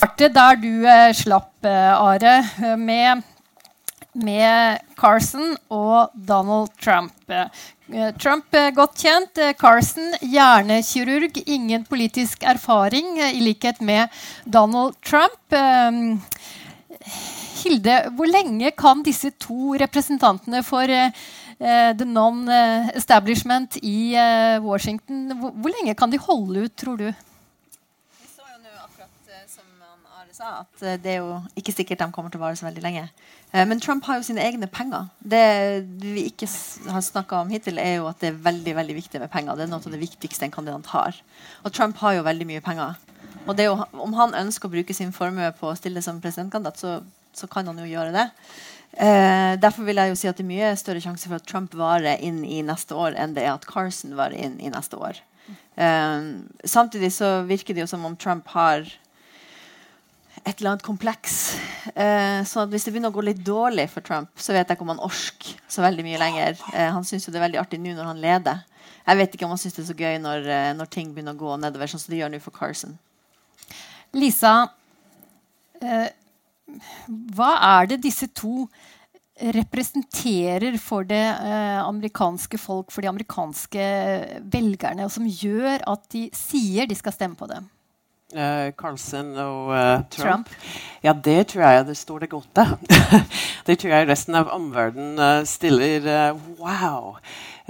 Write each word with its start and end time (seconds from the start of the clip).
starte 0.00 0.30
der 0.32 0.56
du 0.56 0.86
eh, 0.88 1.12
slapp, 1.12 1.64
eh, 1.64 1.92
Are, 1.92 2.38
eh, 2.64 2.76
med, 2.76 3.22
med 4.14 4.80
Carson 4.96 5.56
og 5.68 6.14
Donald 6.14 6.70
Trump. 6.80 7.12
Eh, 7.28 8.14
Trump 8.16 8.54
godt 8.74 8.96
kjent. 8.96 9.40
Carson 9.58 10.14
hjernekirurg, 10.22 11.36
ingen 11.46 11.84
politisk 11.84 12.44
erfaring, 12.48 13.18
i 13.18 13.40
likhet 13.44 13.80
med 13.82 14.08
Donald 14.46 14.94
Trump. 15.02 15.56
Hilde, 17.60 17.96
hvor 18.16 18.30
lenge 18.30 18.70
kan 18.72 19.02
disse 19.04 19.34
to 19.36 19.74
representantene 19.80 20.62
for 20.64 20.86
the 21.60 22.06
non-establishment 22.06 23.76
i 23.82 24.14
Washington 24.64 25.34
hvor 25.36 25.74
lenge 25.74 25.92
kan 25.98 26.12
de 26.12 26.22
holde 26.22 26.64
ut, 26.64 26.76
tror 26.78 26.96
du? 26.96 27.10
Vi 28.20 28.28
så 28.28 28.44
jo 28.44 28.58
nå 28.62 28.70
akkurat 28.84 29.32
eh, 29.32 29.44
som 29.48 29.64
han 29.80 30.00
Are 30.20 30.29
sa, 30.40 30.62
at 30.64 30.82
eh, 30.86 30.96
det 31.02 31.12
er 31.12 31.20
jo 31.20 31.36
ikke 31.58 31.74
sikkert 31.74 32.00
de 32.02 32.08
kommer 32.14 32.32
til 32.32 32.40
å 32.40 32.44
vare 32.46 32.58
så 32.58 32.66
veldig 32.66 32.84
lenge. 32.84 33.04
Eh, 33.52 33.66
Men 33.68 33.82
Trump 33.82 34.06
har 34.08 34.18
jo 34.18 34.26
sine 34.26 34.42
egne 34.44 34.68
penger. 34.72 35.10
Det 35.20 35.44
vi 36.00 36.26
ikke 36.30 36.48
har 36.90 37.04
snakka 37.04 37.42
om 37.42 37.52
hittil, 37.52 37.80
er 37.82 37.98
jo 37.98 38.08
at 38.10 38.20
det 38.22 38.32
er 38.32 38.42
veldig 38.48 38.74
veldig 38.80 38.96
viktig 38.96 39.22
med 39.22 39.32
penger. 39.32 39.58
Det 39.58 39.66
er 39.66 39.72
noe 39.72 39.84
av 39.84 39.94
det 39.94 40.02
viktigste 40.02 40.48
en 40.48 40.56
kandidat 40.56 40.92
har. 40.94 41.20
Og 41.64 41.72
Trump 41.76 42.00
har 42.02 42.16
jo 42.16 42.26
veldig 42.26 42.48
mye 42.48 42.64
penger. 42.64 42.98
Og 43.48 43.60
jo, 43.60 43.76
om 44.04 44.16
han 44.18 44.36
ønsker 44.36 44.68
å 44.68 44.72
bruke 44.72 44.94
sin 44.96 45.14
formue 45.16 45.48
på 45.58 45.70
å 45.70 45.76
stille 45.78 46.02
som 46.04 46.20
presidentkandidat, 46.22 46.80
så, 46.80 46.98
så 47.36 47.48
kan 47.50 47.68
han 47.68 47.80
jo 47.80 47.88
gjøre 47.88 48.14
det. 48.16 48.26
Eh, 48.92 49.54
derfor 49.62 49.86
vil 49.86 50.00
jeg 50.02 50.10
jo 50.10 50.18
si 50.18 50.28
at 50.30 50.38
det 50.38 50.44
er 50.44 50.50
mye 50.50 50.72
større 50.78 51.02
sjanse 51.04 51.28
for 51.28 51.38
at 51.38 51.46
Trump 51.48 51.74
varer 51.78 52.20
inn 52.26 52.42
i 52.44 52.58
neste 52.66 52.96
år 52.98 53.14
enn 53.20 53.36
det 53.36 53.44
er 53.44 53.52
at 53.54 53.68
Carson 53.68 54.16
varer 54.18 54.40
inn 54.40 54.56
i 54.60 54.72
neste 54.72 54.98
år. 54.98 55.20
Eh, 55.76 56.26
samtidig 56.64 57.12
så 57.14 57.40
virker 57.48 57.76
det 57.76 57.84
jo 57.84 57.90
som 57.92 58.04
om 58.08 58.16
Trump 58.18 58.50
har 58.56 58.88
et 60.44 60.60
eller 60.60 60.72
annet 60.72 60.84
kompleks. 60.86 61.36
Eh, 61.94 62.40
så 62.48 62.64
hvis 62.70 62.86
det 62.86 62.94
begynner 62.94 63.12
å 63.12 63.16
gå 63.16 63.24
litt 63.26 63.42
dårlig 63.44 63.88
for 63.92 64.04
Trump, 64.06 64.32
så 64.40 64.54
vet 64.56 64.68
jeg 64.68 64.78
ikke 64.78 64.86
om 64.86 64.94
han 64.94 65.02
orker 65.04 65.56
så 65.70 65.84
veldig 65.84 66.04
mye 66.06 66.20
lenger. 66.20 66.60
Eh, 66.72 66.90
han 66.94 67.06
syns 67.06 67.28
det 67.28 67.38
er 67.38 67.46
veldig 67.46 67.60
artig 67.62 67.80
nå 67.82 67.94
når 67.96 68.10
han 68.12 68.22
leder. 68.22 68.62
Jeg 69.06 69.18
vet 69.18 69.34
ikke 69.34 69.48
om 69.48 69.54
han 69.54 69.60
syns 69.60 69.76
det 69.76 69.84
er 69.84 69.90
så 69.90 69.98
gøy 69.98 70.20
når, 70.22 70.46
eh, 70.46 70.70
når 70.76 70.90
ting 70.92 71.10
begynner 71.14 71.36
å 71.36 71.40
gå 71.40 71.56
nedover, 71.60 71.90
sånn 71.90 72.02
som 72.02 72.14
det 72.14 72.20
gjør 72.20 72.32
nå 72.34 72.40
for 72.44 72.56
Carson. 72.56 72.96
Lisa, 74.16 74.54
eh, 75.80 76.08
hva 77.34 77.50
er 77.80 77.90
det 77.90 78.02
disse 78.04 78.28
to 78.34 78.68
representerer 79.40 80.76
for 80.78 81.06
det 81.08 81.24
eh, 81.24 81.80
amerikanske 81.80 82.58
folk, 82.60 82.90
for 82.92 83.02
de 83.02 83.10
amerikanske 83.10 83.84
velgerne, 84.52 85.06
og 85.06 85.14
som 85.14 85.26
gjør 85.26 85.86
at 85.88 86.08
de 86.12 86.26
sier 86.36 86.86
de 86.90 86.98
skal 86.98 87.16
stemme 87.16 87.38
på 87.40 87.48
dem? 87.50 87.68
Eh, 88.30 88.72
Carlson 88.78 89.32
og 89.42 89.72
uh, 89.74 90.02
Trump. 90.10 90.46
Trump. 90.46 90.50
Ja, 91.02 91.12
det 91.12 91.48
tror 91.50 91.64
jeg 91.64 91.86
det 91.88 91.96
står 91.96 92.18
det 92.22 92.28
godt 92.30 92.58
av. 92.62 92.76
det 93.66 93.78
tror 93.80 93.90
jeg 93.90 94.06
resten 94.06 94.38
av 94.38 94.52
omverdenen 94.54 95.18
uh, 95.18 95.46
stiller 95.48 96.06
wow. 96.60 97.16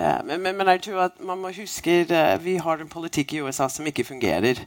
Men, 0.00 0.40
men, 0.40 0.56
men 0.56 0.68
jeg 0.72 0.80
tror 0.86 1.00
at 1.10 1.16
man 1.24 1.40
må 1.40 1.50
huske 1.52 2.02
uh, 2.08 2.36
vi 2.44 2.58
har 2.60 2.80
en 2.80 2.92
politikk 2.92 3.34
i 3.34 3.40
USA 3.40 3.68
som 3.68 3.88
ikke 3.88 4.04
fungerer. 4.04 4.60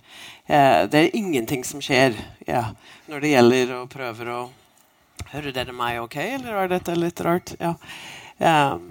Det 0.47 0.99
er 0.99 1.16
ingenting 1.16 1.64
som 1.66 1.81
skjer 1.81 2.17
ja, 2.47 2.66
når 3.08 3.23
det 3.23 3.31
gjelder 3.31 3.77
å 3.77 3.86
prøve 3.88 4.27
å 4.33 4.44
Hører 5.33 5.53
dere 5.55 5.73
meg 5.73 5.97
ok, 6.02 6.16
eller 6.36 6.58
er 6.61 6.67
dette 6.69 6.94
litt 6.97 7.21
rart? 7.25 7.53
Ja. 7.61 7.71
Um, 8.38 8.83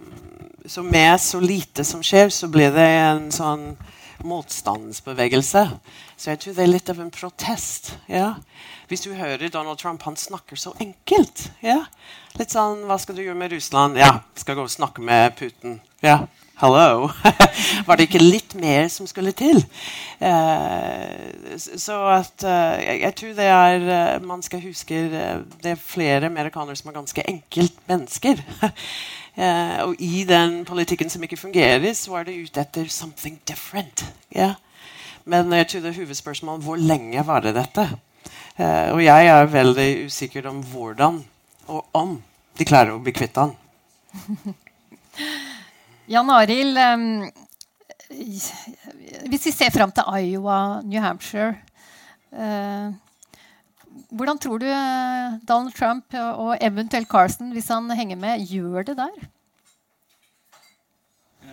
så 0.66 0.82
med 0.82 1.20
så 1.20 1.38
lite 1.42 1.84
som 1.84 2.02
skjer, 2.02 2.30
så 2.34 2.48
blir 2.50 2.72
det 2.74 2.86
en 2.88 3.28
sånn 3.34 3.72
motstandsbevegelse. 4.28 5.62
Så 6.16 6.30
jeg 6.30 6.40
tror 6.42 6.56
det 6.56 6.64
er 6.64 6.70
litt 6.70 6.90
av 6.92 7.00
en 7.02 7.10
protest. 7.14 7.92
Ja. 8.10 8.34
Hvis 8.90 9.04
du 9.06 9.12
hører 9.16 9.48
Donald 9.52 9.78
Trump, 9.80 10.02
han 10.02 10.16
snakker 10.16 10.56
så 10.56 10.74
enkelt. 10.82 11.48
Ja. 11.64 11.84
Litt 12.38 12.54
sånn 12.54 12.86
Hva 12.88 12.98
skal 13.00 13.18
du 13.18 13.24
gjøre 13.24 13.38
med 13.38 13.52
Russland? 13.52 13.98
Ja, 14.00 14.22
skal 14.38 14.58
gå 14.58 14.66
og 14.66 14.72
snakke 14.72 15.04
med 15.04 15.36
Putin. 15.38 15.80
Ja. 16.04 16.22
Hello. 16.60 17.08
Var 17.86 17.96
det 17.96 18.04
ikke 18.06 18.20
litt 18.20 18.52
mer 18.60 18.84
som 18.92 19.06
skulle 19.08 19.32
til? 19.34 19.58
Eh, 20.22 21.56
så 21.56 21.96
at 22.12 22.44
eh, 22.46 23.00
jeg, 23.00 23.14
tror 23.18 23.32
det 23.38 23.48
er 23.48 23.86
eh, 23.96 24.22
Man 24.22 24.44
skal 24.44 24.62
huske 24.62 25.00
eh, 25.08 25.40
det 25.64 25.72
er 25.72 25.80
flere 25.80 26.28
amerikanere 26.28 26.76
som 26.78 26.92
er 26.92 26.98
ganske 27.00 27.26
enkelt 27.34 27.82
mennesker. 27.88 28.44
Eh, 29.32 29.78
og 29.80 29.96
i 30.04 30.26
den 30.28 30.58
politikken 30.68 31.08
som 31.08 31.22
ikke 31.24 31.38
fungerer, 31.40 31.86
så 31.96 32.18
er 32.18 32.26
det 32.28 32.34
ute 32.36 32.60
etter 32.60 32.90
something 32.92 33.38
different. 33.48 34.02
Yeah. 34.28 34.58
Men 35.24 35.48
jeg 35.56 35.70
tror 35.70 35.80
det 35.80 35.88
er 35.94 36.00
hovedspørsmålet 36.02 36.66
hvor 36.66 36.76
lenge 36.76 37.24
varer 37.24 37.56
dette? 37.56 37.86
Eh, 38.58 38.92
og 38.92 39.00
jeg 39.00 39.30
er 39.32 39.48
veldig 39.48 39.88
usikker 40.04 40.50
om 40.50 40.60
hvordan 40.74 41.22
og 41.72 41.96
om 41.96 42.18
de 42.60 42.68
klarer 42.68 42.92
å 42.92 43.00
bli 43.00 43.16
kvitt 43.16 43.40
han. 43.40 43.56
Jan 46.12 46.28
Arild, 46.28 46.76
em, 46.76 47.04
hvis 48.12 49.46
vi 49.46 49.52
ser 49.54 49.70
fram 49.72 49.92
til 49.94 50.04
Iowa, 50.04 50.82
New 50.84 51.00
Hampshire 51.00 51.54
eh, 52.36 52.92
Hvordan 54.12 54.40
tror 54.40 54.60
du 54.60 54.66
eh, 54.68 55.38
Donald 55.48 55.72
Trump 55.76 56.12
og 56.12 56.58
eventuelt 56.60 57.08
Carson, 57.08 57.52
hvis 57.56 57.70
han 57.72 57.88
henger 57.96 58.20
med, 58.20 58.44
gjør 58.44 58.90
det 58.90 58.98
der? 59.00 59.24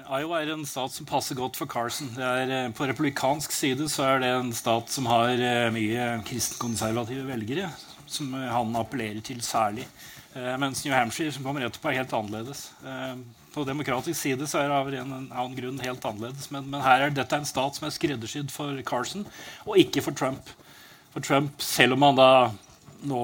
Iowa 0.10 0.42
er 0.42 0.52
en 0.52 0.68
stat 0.68 0.92
som 0.92 1.08
passer 1.08 1.38
godt 1.38 1.56
for 1.60 1.70
Carson. 1.70 2.12
Er, 2.20 2.52
eh, 2.52 2.72
på 2.76 2.88
republikansk 2.90 3.56
side 3.56 3.88
så 3.92 4.10
er 4.10 4.24
det 4.24 4.36
en 4.36 4.54
stat 4.56 4.92
som 4.92 5.08
har 5.08 5.40
mye 5.72 6.14
kristenkonservative 6.28 7.28
velgere, 7.32 7.72
som 8.08 8.34
han 8.34 8.76
appellerer 8.76 9.24
til 9.24 9.40
særlig. 9.46 9.88
Mens 10.60 10.84
New 10.86 10.94
Hampshire, 10.94 11.32
som 11.32 11.44
kommer 11.44 11.64
etterpå, 11.66 11.90
er 11.90 12.04
helt 12.04 12.14
annerledes. 12.14 12.68
På 13.54 13.66
demokratisk 13.66 14.20
side 14.20 14.48
så 14.48 14.62
er 14.62 14.70
det 14.70 14.78
av 14.78 14.90
en, 14.94 15.14
en 15.18 15.30
annen 15.32 15.56
grunn 15.58 15.80
helt 15.82 16.06
annerledes. 16.06 16.50
Men, 16.54 16.68
men 16.70 16.84
her 16.86 17.08
er 17.08 17.14
dette 17.16 17.40
en 17.40 17.48
stat 17.50 17.78
som 17.78 17.88
er 17.88 17.96
skreddersydd 17.96 18.52
for 18.54 18.78
Carson, 18.88 19.26
og 19.66 19.80
ikke 19.82 20.04
for 20.06 20.18
Trump. 20.18 20.52
For 21.14 21.26
Trump, 21.26 21.56
selv 21.64 21.98
om 21.98 22.06
han 22.06 22.20
da 22.20 22.32
nå 23.10 23.24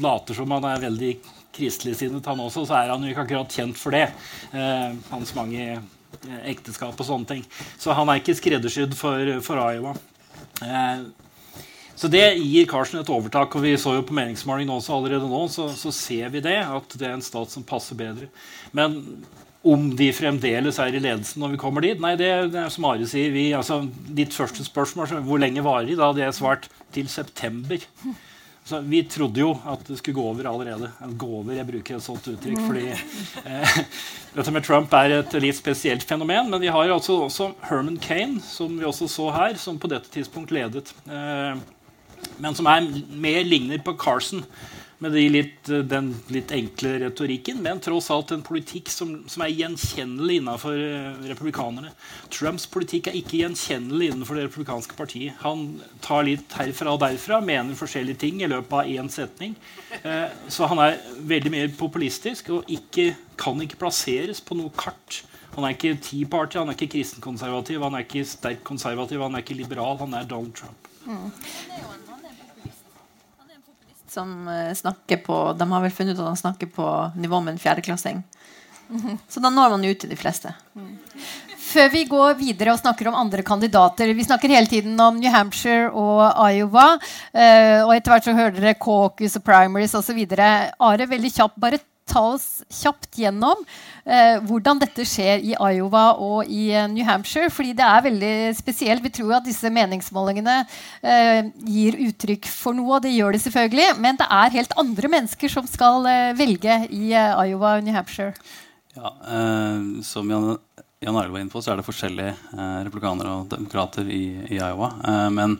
later 0.00 0.38
som 0.38 0.54
han 0.54 0.64
er 0.70 0.84
veldig 0.86 1.12
kristeligsinnet, 1.56 2.26
han 2.26 2.40
også, 2.40 2.66
så 2.68 2.78
er 2.78 2.92
han 2.92 3.04
jo 3.04 3.12
ikke 3.12 3.26
akkurat 3.26 3.58
kjent 3.58 3.78
for 3.80 3.96
det. 3.96 4.08
Eh, 4.56 4.96
hans 5.10 5.34
mange 5.36 5.62
eh, 5.66 6.40
ekteskap 6.52 6.96
og 6.96 7.08
sånne 7.08 7.30
ting. 7.30 7.46
Så 7.80 7.96
han 7.96 8.08
er 8.08 8.20
ikke 8.20 8.36
skreddersydd 8.38 8.96
for, 8.98 9.36
for 9.44 9.60
Iowa. 9.60 9.96
Eh, 10.64 11.06
så 11.96 12.10
det 12.12 12.24
gir 12.36 12.68
Carson 12.68 13.00
et 13.00 13.10
overtak. 13.12 13.56
og 13.56 13.64
Vi 13.64 13.72
så 13.80 13.94
jo 13.96 14.04
på 14.04 14.16
meningsmålingen 14.16 14.74
også 14.74 14.98
allerede 14.98 15.28
nå, 15.30 15.46
så, 15.48 15.70
så 15.72 15.92
ser 15.96 16.28
vi 16.34 16.44
det, 16.44 16.58
at 16.60 16.96
det 17.00 17.08
er 17.08 17.16
en 17.16 17.24
stat 17.24 17.52
som 17.52 17.64
passer 17.64 17.96
bedre. 17.96 18.28
Men 18.76 19.00
om 19.66 19.88
de 19.98 20.08
fremdeles 20.14 20.78
er 20.82 20.94
i 20.94 21.02
ledelsen 21.02 21.42
når 21.42 21.54
vi 21.54 21.60
kommer 21.60 21.84
dit? 21.84 21.98
Nei, 22.02 22.14
det, 22.18 22.30
det 22.54 22.62
er 22.62 22.72
som 22.72 22.86
Are 22.88 23.08
sier. 23.08 23.34
Vi, 23.34 23.48
altså, 23.56 23.82
ditt 24.14 24.34
første 24.36 24.64
spørsmål 24.66 25.18
hvor 25.26 25.42
lenge 25.42 25.64
varer 25.66 25.90
de? 25.90 25.98
Da 25.98 26.10
hadde 26.10 26.24
jeg 26.24 26.38
svart 26.38 26.70
til 26.94 27.10
september. 27.10 27.82
Så 28.66 28.80
vi 28.82 29.04
trodde 29.06 29.38
jo 29.38 29.52
at 29.70 29.84
det 29.86 30.00
skulle 30.00 30.16
gå 30.18 30.24
over 30.26 30.48
allerede. 30.50 30.88
Gå 31.18 31.28
over, 31.38 31.52
jeg 31.54 31.68
bruker 31.68 31.98
et 31.98 32.02
sånt 32.02 32.24
uttrykk. 32.32 32.62
fordi 32.66 32.86
eh, 33.46 33.76
Dette 34.36 34.54
med 34.54 34.66
Trump 34.66 34.94
er 34.98 35.20
et 35.20 35.36
litt 35.42 35.58
spesielt 35.58 36.02
fenomen. 36.06 36.50
Men 36.50 36.62
vi 36.62 36.72
har 36.74 36.90
altså 36.90 37.20
også 37.28 37.52
Herman 37.68 38.00
Kane, 38.02 38.40
som 38.42 38.74
vi 38.74 38.88
også 38.88 39.06
så 39.10 39.30
her, 39.36 39.54
som 39.62 39.78
på 39.78 39.90
dette 39.92 40.10
tidspunkt 40.10 40.54
ledet. 40.54 40.90
Eh, 41.06 41.54
men 42.42 42.58
som 42.58 42.66
er 42.70 42.90
mer 43.14 43.46
ligner 43.46 43.78
på 43.86 43.94
Carson 44.02 44.42
med 44.98 45.12
de 45.12 45.22
litt, 45.28 45.68
den 45.90 46.08
litt 46.32 46.52
enkle 46.56 46.94
retorikken, 47.02 47.58
men 47.64 47.82
tross 47.84 48.08
alt 48.14 48.32
en 48.32 48.44
politikk 48.46 48.88
som, 48.92 49.12
som 49.28 49.44
er 49.44 49.52
gjenkjennelig 49.52 50.38
innenfor 50.40 50.78
eh, 50.80 51.18
republikanerne. 51.28 51.92
Trumps 52.32 52.64
politikk 52.72 53.10
er 53.10 53.18
ikke 53.20 53.42
gjenkjennelig 53.42 54.10
innenfor 54.12 54.38
det 54.38 54.46
republikanske 54.46 54.96
partiet. 54.96 55.36
Han 55.44 55.66
tar 56.04 56.24
litt 56.28 56.56
herfra 56.56 56.96
og 56.96 57.02
derfra, 57.04 57.42
mener 57.44 57.76
forskjellige 57.76 58.22
ting 58.24 58.40
i 58.40 58.50
løpet 58.50 58.72
av 58.80 58.88
én 58.96 59.12
setning. 59.12 59.56
Eh, 60.00 60.26
så 60.48 60.70
han 60.72 60.80
er 60.86 61.00
veldig 61.28 61.52
mer 61.52 61.72
populistisk 61.76 62.54
og 62.56 62.72
ikke, 62.72 63.12
kan 63.36 63.60
ikke 63.60 63.80
plasseres 63.84 64.40
på 64.40 64.56
noe 64.56 64.72
kart. 64.80 65.22
Han 65.56 65.64
er 65.64 65.76
ikke 65.76 65.96
Tea 66.04 66.28
Party, 66.28 66.58
han 66.60 66.72
er 66.72 66.76
ikke 66.76 66.94
kristenkonservativ, 66.96 67.84
han 67.84 67.96
er 67.96 68.04
ikke 68.04 68.24
sterk 68.28 68.64
konservativ, 68.64 69.22
han 69.24 69.36
er 69.36 69.44
ikke 69.44 69.60
liberal. 69.60 69.96
Han 70.00 70.16
er 70.16 70.28
Donald 70.28 70.56
Trump. 70.56 70.88
Som 74.16 74.48
eh, 74.48 74.72
snakker 74.76 75.20
på 75.26 75.40
De 75.58 75.66
har 75.72 75.82
vel 75.84 75.92
funnet 75.92 76.16
ut 76.16 76.22
at 76.22 76.30
han 76.30 76.44
snakker 76.46 76.70
på 76.72 76.86
nivå 77.20 77.40
med 77.44 77.56
en 77.56 77.60
fjerdeklassing. 77.60 78.22
Så 79.28 79.42
da 79.42 79.50
når 79.52 79.74
man 79.74 79.84
ut 79.84 79.98
til 80.00 80.10
de 80.10 80.16
fleste. 80.16 80.52
før 81.66 81.90
vi 81.92 82.04
går 82.08 82.36
videre 82.38 82.72
og 82.72 82.78
snakker 82.78 83.08
om 83.10 83.16
andre 83.18 83.42
kandidater 83.42 84.12
Vi 84.14 84.24
snakker 84.24 84.48
hele 84.48 84.70
tiden 84.70 84.94
om 85.00 85.18
New 85.18 85.32
Hampshire 85.32 85.90
og 85.90 86.22
Iowa. 86.52 86.94
Uh, 87.34 87.82
og 87.84 87.92
etter 87.96 88.14
hvert 88.14 88.28
så 88.28 88.36
hører 88.36 88.56
dere 88.56 88.78
caucus 88.78 89.36
og 89.36 89.44
primaries 89.44 89.94
osv. 89.98 90.22
Are, 90.38 91.10
veldig 91.10 91.32
kjapt, 91.34 91.60
bare 91.60 91.82
ta 92.06 92.22
oss 92.32 92.62
kjapt 92.70 93.18
gjennom 93.18 93.62
eh, 94.04 94.36
hvordan 94.46 94.80
dette 94.82 95.04
skjer 95.06 95.42
i 95.42 95.54
Iowa 95.54 96.04
og 96.22 96.50
i 96.50 96.68
uh, 96.74 96.86
New 96.90 97.04
Hampshire. 97.06 97.50
fordi 97.50 97.74
det 97.76 97.86
er 97.86 98.04
veldig 98.06 98.34
spesielt. 98.58 99.04
Vi 99.04 99.14
tror 99.18 99.38
at 99.38 99.48
disse 99.48 99.70
meningsmålingene 99.72 100.58
gir 101.66 101.98
uttrykk 102.08 102.46
for 102.50 102.76
noe, 102.76 102.96
og 102.96 103.02
det 103.04 103.14
gjør 103.14 103.34
de 103.34 103.42
selvfølgelig. 103.42 103.88
Men 104.02 104.18
det 104.20 104.28
er 104.30 104.54
helt 104.54 104.78
andre 104.78 105.10
mennesker 105.16 105.52
som 105.52 105.66
skal 105.70 106.06
velge 106.38 106.78
i 106.90 107.10
Iowa 107.12 107.76
og 107.76 107.84
New 107.84 107.94
Hampshire. 107.94 108.34
Ja, 108.96 109.12
eh, 109.28 110.02
Som 110.02 110.30
Jan, 110.30 110.58
Jan 111.00 111.16
Arild 111.16 111.32
var 111.32 111.40
inne 111.40 111.52
på, 111.52 111.60
så 111.60 111.72
er 111.72 111.80
det 111.80 111.86
forskjellige 111.86 112.32
eh, 112.32 112.78
republikanere 112.86 113.34
og 113.42 113.50
demokrater 113.52 114.08
i, 114.08 114.24
i 114.48 114.56
Iowa. 114.56 114.94
Eh, 115.04 115.26
men 115.36 115.58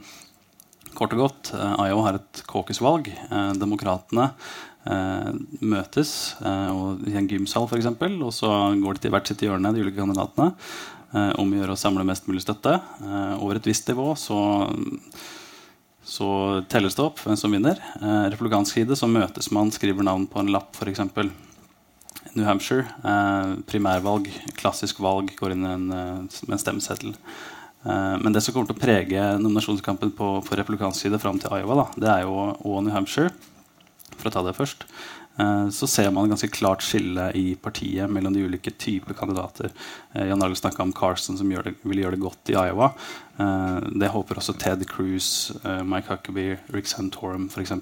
kort 0.96 1.12
og 1.12 1.26
godt, 1.26 1.52
eh, 1.52 1.75
Iowa 1.88 2.06
har 2.06 2.20
et 2.20 2.42
caucus-valg. 2.49 3.10
Eh, 3.12 3.52
demokratene 3.60 4.31
eh, 4.31 4.75
møtes 4.86 6.10
og, 6.42 7.00
i 7.08 7.16
en 7.18 7.26
gymsal 7.26 7.66
f.eks. 7.66 7.88
Og 7.96 8.30
så 8.34 8.50
går 8.78 8.98
de 8.98 9.02
til 9.02 9.14
hvert 9.14 9.30
sitt 9.30 9.42
hjørne, 9.42 9.72
de 9.74 9.82
ulike 9.82 9.98
kandidatene, 9.98 10.52
om 11.40 11.50
å 11.50 11.58
gjøre 11.58 11.74
å 11.74 11.80
samle 11.80 12.06
mest 12.06 12.28
mulig 12.30 12.44
støtte. 12.44 12.76
over 13.40 13.58
et 13.58 13.66
visst 13.66 13.88
nivå 13.90 14.12
så 14.20 14.38
så 16.06 16.28
telles 16.70 16.94
det 16.94 17.02
opp 17.02 17.18
hvem 17.18 17.34
som 17.38 17.50
vinner. 17.50 17.80
Eh, 17.98 18.28
republikansk 18.30 18.76
side 18.76 18.94
så 18.98 19.08
møtes 19.10 19.50
man, 19.50 19.72
skriver 19.74 20.06
navn 20.06 20.28
på 20.30 20.38
en 20.38 20.52
lapp 20.54 20.78
f.eks. 20.78 21.02
New 22.36 22.46
Hampshire. 22.46 22.86
Eh, 23.02 23.56
primærvalg, 23.66 24.30
klassisk 24.54 25.00
valg, 25.02 25.32
går 25.38 25.56
inn 25.56 25.66
en, 25.66 25.90
eh, 25.90 26.38
med 26.46 26.54
en 26.54 26.62
stemmeseddel. 26.62 27.16
Eh, 27.86 28.16
men 28.22 28.32
det 28.32 28.44
som 28.44 28.54
kommer 28.54 28.70
til 28.70 28.78
å 28.78 28.84
prege 28.84 29.26
nominasjonskampen 29.40 30.14
på, 30.14 30.30
på 30.46 30.60
republikansk 30.60 31.08
side 31.08 31.18
fram 31.18 31.42
til 31.42 31.50
Iowa, 31.58 31.82
da, 31.82 31.86
det 31.98 32.12
er 32.12 32.22
jo 32.22 32.38
og 32.54 32.84
New 32.84 32.94
Hampshire. 32.94 33.34
For 34.16 34.30
å 34.30 34.34
ta 34.34 34.44
det 34.46 34.56
først. 34.56 34.86
Eh, 35.38 35.68
så 35.68 35.86
ser 35.86 36.10
man 36.10 36.24
et 36.24 36.32
ganske 36.32 36.48
klart 36.54 36.84
skille 36.84 37.28
i 37.36 37.50
partiet 37.60 38.08
mellom 38.12 38.32
de 38.32 38.46
ulike 38.48 38.72
typer 38.80 39.16
kandidater. 39.16 39.70
Eh, 40.14 40.28
Jan 40.30 40.42
Arle 40.42 40.56
snakka 40.56 40.82
om 40.82 40.94
Carson, 40.96 41.36
som 41.36 41.50
det, 41.50 41.74
vil 41.84 42.00
gjøre 42.00 42.16
det 42.16 42.24
godt 42.24 42.52
i 42.52 42.56
Iowa. 42.56 42.92
Eh, 43.36 43.80
det 44.00 44.12
håper 44.14 44.40
også 44.40 44.56
Ted 44.56 44.86
Cruz, 44.88 45.52
Mike 45.84 46.08
Huckabee, 46.08 46.58
Rick 46.72 46.88
Santorum 46.88 47.50
f.eks. 47.52 47.74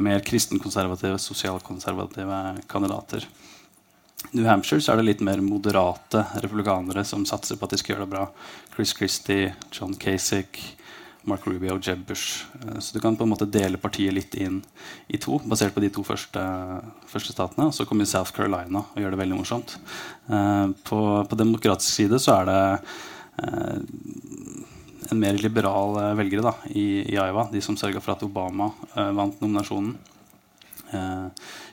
Mer 0.00 0.24
kristenkonservative, 0.24 1.18
sosialkonservative 1.20 2.62
kandidater. 2.70 3.26
New 4.32 4.46
Hampshire 4.48 4.80
så 4.80 4.94
er 4.94 5.02
det 5.02 5.10
litt 5.10 5.24
mer 5.26 5.42
moderate 5.44 6.24
republikanere 6.40 7.04
som 7.04 7.26
satser 7.28 7.58
på 7.60 7.68
at 7.68 7.74
de 7.74 7.78
skal 7.82 7.94
gjøre 7.94 8.06
det 8.06 8.14
bra. 8.14 8.24
Chris 8.72 8.94
Christie, 8.96 9.52
John 9.70 9.92
Kasich, 10.00 10.62
Mark 11.28 11.46
Rubio 11.48 11.76
og 11.76 11.84
Jeb 11.84 12.04
Bush. 12.08 12.44
Eh, 12.60 12.78
så 12.78 12.96
du 12.96 13.00
kan 13.02 13.16
på 13.16 13.24
en 13.24 13.32
måte 13.32 13.48
dele 13.48 13.80
partiet 13.80 14.14
litt 14.14 14.36
inn 14.40 14.60
i 15.08 15.20
to, 15.20 15.38
basert 15.48 15.74
på 15.74 15.82
de 15.84 15.90
to 15.92 16.04
første, 16.06 16.42
første 17.10 17.34
statene. 17.34 17.70
Og 17.70 17.76
så 17.76 17.86
kommer 17.88 18.08
South 18.08 18.34
Carolina 18.36 18.84
og 18.84 19.00
gjør 19.00 19.14
det 19.14 19.20
veldig 19.22 19.40
morsomt. 19.40 19.76
Eh, 20.28 20.66
på, 20.88 21.00
på 21.30 21.40
demokratisk 21.40 21.90
side 22.02 22.20
så 22.22 22.38
er 22.40 22.50
det 22.50 22.60
eh, 23.44 23.78
en 25.12 25.20
mer 25.20 25.40
liberal 25.40 25.98
velgere 26.18 26.44
da, 26.46 26.54
i, 26.72 27.04
i 27.04 27.16
Iowa. 27.16 27.48
De 27.52 27.60
som 27.64 27.76
sørga 27.78 28.00
for 28.04 28.16
at 28.16 28.24
Obama 28.24 28.70
vant 28.94 29.40
nominasjonen. 29.42 29.98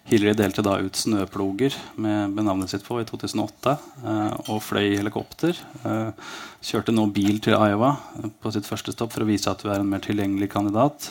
Hillary 0.10 0.34
delte 0.36 0.64
da 0.66 0.74
ut 0.82 0.98
snøploger 0.98 1.76
med, 2.02 2.34
med 2.34 2.48
navnet 2.48 2.72
sitt 2.72 2.84
på 2.84 2.98
i 3.00 3.06
2008. 3.08 3.76
Eh, 4.02 4.36
og 4.52 4.60
fløy 4.66 4.90
i 4.90 4.98
helikopter. 4.98 5.58
Eh, 5.88 6.34
kjørte 6.68 6.96
nå 6.96 7.06
bil 7.14 7.40
til 7.44 7.56
Iowa 7.56 7.94
på 8.42 8.52
sitt 8.56 8.68
første 8.68 8.96
stopp 8.96 9.14
for 9.16 9.24
å 9.24 9.30
vise 9.30 9.52
at 9.52 9.64
hun 9.64 9.74
er 9.76 9.84
en 9.84 9.92
mer 9.92 10.04
tilgjengelig 10.04 10.52
kandidat. 10.52 11.10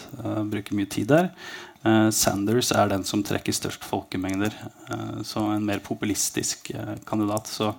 bruker 0.51 0.77
mye 0.77 0.91
tid 0.91 1.11
der. 1.11 1.33
Sanders 2.13 2.75
er 2.77 2.91
den 2.91 3.07
som 3.09 3.23
trekker 3.25 3.55
størst 3.57 3.87
folkemengder. 3.89 4.53
så 5.25 5.47
en 5.55 5.65
mer 5.65 5.81
populistisk 5.81 6.69
kandidat. 7.09 7.49
Så 7.49 7.73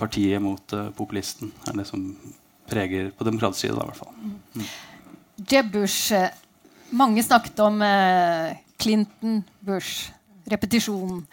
partiet 0.00 0.42
mot 0.42 0.74
populisten 0.98 1.52
er 1.70 1.78
det 1.78 1.86
som 1.86 2.02
preger 2.68 3.12
på 3.14 3.24
demokratisk 3.24 3.68
side. 3.68 3.76
Da, 3.78 3.84
i 3.84 3.90
hvert 3.92 4.02
fall. 4.02 4.14
Mm. 4.56 4.66
Jeb 5.48 5.70
Bush, 5.72 6.12
mange 6.90 7.22
snakket 7.22 7.60
om 7.62 7.82
eh, 7.84 8.58
Clinton, 8.78 9.42
Bush. 9.60 10.12
Repetisjonen. 10.48 11.24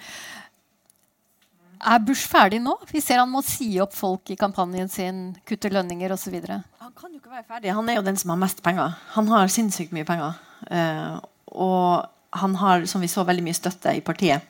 Er 1.85 2.01
Bush 2.01 2.25
ferdig 2.29 2.59
nå? 2.63 2.73
Vi 2.89 3.01
ser 3.03 3.21
han 3.21 3.29
må 3.29 3.43
si 3.45 3.67
opp 3.83 3.93
folk 3.93 4.31
i 4.33 4.37
kampanjen 4.39 4.89
sin, 4.89 5.19
kutte 5.45 5.69
lønninger 5.69 6.11
osv. 6.15 6.35
Han 6.41 6.93
kan 6.97 7.11
jo 7.11 7.19
ikke 7.19 7.33
være 7.35 7.45
ferdig. 7.45 7.73
Han 7.77 7.89
er 7.91 7.99
jo 7.99 8.05
den 8.07 8.17
som 8.17 8.33
har 8.33 8.41
mest 8.41 8.63
penger. 8.65 8.95
Han 9.13 9.29
har 9.29 9.51
sinnssykt 9.53 9.93
mye 9.93 10.07
penger. 10.07 10.39
Uh, 10.71 11.19
og 11.53 12.39
han 12.39 12.55
har, 12.59 12.87
som 12.89 13.03
vi 13.03 13.11
så, 13.11 13.23
veldig 13.27 13.45
mye 13.45 13.57
støtte 13.57 13.93
i 13.95 14.03
partiet. 14.05 14.41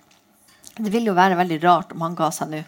Det 0.76 0.92
vil 0.92 1.10
jo 1.10 1.16
være 1.18 1.38
veldig 1.40 1.60
rart 1.64 1.92
om 1.96 2.04
han 2.06 2.16
ga 2.18 2.32
seg 2.36 2.52
nå. 2.52 2.62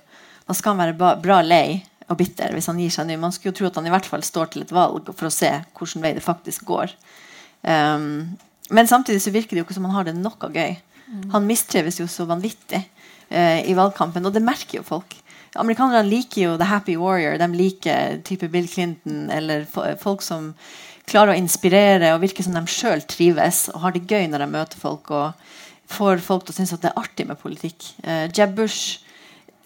Da 0.48 0.56
skal 0.56 0.76
han 0.76 0.84
være 0.84 1.16
bra 1.24 1.40
lei 1.44 1.80
og 2.08 2.20
bitter 2.20 2.54
hvis 2.56 2.70
han 2.72 2.80
gir 2.80 2.92
seg 2.94 3.08
nå. 3.08 3.18
Man 3.20 3.34
skulle 3.36 3.54
jo 3.54 3.62
tro 3.62 3.72
at 3.72 3.80
han 3.80 3.88
i 3.88 3.94
hvert 3.94 4.08
fall 4.08 4.24
står 4.24 4.52
til 4.52 4.64
et 4.64 4.76
valg 4.76 5.10
for 5.14 5.30
å 5.30 5.34
se 5.34 5.50
hvordan 5.76 6.04
vei 6.04 6.14
det 6.16 6.24
faktisk 6.24 6.68
går. 6.68 6.94
Um, 7.64 8.38
men 8.70 8.90
samtidig 8.90 9.22
så 9.24 9.34
virker 9.34 9.56
det 9.56 9.62
jo 9.62 9.68
ikke 9.68 9.78
som 9.78 9.88
han 9.88 9.96
har 9.96 10.08
det 10.08 10.16
noe 10.18 10.52
gøy. 10.52 10.76
Mm. 11.08 11.30
Han 11.36 11.48
mistreves 11.48 12.02
jo 12.02 12.08
så 12.12 12.26
vanvittig 12.28 12.82
eh, 13.30 13.64
i 13.68 13.76
valgkampen, 13.78 14.26
og 14.28 14.36
det 14.36 14.44
merker 14.44 14.82
jo 14.82 14.88
folk. 14.88 15.16
Amerikanerne 15.58 16.06
liker 16.10 16.42
jo 16.42 16.58
The 16.60 16.68
Happy 16.70 16.98
Warrior. 17.00 17.38
De 17.40 17.48
liker 17.56 18.20
type 18.28 18.50
Bill 18.54 18.68
Clinton 18.70 19.32
eller 19.34 19.66
folk 19.98 20.22
som 20.26 20.52
klarer 21.08 21.34
å 21.34 21.40
inspirere 21.40 22.12
og 22.14 22.22
virker 22.26 22.46
som 22.46 22.58
de 22.58 22.64
sjøl 22.70 23.02
trives 23.08 23.68
og 23.72 23.82
har 23.86 23.96
det 23.96 24.06
gøy 24.12 24.28
når 24.28 24.44
de 24.44 24.50
møter 24.52 24.82
folk 24.82 25.12
og 25.16 25.48
får 25.88 26.20
folk 26.24 26.46
til 26.46 26.54
å 26.54 26.58
synes 26.60 26.74
at 26.76 26.84
det 26.84 26.92
er 26.92 27.00
artig 27.00 27.28
med 27.30 27.40
politikk. 27.40 27.94
Eh, 28.04 28.28
Jeb 28.36 28.58
Bush 28.58 29.00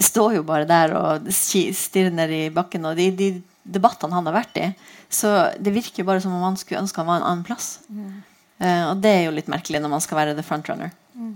står 0.01 0.38
jo 0.38 0.45
bare 0.45 0.69
der 0.69 0.94
og 0.98 1.30
stirrer 1.33 2.13
ned 2.13 2.33
i 2.33 2.44
bakken. 2.53 2.86
Og 2.89 2.98
de, 2.98 3.09
de 3.18 3.31
debattene 3.63 4.15
han 4.18 4.30
har 4.30 4.38
vært 4.38 4.59
i, 4.62 4.68
så 5.12 5.51
det 5.59 5.74
virker 5.75 6.03
jo 6.03 6.09
bare 6.09 6.21
som 6.24 6.33
om 6.38 6.45
han 6.45 6.57
skulle 6.59 6.81
ønske 6.81 7.01
han 7.01 7.09
var 7.09 7.21
en 7.21 7.27
annen 7.30 7.48
plass. 7.48 7.80
Mm. 7.89 8.21
Uh, 8.62 8.92
og 8.92 9.00
det 9.02 9.12
er 9.12 9.24
jo 9.25 9.34
litt 9.34 9.50
merkelig 9.50 9.81
når 9.81 9.96
man 9.96 10.04
skal 10.04 10.19
være 10.22 10.36
the 10.38 10.46
frontrunner. 10.46 10.94
Mm. 11.18 11.34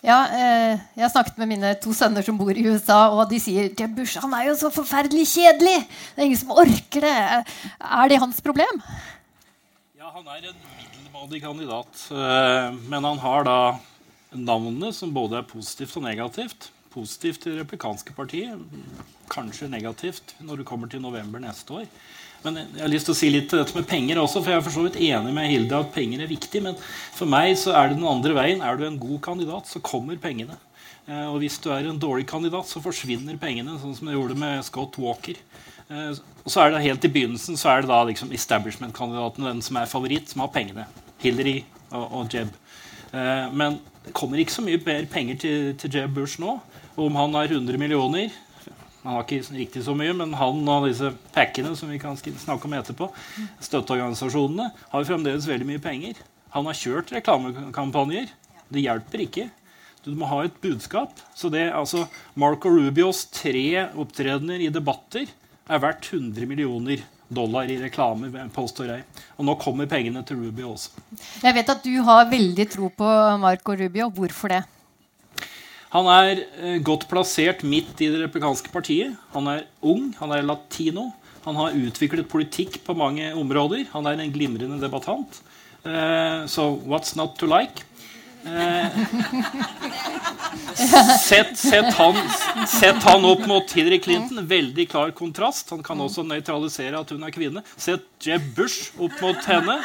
Ja, 0.00 0.20
eh, 0.32 0.80
jeg 0.96 1.04
har 1.04 1.10
snakket 1.12 1.36
med 1.42 1.50
mine 1.50 1.74
to 1.76 1.92
sønner 1.92 2.24
som 2.24 2.38
bor 2.40 2.56
i 2.56 2.64
USA, 2.64 3.10
og 3.12 3.26
de 3.28 3.36
sier 3.42 3.68
at 3.68 3.92
Bush 3.92 4.16
han 4.22 4.32
er 4.32 4.46
jo 4.48 4.54
så 4.56 4.70
forferdelig 4.72 5.26
kjedelig. 5.28 5.76
Det 6.14 6.22
er 6.22 6.28
ingen 6.30 6.40
som 6.40 6.54
orker 6.56 7.04
det. 7.04 7.16
Er 7.84 8.08
det 8.08 8.20
hans 8.22 8.40
problem? 8.40 8.80
Ja, 10.00 10.08
han 10.14 10.24
er 10.24 10.48
en 10.48 10.56
middelmådig 10.78 11.42
kandidat. 11.44 12.06
Eh, 12.16 12.80
men 12.88 13.04
han 13.04 13.20
har 13.20 13.44
da 13.44 13.58
navnet 14.32 14.96
som 14.96 15.12
både 15.12 15.42
er 15.42 15.50
positivt 15.52 15.98
og 16.00 16.08
negativt. 16.08 16.70
Positivt 16.90 17.44
til 17.44 17.54
det 17.54 17.66
replikanske 17.66 18.16
partiet, 18.16 18.56
kanskje 19.30 19.68
negativt 19.70 20.32
når 20.40 20.62
det 20.62 20.66
kommer 20.66 20.88
til 20.90 21.04
november 21.04 21.44
neste 21.44 21.82
år. 21.82 21.92
Men 22.44 22.56
jeg 22.62 22.80
har 22.80 22.92
lyst 22.92 23.08
til 23.08 23.12
å 23.14 23.18
si 23.18 23.28
litt 23.32 23.50
til 23.50 23.60
dette 23.60 23.76
med 23.76 23.88
penger 23.88 24.20
også, 24.22 24.40
for 24.40 24.52
jeg 24.52 24.60
er 24.60 24.64
for 24.64 24.72
så 24.72 24.84
vidt 24.86 24.98
enig 25.10 25.32
med 25.36 25.50
Hilde 25.50 25.76
at 25.76 25.92
penger 25.92 26.22
er 26.24 26.30
viktig. 26.30 26.62
Men 26.64 26.78
for 26.80 27.28
meg 27.28 27.52
så 27.60 27.74
er 27.76 27.90
det 27.90 27.98
den 27.98 28.08
andre 28.08 28.36
veien. 28.36 28.64
Er 28.64 28.80
du 28.80 28.86
en 28.88 29.00
god 29.00 29.20
kandidat, 29.26 29.68
så 29.68 29.82
kommer 29.84 30.20
pengene. 30.20 30.56
Eh, 31.04 31.26
og 31.26 31.40
hvis 31.42 31.58
du 31.60 31.68
er 31.74 31.88
en 31.88 32.00
dårlig 32.00 32.26
kandidat, 32.30 32.68
så 32.70 32.82
forsvinner 32.84 33.40
pengene, 33.40 33.76
sånn 33.82 33.96
som 33.98 34.08
det 34.08 34.16
gjorde 34.16 34.38
med 34.40 34.64
Scott 34.66 34.96
Walker. 35.00 35.36
Eh, 35.90 36.10
og 36.16 36.48
så 36.48 36.64
er 36.64 36.72
det 36.72 36.84
helt 36.86 37.04
i 37.04 37.12
begynnelsen 37.12 37.60
så 37.60 37.74
er 37.74 37.84
det 37.84 37.92
da 37.92 38.00
liksom 38.08 38.32
establishment-kandidaten, 38.36 39.48
den 39.50 39.64
som 39.64 39.80
er 39.80 39.90
favoritt, 39.90 40.32
som 40.32 40.44
har 40.44 40.52
pengene. 40.54 40.86
Hillary 41.20 41.58
og, 41.92 42.30
Jeb. 42.32 42.52
Eh, 43.12 43.46
men 43.52 43.80
det 44.06 44.14
kommer 44.16 44.40
ikke 44.40 44.56
så 44.56 44.64
mye 44.64 44.80
mer 44.86 45.08
penger 45.12 45.40
til, 45.42 45.72
til 45.80 45.98
Jeb 45.98 46.14
Bush 46.16 46.40
nå. 46.40 46.56
Om 47.00 47.16
han 47.20 47.36
har 47.36 47.52
100 47.52 47.80
millioner 47.80 48.32
han 49.02 49.14
har 49.16 49.24
ikke 49.24 49.54
riktig 49.56 49.82
så 49.86 49.94
mye, 49.96 50.12
men 50.16 50.34
han 50.36 50.66
og 50.68 50.88
disse 50.88 51.08
packene 51.32 51.72
som 51.78 51.88
vi 51.88 52.00
kan 52.00 52.18
snakke 52.18 52.68
om 52.68 52.74
etterpå, 52.76 53.08
støtteorganisasjonene, 53.64 54.66
har 54.92 55.06
fremdeles 55.08 55.48
veldig 55.48 55.68
mye 55.70 55.82
penger. 55.82 56.20
Han 56.52 56.68
har 56.68 56.76
kjørt 56.76 57.12
reklamekampanjer. 57.14 58.28
Det 58.70 58.82
hjelper 58.84 59.24
ikke. 59.24 59.46
Du 60.04 60.12
må 60.16 60.28
ha 60.28 60.42
et 60.44 60.56
budskap. 60.62 61.16
Så 61.36 61.48
det, 61.52 61.70
altså, 61.76 62.06
Marco 62.34 62.72
Rubios 62.72 63.24
tre 63.32 63.86
opptredener 63.88 64.60
i 64.64 64.68
debatter 64.72 65.30
er 65.70 65.82
verdt 65.82 66.10
100 66.12 66.48
millioner 66.50 67.04
dollar 67.30 67.70
i 67.70 67.78
reklame. 67.80 68.30
påstår 68.54 68.90
jeg. 68.90 69.04
Og 69.38 69.46
nå 69.46 69.54
kommer 69.60 69.86
pengene 69.86 70.22
til 70.26 70.40
Rubio 70.42 70.74
også. 70.74 70.90
Jeg 71.44 71.54
vet 71.56 71.72
at 71.72 71.84
du 71.84 71.94
har 72.04 72.28
veldig 72.30 72.68
tro 72.72 72.90
på 72.90 73.10
Marco 73.40 73.76
Rubio. 73.78 74.10
Hvorfor 74.10 74.56
det? 74.56 74.62
Han 75.90 76.06
er 76.06 76.44
eh, 76.60 76.78
godt 76.86 77.08
plassert 77.10 77.64
midt 77.66 77.98
i 77.98 78.10
det 78.12 78.22
republikanske 78.22 78.70
partiet. 78.70 79.16
Han 79.34 79.48
er 79.50 79.66
ung, 79.82 80.12
han 80.20 80.34
er 80.36 80.46
latino. 80.46 81.08
Han 81.46 81.56
har 81.58 81.74
utviklet 81.74 82.28
politikk 82.30 82.78
på 82.86 82.94
mange 82.94 83.32
områder. 83.34 83.88
Han 83.94 84.06
er 84.06 84.20
en 84.20 84.32
glimrende 84.32 84.78
debattant. 84.82 85.40
Uh, 85.80 86.44
so 86.46 86.76
what's 86.84 87.16
not 87.16 87.38
to 87.40 87.48
like? 87.48 87.86
Uh, 88.44 88.86
sett, 91.20 91.56
sett, 91.58 91.94
han, 91.94 92.16
sett 92.68 93.02
han 93.02 93.24
opp 93.24 93.46
mot 93.48 93.72
Hillary 93.72 93.98
Clinton. 94.04 94.44
Veldig 94.46 94.86
klar 94.92 95.14
kontrast. 95.16 95.72
Han 95.72 95.82
kan 95.82 96.00
også 96.00 96.22
nøytralisere 96.28 97.00
at 97.00 97.10
hun 97.16 97.24
er 97.24 97.34
kvinne. 97.34 97.64
Sett 97.80 98.06
Jeb 98.22 98.52
Bush 98.56 98.92
opp 99.00 99.16
mot 99.24 99.48
henne. 99.48 99.80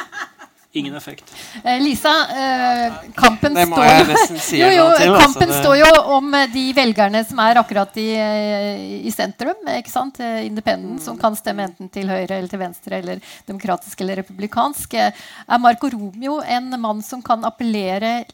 Ingen 0.76 0.94
effekt. 0.98 1.30
Eh, 1.64 1.78
Lisa, 1.80 2.12
eh, 2.28 2.96
kampen, 3.16 3.54
Det 3.56 3.64
må 3.68 3.76
står, 3.78 3.86
jeg 3.86 4.40
si 4.44 4.58
jo, 4.60 4.68
jo, 4.74 4.84
til, 4.98 5.08
altså, 5.08 5.22
kampen 5.24 5.48
det- 5.48 5.60
står 5.62 5.76
jo 5.80 5.90
om 6.18 6.34
eh, 6.34 6.46
de 6.52 6.64
velgerne 6.76 7.22
som 7.28 7.38
er 7.46 7.60
akkurat 7.62 7.96
i, 8.02 8.06
eh, 8.14 9.06
i 9.08 9.10
sentrum. 9.14 9.56
ikke 9.78 9.90
sant? 9.92 10.20
Eh, 10.20 10.44
Independent, 10.46 11.00
som 11.02 11.16
kan 11.18 11.34
stemme 11.38 11.64
enten 11.70 11.88
til 11.90 12.06
høyre 12.12 12.36
eller 12.38 12.48
til 12.52 12.60
venstre, 12.60 13.00
eller 13.00 13.20
demokratisk 13.48 14.00
eller 14.04 14.20
republikansk. 14.22 14.94
Eh, 14.94 15.10
Er 15.48 15.58
Marco 15.58 15.88
Romeo 15.88 16.40
en 16.42 16.70
mann 16.80 17.02
som 17.02 17.22
kan 17.22 17.42
appellere 17.44 18.24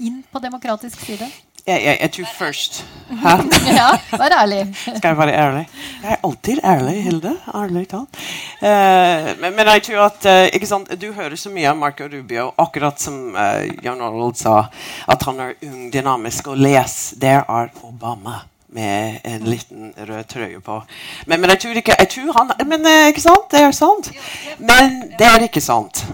inn 0.00 0.22
på 0.32 0.40
demokratisk 0.40 0.98
side? 1.04 1.28
Jeg, 1.66 1.82
jeg, 1.84 1.98
jeg 2.00 2.10
tror 2.12 2.28
først 2.38 2.84
Hæ? 3.10 3.34
Ja, 3.80 3.88
vær 4.10 4.34
ærlig. 4.42 4.60
Skal 4.96 5.08
jeg 5.08 5.18
være 5.18 5.32
ærlig? 5.34 5.68
Jeg 6.02 6.12
er 6.12 6.16
alltid 6.24 6.58
ærlig, 6.64 7.02
Hilde. 7.04 7.32
Ærlig 7.54 7.88
talt. 7.88 8.20
Uh, 8.62 9.40
men, 9.40 9.56
men 9.56 9.66
jeg 9.74 9.82
tror 9.82 10.04
at 10.04 10.28
uh, 10.54 10.68
sant? 10.68 10.94
Du 11.02 11.12
hører 11.12 11.36
så 11.36 11.50
mye 11.50 11.68
av 11.68 11.76
Marco 11.76 12.04
Rubio, 12.04 12.52
akkurat 12.58 13.02
som 13.02 13.34
uh, 13.34 13.66
Jan 13.84 14.00
Arnold 14.00 14.38
sa, 14.38 14.62
at 15.10 15.26
han 15.26 15.40
er 15.40 15.52
ung, 15.66 15.90
dynamisk. 15.92 16.52
Og 16.54 16.56
les, 16.56 16.96
der 17.20 17.42
er 17.42 17.68
Obama. 17.82 18.40
Med 18.70 19.18
en 19.26 19.42
liten 19.50 19.92
rød 19.98 20.24
trøye 20.30 20.60
på. 20.62 20.82
Men, 21.26 21.40
men 21.40 21.50
jeg 21.50 21.60
tror 21.60 21.78
ikke 21.80 21.96
jeg 21.98 22.08
tror 22.08 22.36
han, 22.38 22.68
Men 22.70 22.86
ikke 23.08 23.20
sant? 23.20 23.50
Det 23.50 23.60
er 23.60 23.72
sant. 23.74 24.12
Men 24.58 25.00
det 25.18 25.26
er 25.26 25.48
ikke 25.48 25.60
sant. 25.60 26.04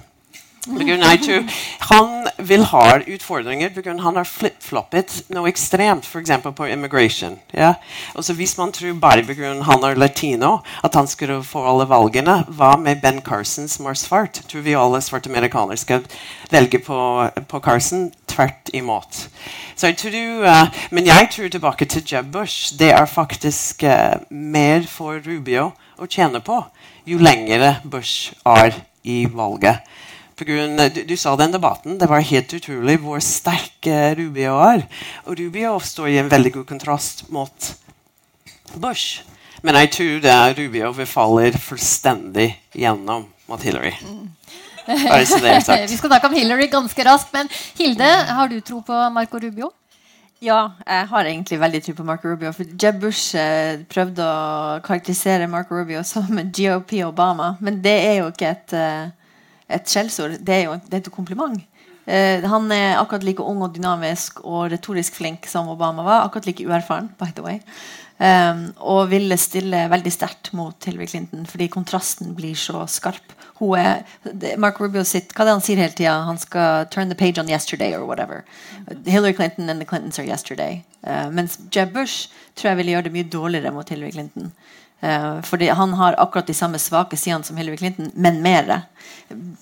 Han 1.90 2.28
vil 2.38 2.64
ha 2.70 2.84
utfordringer 3.06 3.70
av 3.76 4.00
han 4.02 4.16
har 4.18 4.26
flip-floppet 4.26 5.14
noe 5.34 5.48
ekstremt, 5.50 6.06
f.eks. 6.06 6.32
på 6.56 6.68
immigration. 6.68 7.38
Ja? 7.52 7.74
Og 8.14 8.24
så 8.24 8.34
Hvis 8.34 8.56
man 8.58 8.72
tror 8.72 8.98
bare 9.00 9.22
av 9.22 9.62
han 9.62 9.84
er 9.84 9.96
latino, 9.96 10.60
at 10.82 10.94
han 10.94 11.06
skulle 11.06 11.42
få 11.44 11.62
alle 11.66 11.88
valgene, 11.88 12.44
hva 12.48 12.76
med 12.76 13.00
Ben 13.00 13.22
Carson 13.22 13.68
som 13.68 13.86
er 13.86 13.94
svart? 13.94 14.42
Tror 14.48 14.62
vi 14.62 14.74
alle 14.74 15.00
svarte 15.00 15.30
amerikanere 15.30 15.76
skal 15.76 16.04
velge 16.50 16.78
på, 16.78 17.30
på 17.48 17.60
Carson? 17.60 18.10
Tvert 18.26 18.70
imot. 18.74 19.28
Jeg 19.80 19.96
tror, 19.96 20.44
uh, 20.44 20.68
men 20.90 21.06
jeg 21.06 21.28
tror 21.32 21.48
tilbake 21.48 21.86
til 21.86 22.02
Jeb 22.04 22.32
Bush. 22.32 22.74
Det 22.78 22.90
er 22.90 23.06
faktisk 23.06 23.84
uh, 23.86 24.18
mer 24.30 24.84
for 24.90 25.22
Rubio 25.24 25.70
å 25.96 26.08
tjene 26.10 26.42
på 26.44 26.58
jo 27.06 27.18
lengre 27.22 27.76
Bush 27.84 28.34
er 28.44 28.74
i 29.06 29.26
valget. 29.30 29.86
På 30.36 30.44
grunn, 30.44 30.76
du, 30.92 31.00
du 31.08 31.16
sa 31.16 31.32
den 31.40 31.54
debatten. 31.54 31.96
Det 31.98 32.08
var 32.10 32.20
helt 32.20 32.52
utrolig 32.58 32.98
hvor 33.00 33.22
sterk 33.24 33.88
eh, 33.88 34.12
Rubio 34.18 34.58
er. 34.60 34.84
Og 35.24 35.38
Rubio 35.40 35.78
står 35.80 36.10
i 36.12 36.18
en 36.20 36.28
veldig 36.32 36.52
god 36.58 36.66
kontrast 36.68 37.24
mot 37.32 37.70
Bush. 38.76 39.22
Men 39.64 39.78
jeg 39.80 39.92
tror 39.96 40.20
det 40.22 40.34
er 40.34 40.58
Rubio 40.58 40.92
vi 40.94 41.08
faller 41.08 41.56
fullstendig 41.58 42.50
gjennom 42.76 43.24
mot 43.48 43.62
Hillary. 43.64 43.94
Bare 44.86 45.24
så 45.26 45.40
det 45.42 45.50
er 45.50 45.64
sagt. 45.64 45.88
Vi 45.90 45.96
skal 45.98 46.12
snakke 46.12 46.28
om 46.28 46.36
Hillary 46.36 46.68
ganske 46.70 47.04
raskt. 47.08 47.32
Men 47.34 47.48
Hilde, 47.78 48.06
har 48.06 48.48
du 48.52 48.60
tro 48.60 48.78
på 48.86 49.00
Marco 49.10 49.40
Rubio? 49.42 49.72
Ja, 50.44 50.76
jeg 50.84 51.06
har 51.10 51.24
egentlig 51.24 51.58
veldig 51.60 51.80
tro 51.82 51.94
på 51.96 52.04
Marco 52.06 52.28
Rubio. 52.28 52.52
For 52.54 52.68
Jeb 52.82 53.00
Bush 53.00 53.34
eh, 53.40 53.80
prøvde 53.88 54.22
å 54.22 54.78
karakterisere 54.84 55.48
Marco 55.50 55.74
Rubio 55.74 56.04
som 56.06 56.28
GOP 56.54 56.98
Obama. 57.06 57.54
Men 57.58 57.80
det 57.82 57.96
er 58.04 58.18
jo 58.20 58.28
ikke 58.30 58.52
et, 58.52 58.76
eh, 58.76 59.08
et 59.68 59.90
skjellsord. 59.90 60.38
Det 60.40 60.54
er 60.54 60.64
jo 60.68 60.78
det 60.86 60.94
er 60.94 61.04
et 61.04 61.12
kompliment. 61.14 61.60
Eh, 62.06 62.44
han 62.46 62.72
er 62.72 63.00
akkurat 63.00 63.24
like 63.26 63.42
ung 63.42 63.64
og 63.66 63.74
dynamisk 63.74 64.44
og 64.44 64.70
retorisk 64.70 65.18
flink 65.18 65.46
som 65.50 65.68
Obama 65.68 66.04
var. 66.06 66.26
Akkurat 66.26 66.46
like 66.46 66.66
uerfaren, 66.66 67.10
by 67.18 67.32
the 67.34 67.42
way. 67.42 67.60
Um, 68.16 68.70
og 68.80 69.10
ville 69.10 69.36
stille 69.36 69.82
veldig 69.92 70.10
sterkt 70.14 70.48
mot 70.56 70.86
Hillary 70.88 71.04
Clinton 71.10 71.42
fordi 71.44 71.66
kontrasten 71.68 72.30
blir 72.36 72.54
så 72.56 72.86
skarp. 72.88 73.34
Er, 73.76 74.06
Mark 74.56 74.80
Rubio 74.80 75.02
sitt, 75.04 75.34
hva 75.34 75.44
er 75.44 75.48
det 75.48 75.54
han 75.54 75.64
sier 75.64 75.80
hele 75.80 75.92
tida? 75.96 76.14
Han 76.24 76.38
skal 76.40 76.86
'turn 76.88 77.12
the 77.12 77.14
page 77.14 77.38
on 77.38 77.48
yesterday' 77.48 77.92
or 77.92 78.06
whatever. 78.06 78.44
Hillary 79.04 79.32
Clinton 79.32 79.68
and 79.68 79.80
the 79.80 79.84
Clintons 79.84 80.18
are 80.18 80.26
yesterday. 80.26 80.84
Uh, 81.04 81.28
mens 81.30 81.58
Jeb 81.70 81.92
Bush 81.92 82.28
tror 82.56 82.70
jeg 82.70 82.76
ville 82.76 82.92
gjøre 82.92 83.02
det 83.02 83.12
mye 83.12 83.28
dårligere 83.28 83.72
mot 83.72 83.88
Hillary 83.88 84.12
Clinton. 84.12 84.52
Uh, 85.06 85.38
fordi 85.46 85.68
han 85.70 85.92
har 85.94 86.16
akkurat 86.18 86.48
de 86.48 86.54
samme 86.56 86.80
svake 86.82 87.18
sidene 87.20 87.46
som 87.46 87.56
Hillary 87.56 87.78
Clinton, 87.78 88.10
men 88.14 88.40
mer. 88.42 88.72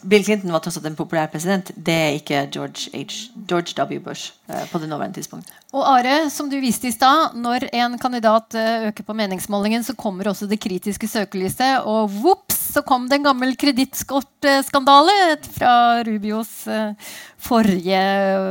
Bill 0.01 0.25
Clinton 0.25 0.53
var 0.53 0.63
tross 0.65 0.79
alt 0.79 0.89
en 0.89 0.97
populær 0.97 1.29
president. 1.33 1.71
Det 1.77 1.95
er 1.95 2.17
ikke 2.17 2.47
George, 2.55 2.89
H, 2.95 3.29
George 3.51 3.77
W. 3.77 4.01
Bush 4.01 4.33
uh, 4.49 4.65
på 4.71 4.81
det 4.81 4.89
nåværende 4.89 5.21
tidspunkt. 5.21 5.53
Og 5.75 5.83
Are, 5.91 6.31
som 6.31 6.49
du 6.49 6.57
viste 6.63 6.89
i 6.89 6.95
stad, 6.95 7.35
når 7.35 7.67
en 7.75 7.97
kandidat 7.99 8.55
eh, 8.55 8.89
øker 8.89 9.07
på 9.09 9.17
meningsmålingen, 9.19 9.83
så 9.83 9.97
kommer 9.99 10.29
også 10.31 10.47
det 10.47 10.61
kritiske 10.63 11.09
søkelyset, 11.11 11.83
og 11.83 12.13
vops, 12.23 12.61
så 12.77 12.83
kom 12.87 13.09
det 13.11 13.19
en 13.19 13.27
gammel 13.27 13.57
kredittkortskandale 13.59 15.17
fra 15.57 15.75
Rubios 16.07 16.53
eh, 16.71 16.95
forrige 17.43 18.05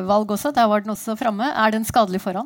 valg 0.09 0.35
også. 0.35 0.51
Der 0.51 0.67
var 0.67 0.83
den 0.83 0.91
også 0.97 1.15
framme. 1.15 1.47
Er 1.47 1.71
den 1.71 1.87
skadelig 1.87 2.21
for? 2.21 2.43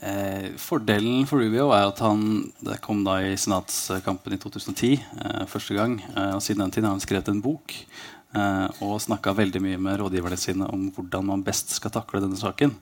Eh, 0.00 0.52
fordelen 0.60 1.24
for 1.28 1.40
Rubio 1.40 1.70
er 1.72 1.86
at 1.88 2.00
han 2.04 2.50
det 2.60 2.82
kom 2.84 3.00
da 3.06 3.16
i 3.24 3.32
senatskampen 3.40 4.34
i 4.36 4.40
2010 4.40 4.92
eh, 4.92 5.44
første 5.48 5.76
gang. 5.76 5.96
Eh, 6.12 6.34
og 6.36 6.42
Siden 6.44 6.64
den 6.64 6.74
tid 6.74 6.84
har 6.84 6.92
han 6.92 7.02
skrevet 7.02 7.30
en 7.32 7.40
bok 7.44 7.72
eh, 7.72 8.66
og 8.84 9.00
snakka 9.00 9.32
veldig 9.38 9.62
mye 9.64 9.80
med 9.80 10.00
rådgiverne 10.02 10.38
sine 10.40 10.68
om 10.68 10.90
hvordan 10.92 11.30
man 11.30 11.44
best 11.46 11.72
skal 11.78 11.94
takle 11.94 12.20
denne 12.24 12.36
saken. 12.36 12.74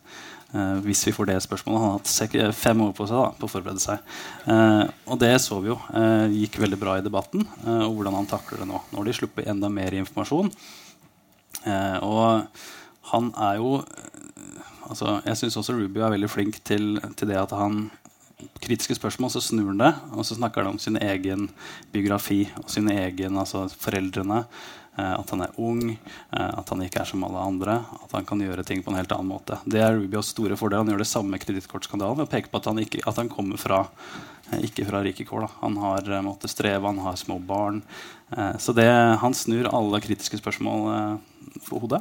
Eh, 0.54 0.76
hvis 0.86 1.04
vi 1.06 1.14
får 1.14 1.30
det 1.30 1.38
spørsmålet. 1.46 1.80
Han 1.80 1.92
har 1.92 1.98
hatt 2.00 2.10
sek 2.10 2.34
fem 2.58 2.82
år 2.82 2.94
på 2.98 3.06
seg 3.10 3.20
da, 3.20 3.30
på 3.38 3.46
å 3.46 3.52
forberede 3.52 3.84
seg. 3.84 4.14
Eh, 4.50 4.84
og 5.06 5.20
det 5.22 5.34
så 5.44 5.60
vi 5.62 5.70
jo 5.70 5.78
gikk 6.34 6.58
veldig 6.66 6.80
bra 6.80 6.98
i 6.98 7.04
debatten. 7.06 7.46
og 7.62 7.94
hvordan 7.94 8.18
han 8.22 8.30
takler 8.30 8.64
det 8.64 8.70
nå. 8.72 8.82
Nå 8.90 9.02
har 9.02 9.10
de 9.10 9.20
sluppet 9.20 9.50
enda 9.50 9.70
mer 9.70 9.94
informasjon. 10.02 10.50
og 12.02 12.48
han 13.10 13.30
er 13.36 13.60
jo 13.60 13.78
altså, 14.88 15.20
Jeg 15.24 15.40
syns 15.40 15.58
også 15.60 15.76
Rubio 15.76 16.04
er 16.04 16.14
veldig 16.14 16.30
flink 16.30 16.60
til, 16.64 16.98
til, 17.16 17.28
det 17.28 17.40
at 17.40 17.54
han 17.56 17.90
Kritiske 18.60 18.96
spørsmål, 18.98 19.30
så 19.30 19.40
snur 19.40 19.70
han 19.70 19.78
det, 19.78 19.92
og 20.12 20.24
så 20.26 20.34
snakker 20.36 20.64
han 20.64 20.74
om 20.74 20.78
sin 20.82 20.98
egen 21.00 21.46
biografi 21.94 22.42
og 22.60 22.66
sine 22.68 22.96
egen, 23.06 23.38
altså 23.40 23.62
foreldrene. 23.80 24.42
Eh, 24.94 25.14
at 25.18 25.30
han 25.34 25.42
er 25.42 25.54
ung, 25.58 25.88
eh, 25.90 26.50
at 26.54 26.68
han 26.70 26.82
ikke 26.84 27.00
er 27.02 27.08
som 27.08 27.24
alle 27.26 27.40
andre. 27.42 27.80
At 28.04 28.12
han 28.14 28.26
kan 28.28 28.42
gjøre 28.42 28.64
ting 28.66 28.82
på 28.84 28.92
en 28.92 28.98
helt 29.00 29.12
annen 29.14 29.32
måte. 29.32 29.58
Det 29.66 29.82
er 29.82 29.96
Rubios 29.96 30.30
store 30.30 30.58
fordel. 30.58 30.84
Han 30.84 30.92
gjør 30.92 31.02
det 31.02 31.10
samme 31.10 31.40
kredittkortskandalen 31.42 32.20
ved 32.20 32.28
å 32.28 32.30
peke 32.30 32.52
på 32.52 32.60
at 32.60 32.68
han, 32.70 32.78
ikke, 32.82 33.02
at 33.02 33.18
han 33.18 33.30
kommer 33.32 33.58
fra 33.58 33.80
eh, 34.52 34.62
ikke 34.68 34.86
fra 34.86 35.02
rike 35.02 35.26
kår. 35.26 35.48
Han 35.64 35.80
har 35.82 36.12
måttet 36.26 36.54
streve, 36.54 36.86
han 36.86 37.02
har 37.02 37.18
små 37.18 37.40
barn. 37.42 37.82
Så 38.58 38.72
det, 38.74 38.88
han 39.20 39.34
snur 39.36 39.68
alle 39.68 40.00
kritiske 40.02 40.40
spørsmål 40.40 41.20
for 41.62 41.84
hodet. 41.84 42.00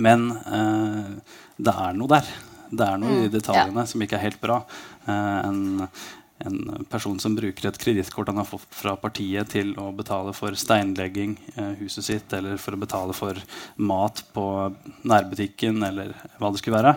Men 0.00 0.24
det 1.66 1.74
er 1.74 1.98
noe 1.98 2.14
der. 2.16 2.30
Det 2.70 2.86
er 2.86 3.02
noe 3.02 3.16
mm, 3.16 3.26
i 3.26 3.32
detaljene 3.32 3.84
ja. 3.84 3.90
som 3.90 4.02
ikke 4.04 4.18
er 4.18 4.26
helt 4.28 4.40
bra. 4.42 4.60
en, 5.10 5.88
en 6.46 6.84
person 6.88 7.18
som 7.20 7.34
bruker 7.36 7.68
et 7.68 7.78
kredittkort 7.80 8.30
han 8.30 8.40
har 8.40 8.48
fått 8.48 8.68
fra 8.74 8.94
partiet 9.00 9.50
til 9.52 9.74
å 9.80 9.90
betale 9.96 10.32
for 10.36 10.56
steinlegging 10.56 11.34
eh, 11.54 11.74
huset 11.82 12.06
sitt, 12.06 12.32
eller 12.36 12.60
for 12.60 12.76
å 12.76 12.80
betale 12.80 13.16
for 13.16 13.40
mat 13.76 14.22
på 14.34 14.44
nærbutikken, 15.10 15.82
eller 15.90 16.14
hva 16.40 16.52
det 16.52 16.62
skulle 16.62 16.80
være. 16.80 16.94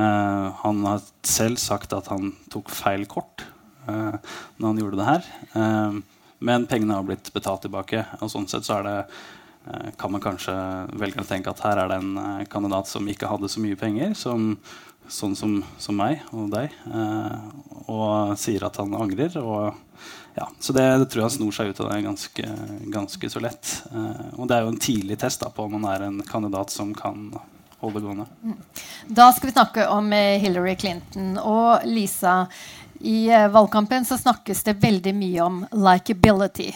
Eh, 0.00 0.46
han 0.62 0.82
har 0.88 1.04
selv 1.26 1.60
sagt 1.60 1.92
at 1.96 2.08
han 2.12 2.32
tok 2.52 2.72
feil 2.72 3.04
kort 3.10 3.44
eh, 3.90 4.16
når 4.56 4.68
han 4.68 4.84
gjorde 4.84 5.02
det 5.02 5.10
her. 5.12 5.32
men 6.46 6.66
pengene 6.68 6.96
har 6.96 7.04
blitt 7.04 7.32
betalt 7.32 7.62
tilbake. 7.64 8.04
og 8.20 8.32
sånn 8.32 8.48
sett 8.48 8.64
så 8.64 8.80
er 8.80 8.88
det 8.88 8.98
kan 9.98 10.12
man 10.14 10.22
kanskje 10.22 10.52
velge 10.94 11.22
å 11.22 11.26
tenke 11.26 11.50
at 11.50 11.62
her 11.64 11.80
er 11.82 11.90
det 11.90 11.96
en 11.98 12.44
kandidat 12.52 12.86
som 12.86 13.06
ikke 13.10 13.30
hadde 13.30 13.50
så 13.50 13.62
mye 13.62 13.78
penger, 13.78 14.12
som 14.18 14.52
sånn 15.08 15.36
som, 15.38 15.56
som, 15.78 15.96
meg 15.96 16.22
og 16.34 16.50
deg, 16.52 16.72
eh, 16.90 17.34
og 17.92 18.36
sier 18.40 18.66
at 18.66 18.78
han 18.80 18.94
angrer. 18.98 19.36
Og, 19.40 19.74
ja, 20.36 20.48
så 20.60 20.74
det, 20.76 20.84
det, 21.02 21.08
tror 21.12 21.26
jeg 21.26 21.36
snor 21.38 21.56
seg 21.56 21.70
ut 21.70 21.82
av 21.82 21.92
det 21.92 22.00
ganske, 22.06 22.54
ganske 22.94 23.30
så 23.32 23.42
lett. 23.42 23.74
Eh, 23.90 24.24
og 24.36 24.48
det 24.48 24.56
er 24.56 24.64
jo 24.64 24.72
en 24.74 24.80
tidlig 24.88 25.20
test 25.22 25.44
da, 25.44 25.52
på 25.52 25.66
om 25.66 25.76
man 25.78 25.88
er 25.92 26.08
en 26.08 26.22
kandidat 26.26 26.74
som 26.74 26.94
kan 26.96 27.30
holde 27.82 28.02
gående. 28.02 28.26
Da 29.06 29.30
skal 29.36 29.50
vi 29.50 29.56
snakke 29.56 29.86
om 29.92 30.10
eh, 30.16 30.40
Hillary 30.42 30.76
Clinton 30.80 31.36
og 31.42 31.86
Lisa. 31.88 32.44
I 33.00 33.16
uh, 33.32 33.46
valgkampen 33.52 34.06
så 34.08 34.18
snakkes 34.20 34.62
det 34.66 34.76
veldig 34.82 35.14
mye 35.16 35.42
om 35.44 35.58
likability. 35.72 36.70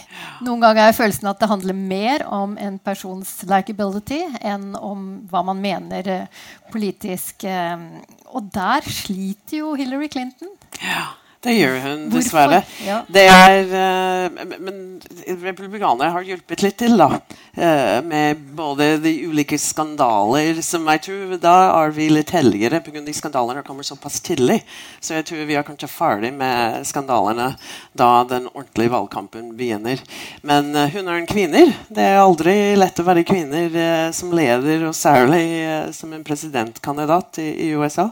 Noen 0.45 0.63
ganger 0.63 0.89
jeg 0.89 0.97
følelsen 0.99 1.31
at 1.31 1.41
det 1.41 1.49
handler 1.51 1.77
mer 1.77 2.25
om 2.29 2.57
en 2.61 2.77
persons 2.83 3.39
likability 3.49 4.21
enn 4.41 4.71
om 4.79 5.07
hva 5.31 5.45
man 5.51 5.61
mener 5.63 6.11
uh, 6.11 6.43
politisk. 6.73 7.47
Uh, 7.47 8.01
og 8.31 8.51
der 8.53 8.85
sliter 8.87 9.61
jo 9.61 9.73
Hillary 9.79 10.11
Clinton. 10.11 10.53
Ja. 10.81 11.09
Det 11.41 11.55
gjør 11.57 11.77
hun, 11.81 12.01
dessverre. 12.13 12.59
Ja. 12.85 12.99
Det 13.09 13.23
er 13.25 13.71
eh, 13.73 14.43
men- 14.59 14.87
republikanere 15.41 16.11
har 16.13 16.25
hjulpet 16.25 16.61
litt 16.61 16.75
til, 16.77 16.93
da. 16.97 17.19
eh, 17.57 18.01
med 18.05 18.37
både 18.55 19.01
de 19.01 19.13
ulike 19.27 19.57
skandaler 19.59 20.61
som 20.63 20.85
jeg 20.87 21.01
tror 21.07 21.39
Da 21.41 21.53
er 21.81 21.91
vi 21.95 22.09
litt 22.09 22.29
heldigere 22.29 22.79
pga. 22.83 23.01
de 23.05 23.13
skandalene 23.13 23.63
kommer 23.65 23.83
såpass 23.83 24.19
tidlig. 24.21 24.61
Så 24.99 25.15
jeg 25.17 25.25
tror 25.25 25.45
vi 25.47 25.55
er 25.55 25.63
kanskje 25.63 25.89
ferdig 25.89 26.31
med 26.33 26.85
skandalene 26.85 27.55
da 27.95 28.23
den 28.23 28.47
ordentlige 28.53 28.91
valgkampen 28.93 29.55
begynner. 29.57 29.99
Men 30.43 30.75
eh, 30.75 30.89
hun 30.93 31.07
er 31.07 31.17
en 31.21 31.25
kvinne. 31.27 31.73
Det 31.89 32.05
er 32.05 32.21
aldri 32.21 32.75
lett 32.77 32.99
å 33.01 33.07
være 33.07 33.25
kvinner 33.25 34.11
som 34.13 34.31
leder, 34.31 34.85
og 34.87 34.93
særlig 34.93 35.93
som 35.93 36.13
en 36.13 36.23
presidentkandidat 36.23 37.39
i, 37.41 37.49
i 37.67 37.73
USA. 37.73 38.11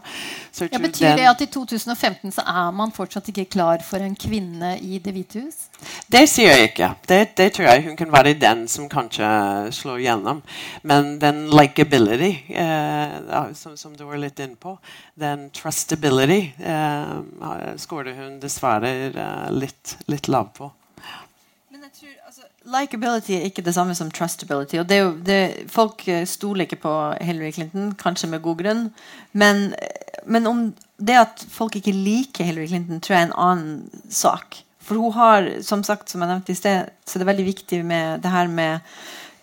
Så 0.52 0.66
Ja, 0.72 0.80
betyr 0.82 1.16
det 1.16 1.28
at 1.30 1.42
i 1.42 1.46
2015 1.46 2.32
så 2.34 2.42
er 2.42 2.72
man 2.76 2.92
fortsatt 2.92 3.19
ikke 3.28 3.50
klar 3.52 3.84
for 3.84 4.00
en 4.00 4.16
kvinne 4.16 4.78
i 4.80 5.00
Det 5.04 5.12
hvite 5.14 5.42
hus? 5.44 5.68
Det 6.08 6.24
sier 6.30 6.56
jeg 6.56 6.70
ikke. 6.70 6.90
Det, 7.08 7.20
det 7.38 7.48
tror 7.56 7.68
jeg 7.70 7.84
hun 7.86 7.98
kan 8.00 8.12
være 8.12 8.34
den 8.40 8.66
som 8.72 8.88
kanskje 8.92 9.28
slår 9.76 10.02
gjennom. 10.04 10.42
Men 10.84 11.18
den 11.22 11.48
likability, 11.54 12.32
eh, 12.50 13.54
som, 13.54 13.78
som 13.78 13.96
du 13.96 14.06
var 14.08 14.20
litt 14.22 14.40
inne 14.40 14.58
på, 14.60 14.76
den 15.20 15.50
trustability, 15.56 16.42
eh, 16.60 17.14
skårer 17.78 18.18
hun 18.20 18.40
dessverre 18.44 18.94
eh, 19.10 19.48
litt, 19.56 19.98
litt 20.08 20.28
lav 20.32 20.52
på. 20.58 20.72
Men 21.72 21.86
jeg 21.88 21.96
tror, 22.02 22.18
altså, 22.28 22.48
Likeability 22.70 23.38
er 23.38 23.48
ikke 23.48 23.64
det 23.66 23.76
samme 23.78 23.96
som 23.96 24.12
trustability. 24.12 24.80
og 24.80 24.90
det 24.90 24.98
er 24.98 25.04
jo, 25.06 25.16
det, 25.26 25.42
Folk 25.72 26.04
stoler 26.26 26.68
ikke 26.68 26.84
på 26.84 26.96
Hillary 27.22 27.52
Clinton, 27.56 27.94
kanskje 27.96 28.32
med 28.34 28.44
god 28.44 28.64
grunn. 28.64 28.88
Men, 29.32 29.74
men 30.26 30.48
om 30.48 30.64
det 31.00 31.16
at 31.20 31.46
folk 31.52 31.78
ikke 31.80 31.96
liker 31.96 32.48
Hillary 32.48 32.68
Clinton, 32.68 33.00
tror 33.02 33.16
jeg 33.16 33.24
er 33.24 33.30
en 33.30 33.40
annen 33.40 34.04
sak. 34.12 34.62
For 34.84 34.98
hun 34.98 35.14
har, 35.14 35.48
som 35.66 35.84
sagt, 35.86 36.10
som 36.10 36.24
jeg 36.24 36.32
nevnte 36.32 36.54
i 36.56 36.58
sted, 36.58 36.90
så 37.06 37.20
det 37.20 37.26
er 37.26 37.32
veldig 37.34 37.48
viktig 37.48 37.82
med 37.86 38.24
det 38.24 38.32
her 38.34 38.50
med 38.52 38.80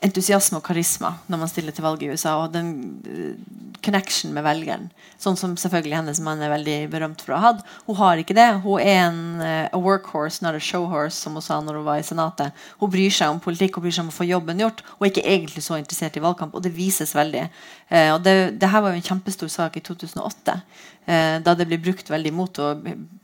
entusiasme 0.04 0.58
og 0.60 0.66
karisma 0.66 1.14
når 1.30 1.40
man 1.40 1.50
stiller 1.50 1.74
til 1.74 1.84
valg 1.86 2.02
i 2.04 2.10
USA, 2.12 2.36
og 2.42 2.52
den 2.54 2.72
eh, 3.08 3.36
connection 3.84 4.34
med 4.34 4.44
velgeren. 4.44 4.88
Sånn 5.20 5.38
som 5.38 5.54
selvfølgelig 5.58 5.96
hennes 5.96 6.20
mann 6.24 6.42
er 6.42 6.52
veldig 6.52 6.76
berømt 6.92 7.22
for 7.24 7.34
å 7.34 7.40
ha 7.40 7.50
hatt. 7.50 7.62
Hun 7.86 7.98
har 8.00 8.20
ikke 8.20 8.36
det. 8.36 8.48
Hun 8.64 8.82
er 8.82 9.00
en 9.06 9.20
eh, 9.44 9.68
a 9.70 9.80
workhorse, 9.80 10.42
not 10.44 10.58
a 10.58 10.62
showhorse, 10.62 11.16
som 11.16 11.38
hun 11.38 11.44
sa 11.44 11.60
når 11.64 11.80
hun 11.80 11.88
var 11.88 12.02
i 12.02 12.06
Senatet. 12.06 12.66
Hun 12.82 12.92
bryr 12.92 13.14
seg 13.14 13.32
om 13.32 13.40
politikk 13.42 13.78
hun 13.78 13.86
bryr 13.86 13.96
seg 13.96 14.06
om 14.06 14.12
å 14.12 14.18
få 14.18 14.28
jobben 14.28 14.62
gjort, 14.62 14.84
Hun 14.96 15.06
er 15.06 15.14
ikke 15.14 15.26
egentlig 15.26 15.64
så 15.64 15.80
interessert 15.80 16.16
i 16.18 16.24
valgkamp. 16.24 16.54
Og 16.54 16.64
det 16.64 16.74
vises 16.76 17.14
veldig. 17.16 17.46
Eh, 17.88 18.12
og 18.12 18.22
det, 18.26 18.36
det 18.60 18.70
her 18.72 18.84
var 18.84 18.92
jo 18.92 19.00
en 19.00 19.10
kjempestor 19.10 19.52
sak 19.52 19.80
i 19.80 19.84
2008, 19.86 20.60
eh, 21.06 21.36
da 21.40 21.56
det 21.56 21.68
ble 21.70 21.80
brukt 21.80 22.10
veldig 22.10 22.34
mot 22.34 22.64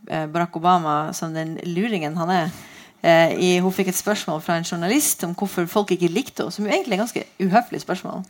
Barack 0.03 0.57
Obama, 0.59 1.13
som 1.15 1.35
den 1.35 1.57
luringen 1.69 2.17
han 2.19 2.31
er, 2.33 2.53
i, 3.03 3.57
hun 3.59 3.75
fikk 3.75 3.89
et 3.91 3.99
spørsmål 3.99 4.43
fra 4.45 4.57
en 4.59 4.67
journalist 4.67 5.25
om 5.27 5.33
hvorfor 5.35 5.67
folk 5.67 5.91
ikke 5.91 6.11
likte 6.13 6.45
henne. 6.45 6.55
Som 6.55 6.69
jo 6.69 6.73
egentlig 6.73 6.95
er 6.95 7.01
et 7.01 7.05
ganske 7.05 7.25
uhøflig 7.43 7.81
spørsmål. 7.83 8.23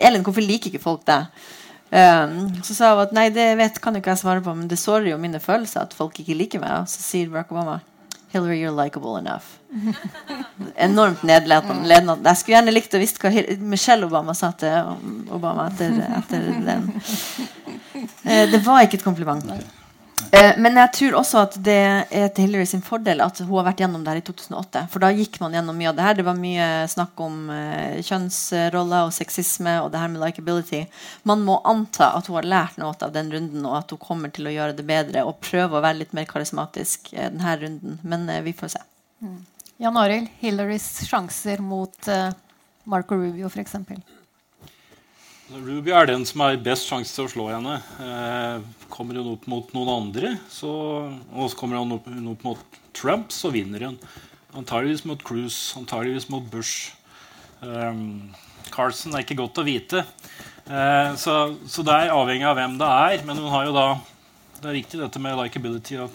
Elin, 0.00 0.24
hvorfor 0.26 0.42
liker 0.42 0.72
ikke 0.72 0.82
folk 0.82 1.04
deg? 1.06 1.30
Um, 1.92 2.48
så 2.64 2.74
sa 2.74 2.94
hun 2.94 3.02
at 3.04 3.10
nei, 3.12 3.26
det 3.28 3.50
vet, 3.60 3.76
kan 3.84 3.92
jo 3.92 4.00
ikke 4.00 4.14
jeg 4.14 4.22
svare 4.22 4.40
på, 4.40 4.54
men 4.56 4.68
det 4.70 4.78
sårer 4.80 5.10
jo 5.10 5.18
mine 5.20 5.40
følelser 5.44 5.84
at 5.84 5.92
folk 5.94 6.16
ikke 6.22 6.36
liker 6.38 6.62
meg. 6.62 6.82
Og 6.82 6.88
så 6.90 7.02
sier 7.04 7.28
Barack 7.30 7.52
Obama 7.52 7.82
Hillary, 8.32 8.62
you're 8.62 8.72
likable 8.72 9.18
enough. 9.18 9.44
Enormt 10.76 11.22
nedlatende. 11.22 11.98
Jeg 12.24 12.36
skulle 12.40 12.56
gjerne 12.56 12.72
likt 12.72 12.96
å 12.96 13.00
visst 13.02 13.20
hva 13.20 13.32
Michelle 13.60 14.08
Obama 14.08 14.32
sa 14.34 14.54
til 14.56 15.28
Obama 15.36 15.68
etter, 15.68 15.98
etter 16.16 16.48
den. 16.64 16.88
Uh, 18.24 18.46
det 18.48 18.62
var 18.64 18.86
ikke 18.86 19.02
et 19.02 19.04
kompliment. 19.04 19.44
Eh, 20.32 20.54
men 20.56 20.78
jeg 20.80 20.92
tror 20.96 21.18
også 21.18 21.40
at 21.44 21.56
det 21.60 21.74
er 22.08 22.30
til 22.32 22.46
Hillary 22.46 22.64
sin 22.68 22.80
fordel 22.84 23.20
at 23.20 23.42
hun 23.42 23.50
har 23.58 23.66
vært 23.66 23.82
gjennom 23.82 24.00
det 24.00 24.14
her 24.14 24.20
i 24.22 24.24
2008. 24.24 24.84
For 24.88 25.04
da 25.04 25.10
gikk 25.12 25.36
man 25.42 25.52
gjennom 25.52 25.76
mye 25.76 25.90
av 25.90 25.98
det 25.98 26.06
her. 26.06 26.16
Det 26.16 26.24
var 26.24 26.38
mye 26.40 26.68
snakk 26.88 27.20
om 27.20 27.50
eh, 27.52 27.98
kjønnsroller 28.00 29.10
og 29.10 29.12
sexisme 29.12 29.74
og 29.82 29.90
det 29.92 30.00
her 30.00 30.08
med 30.08 30.22
likability. 30.24 30.86
Man 31.28 31.44
må 31.44 31.58
anta 31.68 32.14
at 32.16 32.30
hun 32.30 32.38
har 32.40 32.48
lært 32.48 32.80
noe 32.80 32.96
av 32.96 33.12
den 33.12 33.28
runden, 33.34 33.66
og 33.68 33.76
at 33.82 33.92
hun 33.92 34.00
kommer 34.00 34.32
til 34.32 34.48
å 34.48 34.54
gjøre 34.54 34.78
det 34.78 34.88
bedre 34.88 35.26
og 35.28 35.36
prøve 35.44 35.76
å 35.76 35.84
være 35.84 36.00
litt 36.00 36.16
mer 36.16 36.30
karismatisk 36.30 37.12
eh, 37.12 37.28
denne 37.28 37.58
runden. 37.66 38.00
Men 38.00 38.24
eh, 38.32 38.40
vi 38.46 38.56
får 38.56 38.78
se. 38.78 38.82
Jan 39.82 40.00
Arild, 40.00 40.32
Hillarys 40.40 40.88
sjanser 41.10 41.60
mot 41.60 42.08
eh, 42.08 42.30
Marco 42.88 43.20
Rubio 43.20 43.52
f.eks. 43.52 43.76
Ruby 45.50 45.90
er 45.90 46.06
den 46.06 46.22
som 46.28 46.44
har 46.44 46.60
best 46.62 46.86
sjanse 46.88 47.12
til 47.16 47.26
å 47.26 47.32
slå 47.32 47.48
henne. 47.50 47.80
Eh, 48.00 48.86
kommer 48.92 49.18
hun 49.18 49.32
opp 49.34 49.48
mot 49.50 49.72
noen 49.74 49.90
andre, 49.90 50.36
så, 50.52 50.70
og 51.34 51.50
så 51.50 51.58
kommer 51.58 51.80
hun 51.80 51.96
opp, 51.98 52.06
hun 52.06 52.30
opp 52.32 52.46
mot 52.46 52.78
Trump, 52.96 53.32
så 53.34 53.50
vinner 53.52 53.88
hun. 53.88 53.98
Antageligvis 54.56 55.04
mot 55.08 55.20
Cruise, 55.24 55.74
antageligvis 55.80 56.28
mot 56.32 56.46
Bush. 56.52 56.92
Um, 57.60 58.30
Carlsen 58.72 59.14
er 59.16 59.24
ikke 59.24 59.40
godt 59.40 59.60
å 59.60 59.66
vite. 59.66 60.04
Eh, 60.68 61.10
så, 61.18 61.36
så 61.66 61.84
det 61.86 61.96
er 61.96 62.14
avhengig 62.14 62.46
av 62.48 62.56
hvem 62.58 62.78
det 62.80 62.92
er. 63.08 63.26
Men 63.26 63.42
hun 63.42 63.50
har 63.52 63.66
jo 63.68 63.74
da 63.76 63.86
Det 64.62 64.70
er 64.70 64.78
viktig 64.78 65.00
dette 65.00 65.18
med 65.18 65.34
likability 65.40 65.96
og 65.98 66.14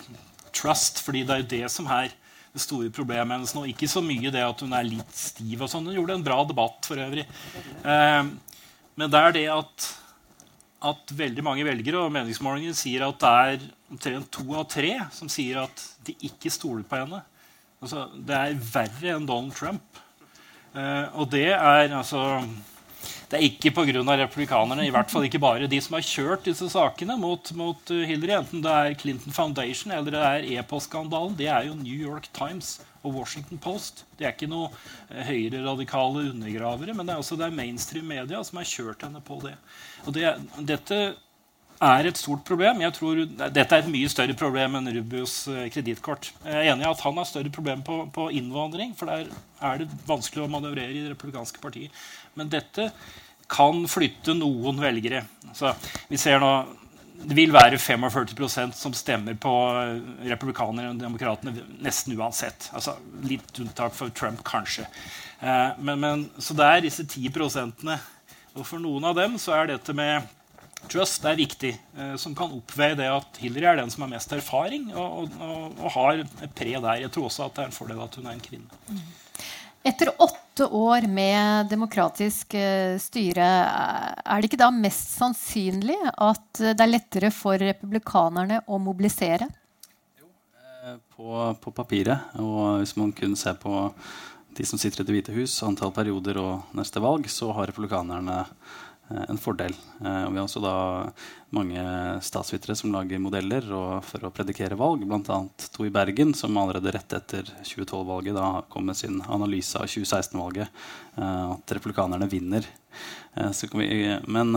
trust, 0.55 1.01
fordi 1.03 1.25
det 1.27 1.33
er 1.35 1.41
jo 1.41 1.51
det 1.51 1.71
som 1.73 1.89
er 1.91 2.13
det 2.53 2.63
store 2.63 2.89
problemet 2.95 3.35
hennes 3.35 3.53
nå. 3.53 3.65
Ikke 3.69 3.89
så 3.91 4.01
mye 4.01 4.31
det 4.33 4.45
at 4.45 4.61
hun 4.63 4.71
er 4.73 4.87
litt 4.87 5.17
stiv 5.19 5.65
og 5.65 5.71
sånn. 5.71 5.89
Hun 5.89 5.97
gjorde 5.97 6.15
en 6.15 6.23
bra 6.25 6.37
debatt 6.47 6.87
for 6.87 7.01
øvrig. 7.03 7.25
Eh, 7.83 8.21
men 8.97 9.13
det 9.13 9.21
er 9.21 9.35
det 9.35 9.45
at, 9.53 9.87
at 10.91 11.15
veldig 11.19 11.45
mange 11.45 11.65
velgere 11.67 12.03
og 12.05 12.13
meningsmålinger 12.15 12.75
sier 12.77 13.05
at 13.07 13.19
det 13.21 13.33
er 13.33 13.67
omtrent 13.93 14.31
to 14.33 14.45
av 14.57 14.65
tre 14.71 14.93
som 15.13 15.29
sier 15.31 15.61
at 15.63 15.83
de 16.07 16.15
ikke 16.27 16.51
stoler 16.53 16.85
på 16.87 16.99
henne. 17.03 17.21
Altså, 17.77 18.07
det 18.17 18.35
er 18.35 18.57
verre 18.73 19.13
enn 19.13 19.27
Donald 19.29 19.53
Trump. 19.57 20.01
Eh, 20.73 21.05
og 21.13 21.29
det 21.31 21.51
er 21.53 21.93
altså 21.93 22.41
Det 23.27 23.35
er 23.35 23.43
ikke 23.43 23.73
pga. 23.75 24.15
republikanerne, 24.21 24.85
i 24.87 24.91
hvert 24.93 25.11
fall 25.11 25.25
ikke 25.27 25.41
bare 25.43 25.67
de 25.67 25.79
som 25.83 25.97
har 25.97 26.05
kjørt 26.05 26.45
disse 26.47 26.69
sakene 26.71 27.17
mot, 27.19 27.51
mot 27.59 27.91
uh, 27.91 28.03
Hillary, 28.07 28.37
enten 28.37 28.63
det 28.63 28.71
er 28.71 28.95
Clinton 28.95 29.35
Foundation 29.35 29.91
eller 29.91 30.15
det 30.15 30.21
er 30.23 30.47
e-postskandalen. 30.55 31.35
Det 31.35 31.49
er 31.51 31.67
jo 31.67 31.75
New 31.75 31.97
York 32.07 32.29
Times 32.31 32.77
og 33.03 33.17
Washington 33.17 33.59
Post. 33.59 34.05
Det 34.15 34.25
er 34.25 34.31
ikke 34.31 34.47
noe 34.47 34.71
uh, 34.71 35.21
høyreradikale 35.27 36.29
undergravere, 36.31 36.95
men 36.95 37.03
det 37.03 37.17
er, 37.17 37.23
også, 37.23 37.35
det 37.35 37.49
er 37.49 37.59
mainstream 37.59 38.07
media 38.07 38.39
som 38.47 38.61
har 38.61 38.71
kjørt 38.71 39.03
henne 39.03 39.19
på 39.19 39.41
det. 39.43 39.57
Og 40.05 40.15
det, 40.15 40.31
dette 40.71 41.01
er 41.83 42.09
et 42.09 42.17
stort 42.17 42.43
problem. 42.47 42.81
Jeg 42.81 42.95
tror 42.97 43.21
Dette 43.27 43.67
er 43.67 43.83
et 43.83 43.91
mye 43.91 44.09
større 44.09 44.35
problem 44.37 44.79
enn 44.79 44.91
Rubios 44.95 45.35
uh, 45.51 45.67
kredittkort. 45.73 46.31
Jeg 46.45 46.55
er 46.55 46.71
enig 46.71 46.87
i 46.87 46.89
at 46.89 47.03
han 47.05 47.19
har 47.19 47.29
større 47.29 47.53
problem 47.53 47.83
på, 47.85 47.99
på 48.13 48.29
innvandring, 48.39 48.95
for 48.97 49.11
der 49.11 49.29
er 49.61 49.83
det 49.83 49.91
vanskelig 50.07 50.45
å 50.45 50.51
manøvrere 50.51 50.93
i 50.93 51.03
det 51.03 51.13
republikanske 51.13 51.61
partiet. 51.63 51.93
Men 52.37 52.49
dette 52.53 52.89
kan 53.47 53.85
flytte 53.87 54.35
noen 54.35 54.81
velgere. 54.81 55.23
Så 55.55 55.71
vi 56.09 56.19
ser 56.19 56.41
nå 56.43 56.51
det 57.17 57.33
vil 57.33 57.49
være 57.49 57.79
45% 57.81 58.75
som 58.77 58.93
stemmer 58.93 59.33
på 59.41 59.51
republikanerne 60.21 60.27
republikanere 60.29 60.91
og 60.91 60.99
demokratene 61.01 61.63
nesten 61.81 62.13
uansett. 62.13 62.69
Altså, 62.77 62.93
litt 63.25 63.57
unntak 63.63 63.95
for 63.97 64.13
Trump, 64.13 64.43
kanskje. 64.45 64.85
Eh, 65.39 65.71
men, 65.79 65.99
men, 65.99 66.25
så 66.37 66.53
det 66.57 66.67
er 66.67 66.85
disse 66.85 67.07
10 67.07 67.33
prosentene. 67.33 67.97
Og 68.57 68.65
for 68.65 68.81
noen 68.81 69.09
av 69.09 69.17
dem 69.17 69.37
så 69.41 69.55
er 69.57 69.71
dette 69.71 69.93
med 69.97 70.29
trust 70.91 71.25
er 71.27 71.37
viktig, 71.39 71.71
eh, 71.97 72.15
som 72.19 72.35
kan 72.37 72.53
oppveie 72.55 72.97
det 72.99 73.07
at 73.11 73.39
Hillary 73.41 73.67
er 73.71 73.79
den 73.81 73.91
som 73.93 74.05
har 74.05 74.11
mest 74.15 74.33
erfaring 74.35 74.89
og, 74.93 75.23
og, 75.23 75.37
og, 75.43 75.79
og 75.81 75.93
har 75.95 76.23
et 76.23 76.53
pre 76.57 76.73
der. 76.73 77.03
Jeg 77.03 77.13
tror 77.13 77.29
også 77.29 77.47
at 77.47 77.55
det 77.55 77.63
er 77.63 77.71
en 77.71 77.77
fordel 77.77 78.03
at 78.03 78.19
hun 78.19 78.27
er 78.27 78.37
en 78.37 78.43
kvinne. 78.43 79.01
Etter 79.87 80.09
åtte 80.19 80.65
år 80.73 81.05
med 81.07 81.69
demokratisk 81.71 82.57
eh, 82.59 82.97
styre, 82.99 83.47
eh, 83.47 84.07
er 84.25 84.41
det 84.41 84.49
ikke 84.49 84.63
da 84.63 84.71
mest 84.73 85.13
sannsynlig 85.19 85.99
at 86.11 86.63
det 86.63 86.75
er 86.75 86.91
lettere 86.91 87.31
for 87.35 87.61
republikanerne 87.61 88.63
å 88.67 88.79
mobilisere? 88.81 89.47
Jo, 90.19 90.31
På, 91.13 91.53
på 91.61 91.75
papiret, 91.75 92.33
og 92.41 92.81
hvis 92.81 92.97
man 92.99 93.13
kun 93.15 93.37
ser 93.39 93.59
på 93.61 93.87
de 94.57 94.65
som 94.65 94.79
sitter 94.81 95.03
i 95.03 95.05
Det 95.05 95.13
hvite 95.13 95.35
hus, 95.35 95.53
antall 95.63 95.93
perioder 95.93 96.39
og 96.41 96.75
neste 96.77 97.01
valg, 97.03 97.27
så 97.29 97.51
har 97.53 97.69
republikanerne 97.69 98.41
en 99.09 99.39
fordel. 99.39 99.75
Eh, 100.01 100.23
og 100.25 100.33
vi 100.33 100.39
har 100.39 100.45
også 100.45 100.61
da 100.63 100.75
mange 101.55 101.83
statsvitere 102.25 102.75
som 102.75 102.91
lager 102.91 103.21
modeller 103.23 103.65
for 104.03 104.27
å 104.27 104.33
predikere 104.35 104.77
valg, 104.79 105.05
bl.a. 105.07 105.39
to 105.73 105.87
i 105.87 105.93
Bergen, 105.93 106.33
som 106.35 106.57
allerede 106.59 106.91
rett 106.95 107.15
etter 107.15 107.47
2012-valget 107.61 108.35
da 108.35 108.49
kom 108.71 108.89
med 108.89 108.99
sin 108.99 109.21
analyse 109.23 109.79
av 109.79 109.87
2016-valget, 109.87 110.83
eh, 111.15 111.43
at 111.55 111.75
republikanerne 111.77 112.29
vinner. 112.31 112.67
Eh, 113.37 114.19
men 114.27 114.55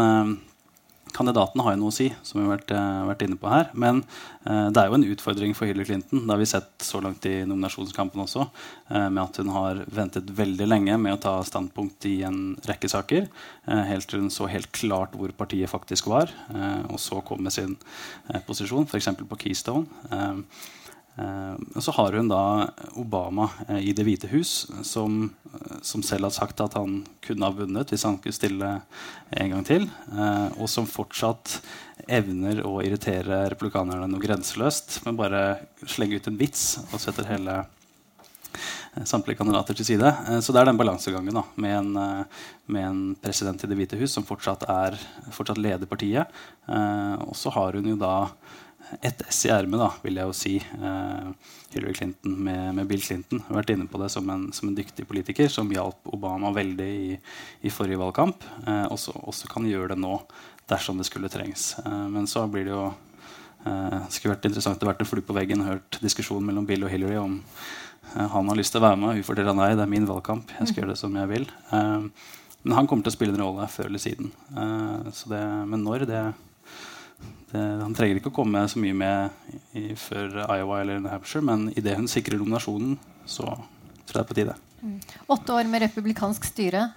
Kandidatene 1.14 1.64
har 1.66 1.74
jo 1.74 1.80
noe 1.82 1.92
å 1.92 1.94
si, 1.94 2.08
som 2.26 2.38
vi 2.40 2.46
har 2.46 2.56
vært, 2.56 2.72
eh, 2.74 3.00
vært 3.08 3.24
inne 3.26 3.38
på 3.40 3.50
her. 3.50 3.70
Men 3.74 4.02
eh, 4.46 4.68
det 4.70 4.80
er 4.82 4.88
jo 4.90 4.96
en 4.98 5.06
utfordring 5.12 5.54
for 5.56 5.68
Hillary 5.68 5.88
Clinton. 5.88 6.24
Det 6.24 6.34
har 6.34 6.40
vi 6.40 6.48
sett 6.50 6.86
så 6.86 7.00
langt 7.04 7.26
i 7.28 7.44
nominasjonskampen 7.44 8.22
også. 8.24 8.46
Eh, 8.90 9.08
med 9.08 9.22
at 9.22 9.40
hun 9.42 9.52
har 9.54 9.84
ventet 9.90 10.30
veldig 10.40 10.68
lenge 10.70 10.98
med 11.02 11.16
å 11.16 11.22
ta 11.22 11.36
standpunkt 11.46 12.06
i 12.10 12.22
en 12.28 12.56
rekke 12.68 12.90
saker. 12.90 13.28
Eh, 13.66 13.84
helt 13.92 14.08
til 14.10 14.24
hun 14.24 14.30
så 14.34 14.48
helt 14.50 14.70
klart 14.72 15.16
hvor 15.18 15.32
partiet 15.36 15.70
faktisk 15.70 16.10
var. 16.12 16.32
eh, 16.54 16.82
og 16.90 16.98
så 16.98 17.22
kom 17.24 17.42
med 17.42 17.52
sin 17.52 17.76
eh, 18.28 18.40
posisjon, 18.46 18.86
f.eks. 18.86 19.12
på 19.26 19.40
Keystone. 19.44 19.86
Eh, 20.10 20.44
Eh, 21.20 21.80
så 21.80 21.92
har 21.92 22.12
hun 22.12 22.28
da 22.28 22.70
Obama 22.96 23.50
eh, 23.68 23.78
i 23.88 23.92
Det 23.92 24.04
hvite 24.06 24.30
hus, 24.30 24.70
som, 24.86 25.30
eh, 25.52 25.76
som, 25.82 26.02
selv 26.02 26.28
har 26.28 26.34
sagt 26.34 26.60
at 26.64 26.76
han 26.78 27.02
kunne 27.24 27.48
ha 27.48 27.56
vunnet 27.56 27.92
hvis 27.92 28.06
han 28.08 28.18
skulle 28.20 28.36
stille 28.36 28.70
en 29.30 29.52
gang 29.54 29.66
til. 29.66 29.88
Og 30.58 30.68
som 30.70 30.88
fortsatt 30.88 31.58
evner 32.10 32.62
å 32.66 32.80
irritere 32.82 33.44
republikanerne 33.52 34.08
noe 34.10 34.22
grenseløst, 34.22 35.02
men 35.04 35.18
bare 35.18 35.60
slenge 35.86 36.18
ut 36.18 36.30
en 36.30 36.40
vits 36.40 36.64
og 36.88 36.98
setter 37.02 37.28
hele 37.28 37.60
samtlige 39.06 39.38
kandidater 39.38 39.76
til 39.78 39.86
side. 39.86 40.08
Så 40.42 40.50
det 40.50 40.62
er 40.62 40.66
den 40.66 40.80
balansegangen 40.80 41.36
da, 41.36 41.44
med 41.62 41.76
en, 41.76 42.24
med 42.66 42.86
en, 42.88 43.02
president 43.22 43.62
i 43.62 43.70
Det 43.70 43.78
hvite 43.78 44.00
hus 44.00 44.16
som 44.16 44.26
fortsatt, 44.26 44.66
er, 44.66 44.96
fortsatt 45.30 45.60
leder 45.62 45.86
partiet. 45.86 46.26
og 46.66 47.36
så 47.38 47.52
har 47.54 47.78
hun 47.78 47.92
jo 47.92 48.00
da 48.00 48.16
et 48.98 49.22
ess 49.28 49.44
i 49.46 49.50
ermet, 49.54 50.00
vil 50.02 50.18
jeg 50.18 50.28
jo 50.28 50.36
si. 50.36 50.54
Eh, 50.58 51.50
Hillary 51.70 51.94
Clinton 51.94 52.34
med, 52.44 52.74
med, 52.74 52.88
Bill 52.90 53.02
Clinton. 53.02 53.42
har 53.46 53.60
vært 53.60 53.70
inne 53.74 53.86
på 53.90 54.00
det 54.02 54.08
som 54.10 54.26
en, 54.32 54.48
som 54.56 54.70
en 54.70 54.76
dyktig 54.76 55.06
politiker 55.06 55.50
som 55.52 55.70
hjalp 55.70 56.10
Obama 56.10 56.50
veldig 56.54 56.88
i, 56.88 57.12
i 57.62 57.70
forrige 57.70 58.00
valgkamp. 58.00 58.42
Eh, 58.66 58.86
også, 58.90 59.14
også, 59.30 59.50
kan 59.52 59.68
gjøre 59.68 59.94
det 59.94 60.00
nå 60.02 60.16
dersom 60.70 60.98
det 60.98 61.06
skulle 61.06 61.30
trengs. 61.30 61.72
Eh, 61.84 62.08
men 62.10 62.26
så 62.30 62.46
blir 62.50 62.66
det 62.66 62.74
jo 62.74 62.88
eh, 62.90 64.10
skulle 64.10 64.34
vært 64.34 64.50
interessant 64.50 64.82
å 64.82 64.90
vært 64.90 65.06
en 65.06 65.12
flue 65.12 65.26
på 65.26 65.38
veggen 65.38 65.62
og 65.62 65.72
hørt 65.76 66.02
diskusjonen 66.02 66.50
mellom 66.50 66.66
Bill 66.66 66.88
og 66.88 66.92
Hillary 66.92 67.20
om 67.22 67.38
eh, 67.38 68.26
han 68.34 68.50
har 68.50 68.58
lyst 68.58 68.74
til 68.74 68.82
å 68.82 68.88
være 68.88 69.00
med. 69.04 69.20
Hun 69.20 69.30
forteller 69.30 69.56
nei, 69.56 69.72
det 69.78 69.86
er 69.86 69.94
min 69.94 70.10
valgkamp. 70.10 70.50
Jeg 70.58 70.72
skal 70.72 70.84
gjøre 70.84 70.96
det 70.96 71.02
som 71.04 71.16
jeg 71.22 71.30
vil. 71.30 71.48
Eh, 71.70 72.36
men 72.60 72.76
han 72.76 72.90
kommer 72.90 73.06
til 73.06 73.14
å 73.14 73.16
spille 73.16 73.38
en 73.38 73.46
rolle 73.46 73.70
før 73.72 73.86
eller 73.88 74.02
siden. 74.02 74.34
Det, 74.52 75.38
men 75.70 75.80
når, 75.80 76.02
det 76.10 76.24
det, 77.52 77.60
han 77.82 77.94
trenger 77.96 78.20
ikke 78.20 78.30
å 78.30 78.38
komme 78.40 78.62
så 78.70 78.80
mye 78.82 78.96
med 78.96 79.54
i, 79.76 79.90
før 79.98 80.42
Iowa 80.46 80.80
eller 80.82 81.00
New 81.02 81.12
Hampshire, 81.12 81.44
men 81.46 81.68
idet 81.74 81.96
hun 81.98 82.08
sikrer 82.10 82.38
nominasjonen, 82.40 82.96
så 83.26 83.46
tror 83.46 84.08
jeg 84.08 84.16
det 84.16 84.22
er 84.22 84.28
på 84.30 84.38
tide. 84.38 84.56
Mm. 84.80 84.96
Åtte 85.36 85.56
år 85.58 85.70
med 85.70 85.84
republikansk 85.84 86.46
styre. 86.48 86.88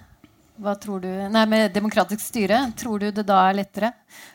Hva 0.62 0.76
tror 0.78 1.02
du, 1.02 1.10
nei, 1.34 1.44
med 1.50 1.72
demokratisk 1.74 2.22
styre. 2.22 2.60
Tror 2.78 3.02
du 3.02 3.08
det 3.10 3.26
da 3.26 3.40
er 3.48 3.58
lettere 3.58 3.90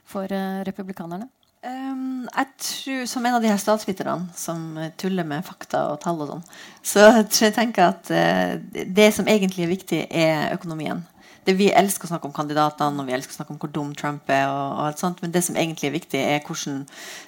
for 0.08 0.27
uh, 0.27 0.60
republikanerne? 0.67 1.29
Um, 1.60 2.27
jeg 2.27 2.47
tror, 2.63 3.05
Som 3.12 3.25
en 3.25 3.36
av 3.36 3.43
de 3.43 3.49
her 3.51 3.60
statsviterne 3.60 4.29
som 4.36 4.77
tuller 4.99 5.27
med 5.27 5.43
fakta 5.43 5.89
og 5.91 5.99
tall, 6.03 6.21
og 6.23 6.29
sånn, 6.34 6.43
så 6.84 7.08
tror 7.32 7.47
jeg 7.47 7.55
tenker 7.55 7.89
at 7.93 8.12
uh, 8.12 8.84
det 8.84 9.10
som 9.15 9.27
egentlig 9.27 9.65
er 9.65 9.73
viktig, 9.73 10.01
er 10.12 10.53
økonomien 10.55 11.03
det, 11.50 11.58
Vi 11.60 11.70
elsker 11.74 12.06
å 12.06 12.12
snakke 12.14 12.30
om 12.30 12.36
kandidatene 12.36 13.02
og 13.02 13.10
vi 13.10 13.16
elsker 13.18 13.34
å 13.34 13.40
snakke 13.40 13.56
om 13.56 13.60
hvor 13.62 13.72
dum 13.74 13.92
Trump 13.98 14.30
er. 14.30 14.46
Og, 14.48 14.66
og 14.78 14.84
alt 14.88 15.02
sånt, 15.02 15.22
Men 15.24 15.34
det 15.34 15.44
som 15.46 15.58
egentlig 15.58 15.90
er 15.90 15.96
viktig, 15.96 16.22
er 16.22 16.44
hvordan 16.46 16.84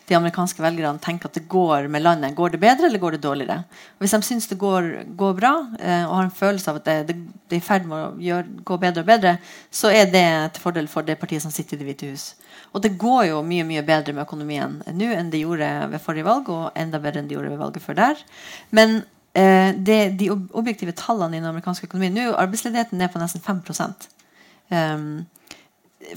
de 0.10 0.18
amerikanske 0.18 0.64
velgerne 0.64 1.02
tenker 1.02 1.30
at 1.30 1.40
det 1.40 1.48
går 1.52 1.90
med 1.92 2.06
landet. 2.06 2.36
Går 2.38 2.56
det 2.56 2.62
bedre 2.62 2.90
eller 2.90 3.02
går 3.02 3.18
det 3.18 3.24
dårligere? 3.26 3.64
Og 3.98 4.06
Hvis 4.06 4.16
de 4.16 4.22
syns 4.28 4.50
det 4.52 4.60
går, 4.62 4.90
går 5.20 5.38
bra 5.40 5.54
eh, 5.80 6.06
og 6.06 6.16
har 6.20 6.28
en 6.28 6.36
følelse 6.42 6.72
av 6.72 6.82
at 6.82 6.90
det, 6.90 6.98
det, 7.10 7.18
det 7.50 7.58
er 7.58 7.64
i 7.64 7.66
ferd 7.66 7.88
med 7.90 7.98
å 7.98 8.12
gjøre, 8.22 8.64
gå 8.68 8.80
bedre 8.82 9.06
og 9.06 9.12
bedre, 9.12 9.38
så 9.72 9.92
er 9.92 10.12
det 10.12 10.28
til 10.56 10.66
fordel 10.66 10.90
for 10.92 11.08
det 11.08 11.18
partiet 11.22 11.44
som 11.44 11.54
sitter 11.54 11.78
i 11.78 11.82
Det 11.82 11.90
hvite 11.90 12.12
hus. 12.12 12.28
Og 12.72 12.84
det 12.84 12.96
går 13.00 13.32
jo 13.32 13.42
mye 13.46 13.66
mye 13.68 13.84
bedre 13.86 14.14
med 14.16 14.26
økonomien 14.26 14.78
nå 14.92 15.10
enn 15.16 15.32
det 15.32 15.42
gjorde 15.44 15.72
ved 15.92 16.04
forrige 16.04 16.28
valg, 16.28 16.52
og 16.52 16.78
enda 16.80 17.02
bedre 17.02 17.24
enn 17.24 17.32
det 17.32 17.38
gjorde 17.38 17.54
ved 17.54 17.64
valget 17.64 17.86
før 17.86 18.00
der. 18.00 18.24
Men 18.72 19.02
det, 19.32 20.00
de 20.20 20.26
objektive 20.32 20.92
tallene 21.00 21.38
i 21.38 21.40
den 21.40 21.48
amerikanske 21.48 21.88
økonomien 21.88 22.12
Nå 22.12 22.26
er 22.26 22.40
arbeidsledigheten 22.42 23.00
ned 23.00 23.14
på 23.14 23.22
nesten 23.22 23.40
5 23.40 23.62
um, 24.76 25.06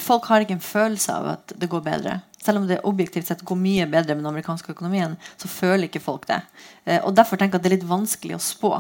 Folk 0.02 0.26
har 0.26 0.42
ikke 0.42 0.56
en 0.56 0.64
følelse 0.64 1.14
av 1.14 1.28
at 1.36 1.54
det 1.60 1.68
går 1.70 1.84
bedre. 1.84 2.16
Selv 2.44 2.60
om 2.60 2.66
det 2.68 2.82
objektivt 2.84 3.28
sett 3.28 3.44
går 3.46 3.56
mye 3.56 3.86
bedre 3.88 4.14
med 4.14 4.24
den 4.24 4.32
amerikanske 4.32 4.72
økonomien, 4.74 5.16
så 5.40 5.48
føler 5.48 5.88
ikke 5.88 6.02
folk 6.04 6.26
det. 6.28 6.40
Eh, 6.84 7.00
og 7.04 7.14
Derfor 7.16 7.40
tenker 7.40 7.56
jeg 7.56 7.62
at 7.62 7.64
det 7.64 7.70
er 7.70 7.76
litt 7.78 7.88
vanskelig 7.88 8.36
å 8.36 8.42
spå 8.42 8.72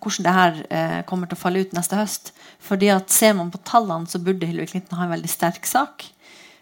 hvordan 0.00 0.24
det 0.24 0.32
her 0.32 0.60
eh, 0.72 1.00
kommer 1.08 1.28
til 1.28 1.36
å 1.36 1.40
falle 1.42 1.60
ut 1.60 1.74
neste 1.76 1.98
høst. 1.98 2.32
Fordi 2.64 2.88
at 2.92 3.12
Ser 3.12 3.34
man 3.36 3.52
på 3.52 3.60
tallene, 3.68 4.08
så 4.08 4.20
burde 4.22 4.48
Hillary 4.48 4.70
Clinton 4.70 4.96
ha 4.96 5.04
en 5.04 5.12
veldig 5.12 5.28
sterk 5.28 5.68
sak. 5.68 6.06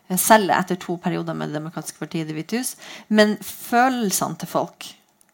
Eh, 0.09 0.19
selv 0.19 0.51
etter 0.55 0.81
to 0.83 0.97
perioder 0.99 1.39
med 1.39 1.53
Det 1.53 1.61
demokratiske 1.61 2.03
partiet 2.03 2.27
i 2.27 2.33
Det 2.33 2.39
hvite 2.39 2.59
hus. 2.59 2.75
Men 3.09 3.37
følelsene 3.39 4.41
til 4.43 4.51
folk 4.51 4.89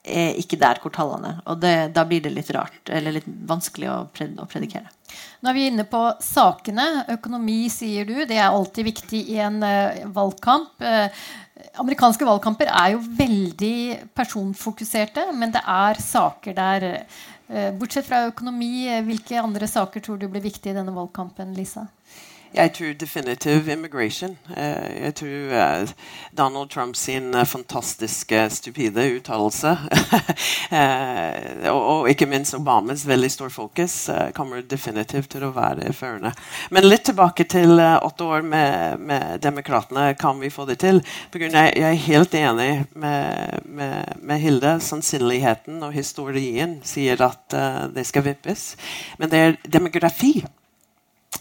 er 0.05 0.37
ikke 0.37 0.59
der 0.61 0.81
hvor 0.83 0.93
tallene 0.93 1.35
er. 1.35 1.39
Og 1.49 1.61
det, 1.63 1.75
da 1.97 2.05
blir 2.09 2.23
det 2.25 2.35
litt 2.35 2.51
rart, 2.55 2.77
eller 2.93 3.17
litt 3.17 3.29
vanskelig 3.49 3.89
å, 3.91 3.97
pred 4.13 4.37
å, 4.41 4.47
predikere. 4.51 4.91
Nå 5.41 5.51
er 5.51 5.57
vi 5.57 5.67
inne 5.71 5.87
på 5.89 6.01
sakene. 6.23 7.07
Økonomi, 7.15 7.65
sier 7.73 8.09
du. 8.09 8.17
Det 8.29 8.37
er 8.37 8.51
alltid 8.51 8.89
viktig 8.91 9.23
i 9.33 9.39
en 9.45 9.61
uh, 9.65 10.05
valgkamp. 10.15 10.75
Uh, 10.83 11.25
amerikanske 11.81 12.27
valgkamper 12.29 12.73
er 12.73 12.95
jo 12.95 13.05
veldig 13.17 14.11
personfokuserte, 14.17 15.29
men 15.37 15.55
det 15.55 15.65
er 15.65 16.03
saker 16.03 16.59
der. 16.59 16.89
Uh, 17.49 17.71
bortsett 17.79 18.09
fra 18.09 18.25
økonomi, 18.29 18.89
hvilke 19.07 19.41
andre 19.41 19.69
saker 19.71 20.05
tror 20.05 20.21
du 20.21 20.29
blir 20.29 20.45
viktige 20.45 20.75
i 20.75 20.79
denne 20.81 20.95
valgkampen, 20.97 21.57
Lisa? 21.57 21.87
Jeg 22.55 22.71
tror 22.73 22.93
definitivt 22.95 23.69
immigration. 23.69 24.37
Uh, 24.57 25.03
jeg 25.03 25.15
tror 25.19 25.55
uh, 25.83 25.89
Donald 26.39 26.71
Trump 26.71 26.97
sin 26.97 27.35
uh, 27.35 27.45
fantastiske, 27.45 28.51
stupide 28.51 29.09
uttalelse 29.17 29.73
og, 31.75 32.09
ikke 32.11 32.29
minst 32.31 32.55
Obamas 32.55 33.03
veldig 33.09 33.31
stor 33.31 33.51
fokus 33.51 33.95
kommer 34.35 34.63
definitivt 34.71 35.33
til 35.35 35.47
å 35.49 35.51
være 35.55 35.93
førende. 35.97 36.31
Men 36.71 36.87
litt 36.87 37.05
tilbake 37.09 37.47
til 37.51 37.81
åtte 37.81 38.25
år 38.25 38.47
med, 38.47 39.03
med 39.03 39.43
demokratene. 39.43 40.13
Kan 40.19 40.39
vi 40.41 40.51
få 40.51 40.67
det 40.69 40.79
til? 40.83 41.03
Jeg 41.35 41.75
er 41.75 42.03
helt 42.07 42.35
enig 42.39 42.71
med, 42.95 43.63
med, 43.65 44.19
med, 44.21 44.43
Hilde. 44.43 44.77
Sannsynligheten 44.85 45.83
og 45.83 45.95
historien 45.95 46.79
sier 46.87 47.23
at 47.25 47.57
det 47.95 48.07
skal 48.07 48.27
vippes. 48.29 48.75
Men 49.19 49.33
det 49.33 49.43
er 49.47 49.57
demografi 49.79 50.37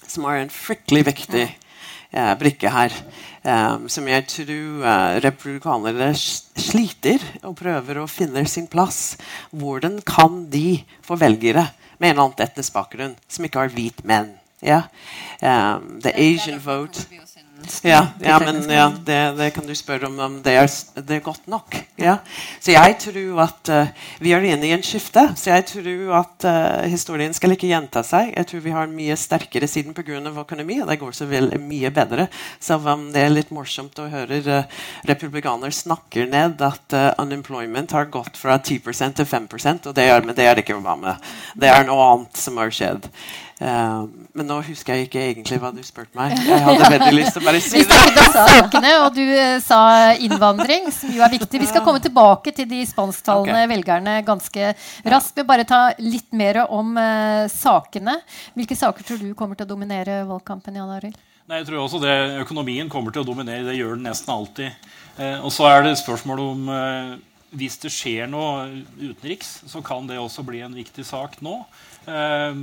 som 0.08 0.28
er 0.30 0.42
en 0.42 0.52
fryktelig 0.54 1.06
viktig 1.10 1.46
eh, 1.46 2.34
brikke 2.40 2.72
her. 2.74 2.96
Eh, 3.44 3.88
som 3.92 4.08
jeg 4.08 4.28
tror 4.32 4.86
eh, 4.88 5.18
republikanere 5.26 6.12
sliter 6.16 7.24
og 7.44 7.58
prøver 7.60 8.02
å 8.02 8.10
finne 8.12 8.46
sin 8.50 8.70
plass. 8.72 9.18
Hvordan 9.52 10.00
kan 10.08 10.46
de 10.54 10.82
få 11.06 11.20
velgere 11.20 11.68
med 12.00 12.14
en 12.14 12.26
annen 12.26 12.46
etnisk 12.46 12.76
bakgrunn 12.76 13.18
som 13.28 13.46
ikke 13.48 13.66
har 13.66 13.76
hvit 13.76 14.06
menn? 14.08 14.34
Yeah? 14.64 14.88
Um, 15.42 16.00
the 16.00 16.14
Asian 16.16 16.62
vote 16.64 17.04
ja, 17.84 18.08
ja, 18.20 18.38
men 18.40 18.62
ja, 18.70 18.88
det, 19.06 19.18
det, 19.38 19.50
kan 19.56 19.66
du 19.68 19.74
spørre 19.76 20.08
om 20.08 20.20
om 20.20 20.38
det 20.44 20.54
er, 20.58 20.70
det 21.00 21.18
er 21.18 21.24
godt 21.24 21.48
nok. 21.52 21.76
Ja. 22.00 22.18
Så 22.64 22.74
jeg 22.74 22.96
tror 23.02 23.42
at 23.44 23.72
uh, 23.72 23.92
vi 24.24 24.34
er 24.36 24.46
inne 24.48 24.68
i 24.68 24.74
en 24.76 24.84
skifte. 24.86 25.26
Så 25.40 25.52
jeg 25.52 25.66
tror 25.70 26.16
at 26.20 26.48
uh, 26.48 26.88
historien 26.92 27.34
skal 27.36 27.56
ikke 27.56 27.70
gjenta 27.72 28.04
seg. 28.08 28.34
Jeg 28.34 28.50
tror 28.50 28.64
vi 28.66 28.76
har 28.76 28.92
mye 28.92 29.18
sterkere 29.20 29.70
siden 29.70 29.96
pga. 29.96 30.20
økonomi, 30.44 30.82
og 30.82 30.90
det 30.90 31.00
går 31.02 31.16
så 31.16 31.28
vel 31.30 31.52
mye 31.62 31.92
bedre. 31.94 32.28
Selv 32.60 32.88
om 32.88 33.10
det 33.14 33.24
er 33.24 33.34
litt 33.34 33.54
morsomt 33.56 34.00
å 34.00 34.10
høre 34.12 34.42
uh, 34.48 34.84
republikanere 35.10 35.72
snakke 35.74 36.28
ned 36.30 36.62
at 36.64 36.98
unemployment 37.20 37.92
har 37.92 38.12
gått 38.12 38.38
fra 38.38 38.58
10% 38.60 39.18
til 39.18 39.26
5% 39.28 39.88
og 39.90 39.96
det 39.96 40.06
er, 40.10 40.22
men 40.26 40.36
det 40.36 40.46
er 40.48 40.60
ikke 40.62 40.78
Obama. 40.78 41.18
Det 41.56 41.70
er 41.70 41.88
noe 41.88 42.12
annet 42.12 42.40
som 42.40 42.58
har 42.62 42.72
skjedd. 42.74 43.10
Uh, 43.64 44.10
men 44.36 44.50
nå 44.50 44.58
husker 44.68 44.98
jeg 44.98 45.08
ikke 45.08 45.22
egentlig 45.24 45.58
hva 45.62 45.70
du 45.72 45.80
spurte 45.86 46.18
meg. 46.20 46.34
Jeg 46.50 46.64
hadde 46.66 46.90
veldig 46.92 47.12
lyst 47.16 47.38
til 47.38 47.44
å 47.44 47.46
bare 47.46 47.62
si 47.64 47.80
det. 47.80 48.00
Vi 48.18 48.26
sakene, 48.34 48.92
og 49.06 49.16
du 49.16 49.22
uh, 49.24 49.60
sa 49.64 49.80
innvandring, 50.20 50.90
som 50.92 51.14
jo 51.16 51.24
er 51.24 51.32
viktig. 51.32 51.62
Vi 51.62 51.70
skal 51.70 51.86
komme 51.86 52.02
tilbake 52.04 52.52
til 52.56 52.68
de 52.68 52.82
spansktalende 52.90 53.56
okay. 53.56 53.70
velgerne 53.72 54.18
ganske 54.28 54.74
raskt. 55.08 55.40
Men 55.40 55.50
bare 55.54 55.68
ta 55.70 55.84
litt 56.04 56.28
mer 56.36 56.66
om 56.66 56.92
uh, 57.00 57.46
sakene. 57.52 58.18
Hvilke 58.58 58.76
saker 58.80 59.08
tror 59.08 59.22
du 59.24 59.30
kommer 59.38 59.60
til 59.60 59.70
å 59.70 59.72
dominere 59.72 60.24
valgkampen? 60.28 60.82
Jan 60.82 60.92
Arild? 60.98 61.22
Nei, 61.48 61.62
jeg 61.62 61.70
tror 61.70 61.86
også 61.86 62.02
det, 62.04 62.18
Økonomien 62.44 62.92
kommer 62.92 63.16
til 63.16 63.24
å 63.24 63.30
dominere. 63.30 63.64
Det 63.70 63.78
gjør 63.78 63.96
den 63.96 64.10
nesten 64.10 64.32
alltid. 64.34 64.92
og 65.44 65.52
så 65.54 65.68
er 65.70 65.84
det 65.86 65.98
spørsmålet 66.00 66.52
om 66.56 66.70
hvis 67.54 67.78
det 67.84 67.92
skjer 67.94 68.30
noe 68.32 68.66
utenriks, 68.98 69.62
så 69.70 69.84
kan 69.86 70.08
det 70.10 70.20
også 70.20 70.46
bli 70.48 70.64
en 70.66 70.76
viktig 70.76 71.06
sak 71.06 71.38
nå. 71.46 71.60
Eh, 72.10 72.62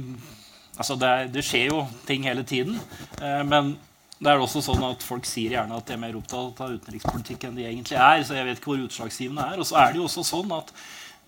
Altså 0.80 0.96
det, 0.96 1.12
det, 1.34 1.44
skjer 1.44 1.68
jo 1.74 1.84
ting 2.08 2.24
hele 2.24 2.44
tiden. 2.46 2.78
Eh, 3.20 3.42
men 3.44 3.74
det 4.20 4.32
er 4.32 4.40
også 4.40 4.62
sånn 4.64 4.82
at 4.88 5.04
folk 5.04 5.28
sier 5.28 5.56
gjerne 5.56 5.76
at 5.76 5.88
de 5.88 5.96
er 5.96 6.00
mer 6.00 6.16
opptatt 6.16 6.58
av 6.64 6.72
utenrikspolitikk 6.76 7.46
enn 7.48 7.60
de 7.60 7.68
egentlig 7.68 8.00
er. 8.00 8.24
Så 8.24 8.36
jeg 8.36 8.48
vet 8.48 8.60
ikke 8.60 8.72
hvor 8.72 8.82
utslagsgivende 8.86 9.46
er. 9.52 9.60
Og 9.60 9.68
så 9.68 9.78
er 9.80 9.92
det 9.92 10.00
jo 10.00 10.08
også 10.08 10.24
sånn 10.28 10.56
at 10.56 10.72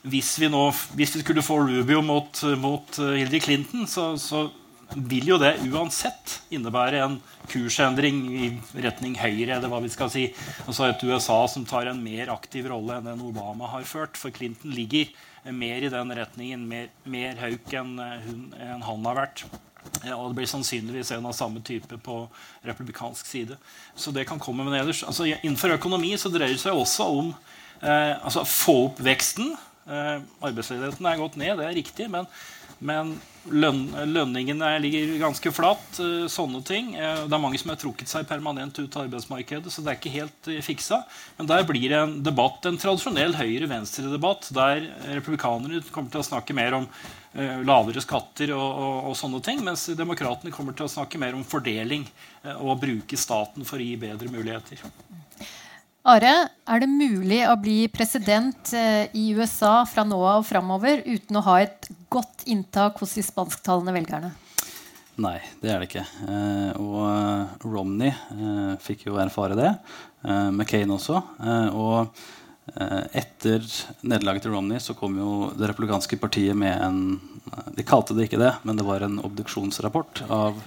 hvis 0.02 0.32
vi, 0.42 0.48
nå, 0.50 0.64
hvis 0.98 1.14
vi 1.14 1.22
skulle 1.22 1.44
få 1.46 1.60
Rubio 1.62 2.02
mot, 2.04 2.42
mot 2.58 2.98
eh, 2.98 3.20
Hillary 3.20 3.40
Clinton, 3.44 3.86
så, 3.88 4.12
så, 4.20 4.48
vil 4.92 5.24
jo 5.24 5.38
det 5.40 5.54
uansett 5.72 6.34
innebære 6.52 6.98
en 7.00 7.14
kursendring 7.48 8.18
i 8.28 8.48
retning 8.84 9.14
høyre. 9.16 9.54
eller 9.54 9.70
hva 9.72 9.78
vi 9.80 9.88
skal 9.88 10.10
si. 10.12 10.26
Altså 10.66 10.90
Et 10.90 11.04
USA 11.08 11.38
som 11.48 11.64
tar 11.64 11.88
en 11.88 12.02
mer 12.04 12.28
aktiv 12.28 12.68
rolle 12.68 12.98
enn 12.98 13.08
den 13.08 13.22
Obama 13.24 13.70
har 13.72 13.86
ført. 13.88 14.20
For 14.20 14.28
Clinton 14.28 14.74
ligger 14.76 15.08
mer 15.50 15.82
i 15.82 15.90
den 15.90 16.14
retningen, 16.14 16.64
mer, 16.68 16.88
mer 17.04 17.38
hauk 17.40 17.72
enn, 17.74 17.96
hun, 18.26 18.42
en 18.60 18.84
han 18.86 19.06
har 19.10 19.18
vært. 19.18 19.44
Og 20.14 20.28
det 20.30 20.36
blir 20.38 20.50
sannsynligvis 20.50 21.10
en 21.16 21.26
av 21.26 21.34
samme 21.34 21.62
type 21.66 21.96
på 22.06 22.20
republikansk 22.66 23.26
side. 23.26 23.58
Så 23.94 24.14
det 24.14 24.28
kan 24.28 24.40
komme 24.42 24.64
med 24.64 24.76
nederst. 24.76 25.04
Altså, 25.08 25.26
innenfor 25.34 25.74
økonomi 25.74 26.14
så 26.20 26.30
dreier 26.30 26.54
det 26.54 26.62
seg 26.62 26.78
også 26.78 27.08
om 27.10 27.32
eh, 27.82 28.14
altså, 28.22 28.44
få 28.46 28.76
opp 28.86 29.02
veksten. 29.02 29.54
Eh, 29.82 30.22
arbeidsledigheten 30.44 31.08
er 31.10 31.18
gått 31.18 31.38
ned, 31.40 31.56
det 31.58 31.66
er 31.66 31.74
riktig, 31.74 32.06
men, 32.12 32.28
men 32.82 33.14
løn, 33.50 33.80
lønningene 34.12 34.70
ligger 34.82 35.16
ganske 35.20 35.52
flatt. 35.54 35.98
Eh, 36.02 36.26
sånne 36.30 36.62
ting. 36.66 36.92
Eh, 36.94 37.24
det 37.26 37.34
er 37.34 37.42
mange 37.42 37.58
som 37.60 37.72
har 37.72 37.80
trukket 37.80 38.10
seg 38.10 38.28
permanent 38.28 38.78
ut 38.78 38.96
av 38.96 39.06
arbeidsmarkedet, 39.06 39.72
så 39.72 39.82
det 39.82 39.92
er 39.92 39.98
ikke 39.98 40.14
helt 40.14 40.50
eh, 40.50 40.62
fiksa. 40.64 41.02
Men 41.38 41.50
der 41.50 41.66
blir 41.68 41.88
det 41.90 41.98
en 41.98 42.14
debatt, 42.24 42.62
en 42.68 42.78
tradisjonell 42.80 43.36
høyre-venstre-debatt, 43.38 44.52
der 44.54 44.86
republikanerne 45.16 45.82
kommer 45.90 46.12
til 46.12 46.22
å 46.22 46.30
snakke 46.32 46.56
mer 46.56 46.78
om 46.82 46.88
lavere 47.32 47.96
skatter 48.04 48.50
og, 48.52 48.60
og, 48.60 48.96
og, 49.08 49.14
sånne 49.16 49.38
ting, 49.40 49.62
mens 49.64 49.86
demokratene 49.96 50.52
kommer 50.52 50.74
til 50.76 50.84
å 50.84 50.92
snakke 50.92 51.16
mer 51.16 51.32
om 51.32 51.46
fordeling 51.48 52.02
og 52.58 52.74
og 52.74 52.82
bruke 52.82 53.16
staten 53.16 53.64
for 53.64 53.80
å 53.80 53.86
gi 53.86 53.94
bedre 53.96 54.28
muligheter. 54.28 54.82
Are, 56.12 56.34
er 56.68 56.82
det 56.82 56.90
mulig 56.92 57.40
å 57.48 57.56
bli 57.56 57.86
president 57.88 58.74
i 58.76 59.24
USA 59.32 59.78
fra 59.88 60.04
nå 60.04 60.18
av 60.20 60.42
og 60.42 60.48
framover 60.50 61.00
uten 61.08 61.40
å 61.40 61.44
ha 61.48 61.56
et 61.64 61.88
godt 62.12 62.46
inntak 62.50 63.00
hos 63.02 63.16
de 63.16 63.24
spansktalende 63.24 63.94
velgerne? 63.96 64.32
Nei, 65.20 65.38
det 65.60 65.68
er 65.68 65.80
det 65.82 65.90
ikke. 65.90 66.04
Eh, 66.24 66.70
og 66.80 67.00
eh, 67.04 67.56
Romney 67.68 68.12
eh, 68.12 68.76
fikk 68.80 69.06
jo 69.10 69.18
erfare 69.20 69.58
det. 69.58 69.74
McCain 70.22 70.90
også. 70.94 71.18
Og 71.74 72.12
etter 73.18 73.64
nederlaget 74.06 74.44
til 74.44 74.52
Romney 74.54 74.78
så 74.78 74.94
kom 74.94 75.16
jo 75.18 75.32
det 75.58 75.66
republikanske 75.66 76.14
partiet 76.22 76.54
med 76.54 76.76
en 76.78 77.00
De 77.74 77.82
kalte 77.82 78.14
det 78.14 78.28
ikke 78.28 78.38
det, 78.38 78.52
men 78.62 78.78
det 78.78 78.86
var 78.86 79.02
en 79.02 79.18
obduksjonsrapport 79.18 80.22
av 80.30 80.60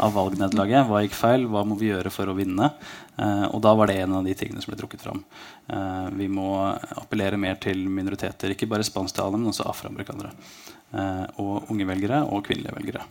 av 0.00 0.14
valgnederlaget. 0.14 0.88
Hva 0.88 1.02
gikk 1.04 1.16
feil? 1.16 1.46
Hva 1.50 1.62
må 1.66 1.76
vi 1.78 1.90
gjøre 1.92 2.12
for 2.14 2.30
å 2.30 2.36
vinne? 2.36 2.70
Eh, 3.16 3.44
og 3.54 3.60
da 3.62 3.74
var 3.78 3.90
det 3.90 4.00
en 4.02 4.16
av 4.18 4.24
de 4.26 4.34
tingene 4.36 4.62
som 4.62 4.72
ble 4.72 4.78
trukket 4.80 5.04
fram. 5.04 5.22
Eh, 5.70 6.06
vi 6.18 6.28
må 6.30 6.48
appellere 6.98 7.38
mer 7.40 7.58
til 7.62 7.84
minoriteter, 7.86 8.54
ikke 8.54 8.68
bare 8.70 8.86
spansktalende, 8.86 9.40
men 9.40 9.52
også 9.52 9.68
afroamerikanere. 9.70 10.32
Eh, 10.94 11.22
og 11.42 11.70
unge 11.70 11.86
velgere 11.88 12.24
og 12.26 12.44
kvinnelige 12.48 12.80
velgere. 12.80 13.06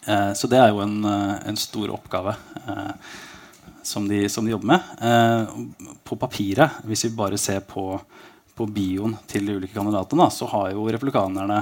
Så 0.00 0.48
det 0.48 0.56
er 0.56 0.70
jo 0.72 0.78
en, 0.80 1.04
en 1.04 1.58
stor 1.60 1.90
oppgave 1.92 2.32
som 3.84 4.06
de, 4.08 4.22
som, 4.32 4.46
de, 4.46 4.54
jobber 4.54 4.70
med. 4.70 5.90
på 6.08 6.16
papiret, 6.16 6.78
hvis 6.88 7.04
vi 7.04 7.10
bare 7.18 7.36
ser 7.38 7.60
på, 7.68 7.84
på 8.56 8.66
bioen 8.72 9.12
til 9.28 9.44
de 9.44 9.58
ulike 9.58 9.76
kandidatene, 9.76 10.30
så 10.32 10.48
har 10.54 10.70
jo 10.72 10.86
republikanerne 10.88 11.60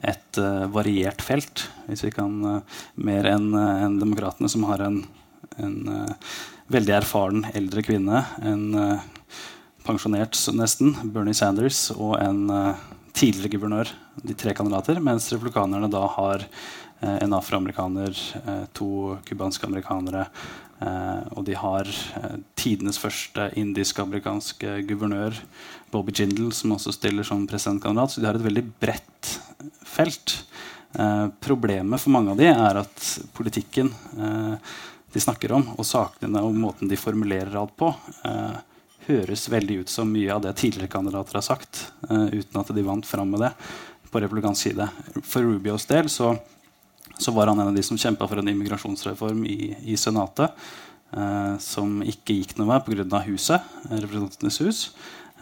et 0.00 0.40
variert 0.72 1.20
felt. 1.22 1.66
Hvis 1.84 2.06
vi 2.06 2.14
kan 2.16 2.40
Mer 2.96 3.28
enn 3.34 3.52
uh, 3.52 3.84
en 3.84 4.00
demokratene, 4.00 4.48
som 4.48 4.64
har 4.70 4.86
en, 4.88 5.02
en 5.60 5.76
veldig 6.74 6.94
erfaren 6.98 7.44
eldre 7.54 7.84
kvinne. 7.86 8.24
En 8.42 8.64
pensjonert 9.84 10.38
nesten, 10.56 10.94
Bernie 11.14 11.36
Sanders, 11.36 11.86
og 11.94 12.16
en 12.18 12.48
tidligere 13.14 13.54
guvernør. 13.54 13.92
De 14.24 14.34
tre 14.38 14.54
kandidater. 14.56 14.98
Mens 15.02 15.30
republikanerne 15.32 15.90
da 15.92 16.02
har 16.16 16.46
en 17.04 17.36
afroamerikaner, 17.36 18.18
to 18.74 19.16
cubanske 19.28 19.68
amerikanere. 19.68 20.26
og 21.36 21.44
de 21.46 21.54
har 21.54 21.88
tidenes 22.56 22.98
første 22.98 23.50
indisk-amerikanske 23.60 24.82
guvernør, 24.88 25.36
Bobby 25.92 26.12
Jindal, 26.16 26.52
som 26.52 26.72
også 26.74 26.92
stiller 26.92 27.22
som 27.22 27.46
presidentkandidat. 27.46 28.10
Så 28.10 28.20
de 28.20 28.26
har 28.26 28.34
et 28.34 28.48
veldig 28.48 28.66
bredt 28.80 29.36
felt. 29.84 30.42
Eh, 30.94 31.26
problemet 31.42 31.98
for 31.98 32.14
mange 32.14 32.30
av 32.30 32.38
de 32.38 32.46
er 32.50 32.80
at 32.84 33.06
politikken 33.34 33.88
eh, 34.14 34.74
de 35.14 35.22
snakker 35.22 35.52
om, 35.54 35.66
og 35.78 35.86
sakene 35.86 36.42
og 36.42 36.56
måten 36.58 36.90
de 36.90 36.98
formulerer 36.98 37.54
alt 37.58 37.74
på, 37.78 37.92
eh, 38.26 38.56
høres 39.06 39.48
veldig 39.52 39.82
ut 39.84 39.92
som 39.92 40.10
mye 40.10 40.32
av 40.34 40.42
det 40.42 40.56
tidligere 40.58 40.90
kandidater 40.90 41.38
har 41.38 41.46
sagt, 41.46 41.92
eh, 42.10 42.40
uten 42.40 42.60
at 42.60 42.74
de 42.74 42.82
vant 42.82 43.06
fram 43.06 43.30
med 43.30 43.40
det 43.46 43.52
på 44.10 44.20
republikansk 44.22 44.70
side. 44.70 44.88
For 45.22 45.42
Rubios 45.42 45.86
del 45.86 46.08
så, 46.10 46.36
så, 47.18 47.32
var 47.34 47.46
han 47.46 47.60
en 47.60 47.68
av 47.68 47.74
de 47.74 47.82
som 47.82 47.98
kjempa 47.98 48.28
for 48.28 48.38
en 48.38 48.48
immigrasjonsreform 48.48 49.44
i, 49.46 49.76
i 49.84 49.96
Senatet. 49.96 50.54
Eh, 51.14 51.58
som 51.62 52.00
ikke 52.02 52.34
gikk 52.40 52.56
noe 52.58 52.72
vei 52.72 52.80
pga. 52.82 53.20
huset, 53.28 53.62
Representantenes 53.86 54.58
hus. 54.64 54.80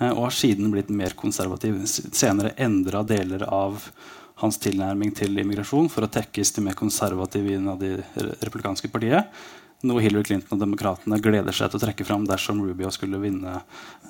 Eh, 0.00 0.10
og 0.10 0.26
har 0.26 0.36
siden 0.36 0.72
blitt 0.72 0.90
mer 0.90 1.16
konservativ. 1.16 1.80
Senere 1.86 2.52
endra 2.56 3.02
deler 3.02 3.46
av 3.48 3.88
hans 4.42 4.58
tilnærming 4.58 5.14
til 5.14 5.38
immigrasjon 5.38 5.88
for 5.92 6.04
å 6.04 6.10
tekkes 6.10 6.52
til 6.52 6.66
mer 6.66 6.76
konservative 6.76 7.56
innad 7.56 7.82
i 7.86 7.94
det 7.96 8.28
republikanske 8.42 8.90
partiet. 8.92 9.28
Noe 9.82 10.02
Hillary 10.04 10.28
Clinton 10.28 10.56
og 10.56 10.62
demokratene 10.62 11.18
gleder 11.22 11.54
seg 11.56 11.72
til 11.72 11.80
å 11.80 11.82
trekke 11.86 12.06
fram 12.06 12.26
dersom 12.28 12.62
Rubio 12.62 12.90
skulle 12.94 13.20
vinne 13.22 13.56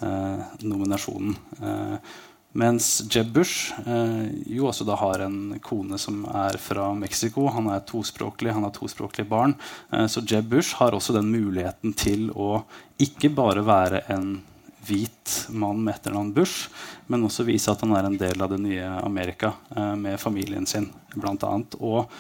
eh, 0.04 0.44
nominasjonen. 0.61 1.38
Eh, 1.62 2.12
mens 2.52 2.87
Jeb 3.08 3.30
Bush 3.32 3.72
eh, 3.80 4.28
jo 4.52 4.66
også 4.68 4.85
da 4.85 4.98
har 5.00 5.24
en 5.24 5.56
kone 5.64 5.96
som 6.00 6.26
er 6.28 6.58
fra 6.61 6.90
Mexico. 6.92 7.46
Han 7.54 7.70
er 7.72 7.85
tospråklig, 7.88 8.52
han 8.52 8.66
har 8.66 8.74
tospråklige 8.76 9.30
barn. 9.30 9.56
Eh, 9.88 10.04
så 10.12 10.20
Jeb 10.20 10.50
Bush 10.52 10.76
har 10.76 10.92
også 10.92 11.16
den 11.16 11.32
muligheten 11.32 11.96
til 11.96 12.28
å 12.37 12.66
ikke 13.00 13.32
bare 13.32 13.64
være 13.64 14.04
en 14.12 14.42
hvit 14.85 15.46
mann 15.54 15.80
med 15.80 15.94
etternavn 15.94 16.35
Bush, 16.35 16.68
men 17.06 17.24
også 17.24 17.46
vise 17.46 17.72
at 17.72 17.80
han 17.85 17.94
er 17.96 18.08
en 18.08 18.18
del 18.18 18.42
av 18.42 18.50
det 18.52 18.61
nye 18.61 18.88
Amerika 19.00 19.54
eh, 19.76 19.94
med 19.96 20.20
familien 20.20 20.68
sin, 20.68 20.90
blant 21.14 21.44
annet, 21.48 21.78
og 21.80 22.11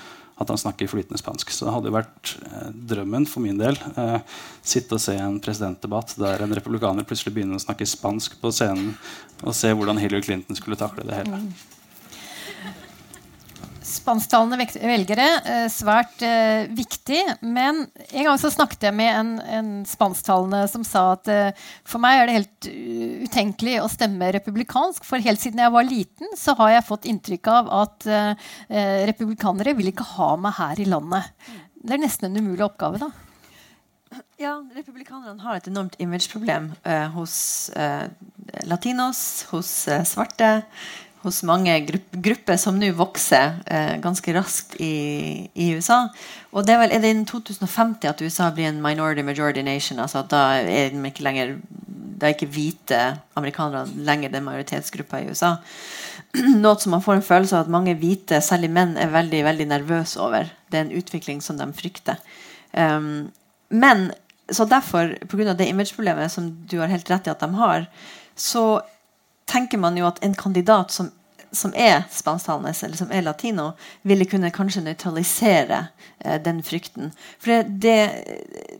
at 0.42 0.52
han 0.52 0.60
snakker 0.60 0.90
flytende 0.90 1.20
spansk. 1.20 1.52
Så 1.54 1.66
det 1.66 1.74
hadde 1.76 1.94
vært 1.94 2.34
eh, 2.46 2.70
drømmen 2.92 3.26
for 3.30 3.44
min 3.44 3.60
del 3.60 3.78
eh, 3.96 4.18
sitte 4.62 4.98
og 4.98 5.04
se 5.04 5.16
en 5.18 5.40
presidentdebatt 5.42 6.16
der 6.20 6.44
en 6.44 6.56
republikaner 6.56 7.06
plutselig 7.08 7.34
begynner 7.36 7.60
å 7.60 7.64
snakke 7.64 7.88
spansk 7.88 8.38
på 8.42 8.52
scenen, 8.54 8.96
og 9.42 9.56
se 9.58 9.72
hvordan 9.74 10.00
Hillary 10.02 10.24
Clinton 10.26 10.58
skulle 10.58 10.78
takle 10.78 11.06
det 11.08 11.22
hele. 11.22 11.42
Spansktalende 13.92 14.56
velgere 14.80 15.26
eh, 15.44 15.66
svært 15.72 16.22
eh, 16.26 16.68
viktig. 16.72 17.20
Men 17.44 17.84
en 18.08 18.28
gang 18.28 18.38
så 18.40 18.50
snakket 18.52 18.88
jeg 18.88 18.96
med 18.96 19.10
en, 19.12 19.32
en 19.58 19.72
spansktalende 19.88 20.64
som 20.72 20.86
sa 20.86 21.04
at 21.14 21.30
eh, 21.32 21.64
for 21.84 22.02
meg 22.02 22.20
er 22.20 22.30
det 22.30 22.38
helt 22.38 22.70
utenkelig 23.28 23.78
å 23.82 23.90
stemme 23.92 24.32
republikansk. 24.36 25.04
For 25.08 25.22
helt 25.22 25.42
siden 25.42 25.62
jeg 25.62 25.74
var 25.74 25.88
liten, 25.88 26.32
så 26.38 26.56
har 26.60 26.76
jeg 26.76 26.88
fått 26.88 27.10
inntrykk 27.10 27.52
av 27.52 27.68
at 27.82 28.06
republikanere 29.08 29.74
vil 29.78 29.90
ikke 29.92 30.06
ha 30.16 30.32
meg 30.40 30.56
her 30.56 30.80
i 30.82 30.88
landet. 30.88 31.28
Det 31.82 31.96
er 31.96 32.02
nesten 32.02 32.30
en 32.30 32.42
umulig 32.42 32.64
oppgave, 32.66 33.00
da. 33.02 33.10
Ja, 34.40 34.56
republikanerne 34.74 35.42
har 35.44 35.58
et 35.58 35.68
enormt 35.70 35.94
imageproblem 36.02 36.72
eh, 36.82 37.08
hos 37.14 37.70
eh, 37.78 38.08
latinos, 38.66 39.20
hos 39.52 39.70
eh, 39.88 40.02
svarte, 40.08 40.64
hos 41.22 41.42
mange 41.46 41.74
grupper 42.12 42.58
som 42.58 42.78
nå 42.78 42.90
vokser 42.98 43.60
eh, 43.66 43.94
ganske 44.02 44.34
raskt 44.34 44.76
i, 44.82 45.48
i, 45.54 45.72
USA. 45.76 46.04
Og 46.52 46.66
det 46.66 46.74
er 46.74 46.82
vel 46.82 46.94
innen 46.98 47.26
2050 47.28 48.10
at 48.10 48.22
USA 48.22 48.50
blir 48.54 48.70
en 48.70 48.82
minority 48.82 49.24
majority 49.26 49.62
nation. 49.62 50.02
altså 50.02 50.24
at 50.24 50.30
Da 50.32 50.42
er 50.60 50.90
de 50.90 51.06
ikke 51.08 51.26
lenger 51.26 51.56
da 52.22 52.28
er 52.28 52.36
ikke 52.36 52.52
hvite 52.54 52.98
amerikanere 53.34 53.88
lenger 54.06 54.30
den 54.30 54.44
majoritetsgruppa 54.46 55.18
i 55.18 55.30
USA. 55.32 55.56
Noe 56.62 56.78
som 56.78 56.94
man 56.94 57.02
får 57.02 57.18
en 57.18 57.26
følelse 57.26 57.56
av 57.58 57.66
at 57.66 57.72
mange 57.74 57.96
hvite, 57.98 58.38
særlig 58.38 58.70
menn, 58.70 58.94
er 58.94 59.10
veldig 59.10 59.40
veldig 59.48 59.66
nervøse 59.72 60.20
over. 60.22 60.52
Det 60.70 60.78
er 60.78 60.86
en 60.86 60.94
utvikling 61.00 61.42
som 61.42 61.58
de 61.58 61.66
frykter. 61.74 62.22
Um, 62.72 63.32
men 63.74 64.12
så 64.52 64.68
derfor, 64.70 65.16
pga. 65.26 65.56
det 65.58 65.66
imageproblemet 65.66 66.30
som 66.30 66.50
du 66.70 66.78
har 66.78 66.92
helt 66.92 67.10
rett 67.10 67.26
i 67.26 67.32
at 67.32 67.42
de 67.42 67.50
har, 67.58 67.88
så 68.38 68.80
tenker 69.52 69.78
man 69.78 69.98
jo 69.98 70.08
at 70.08 70.22
en 70.24 70.34
kandidat 70.34 70.90
som, 70.90 71.10
som 71.52 71.74
er 71.76 72.06
spansktalende 72.10 72.72
eller 72.86 72.96
som 72.96 73.10
er 73.12 73.24
latino, 73.26 73.72
ville 74.08 74.26
kunne 74.28 74.50
kanskje 74.54 74.84
nøytralisere 74.86 75.80
eh, 76.24 76.38
den 76.42 76.62
frykten. 76.64 77.12
For 77.42 77.52
det, 77.52 77.74
det, 77.84 77.98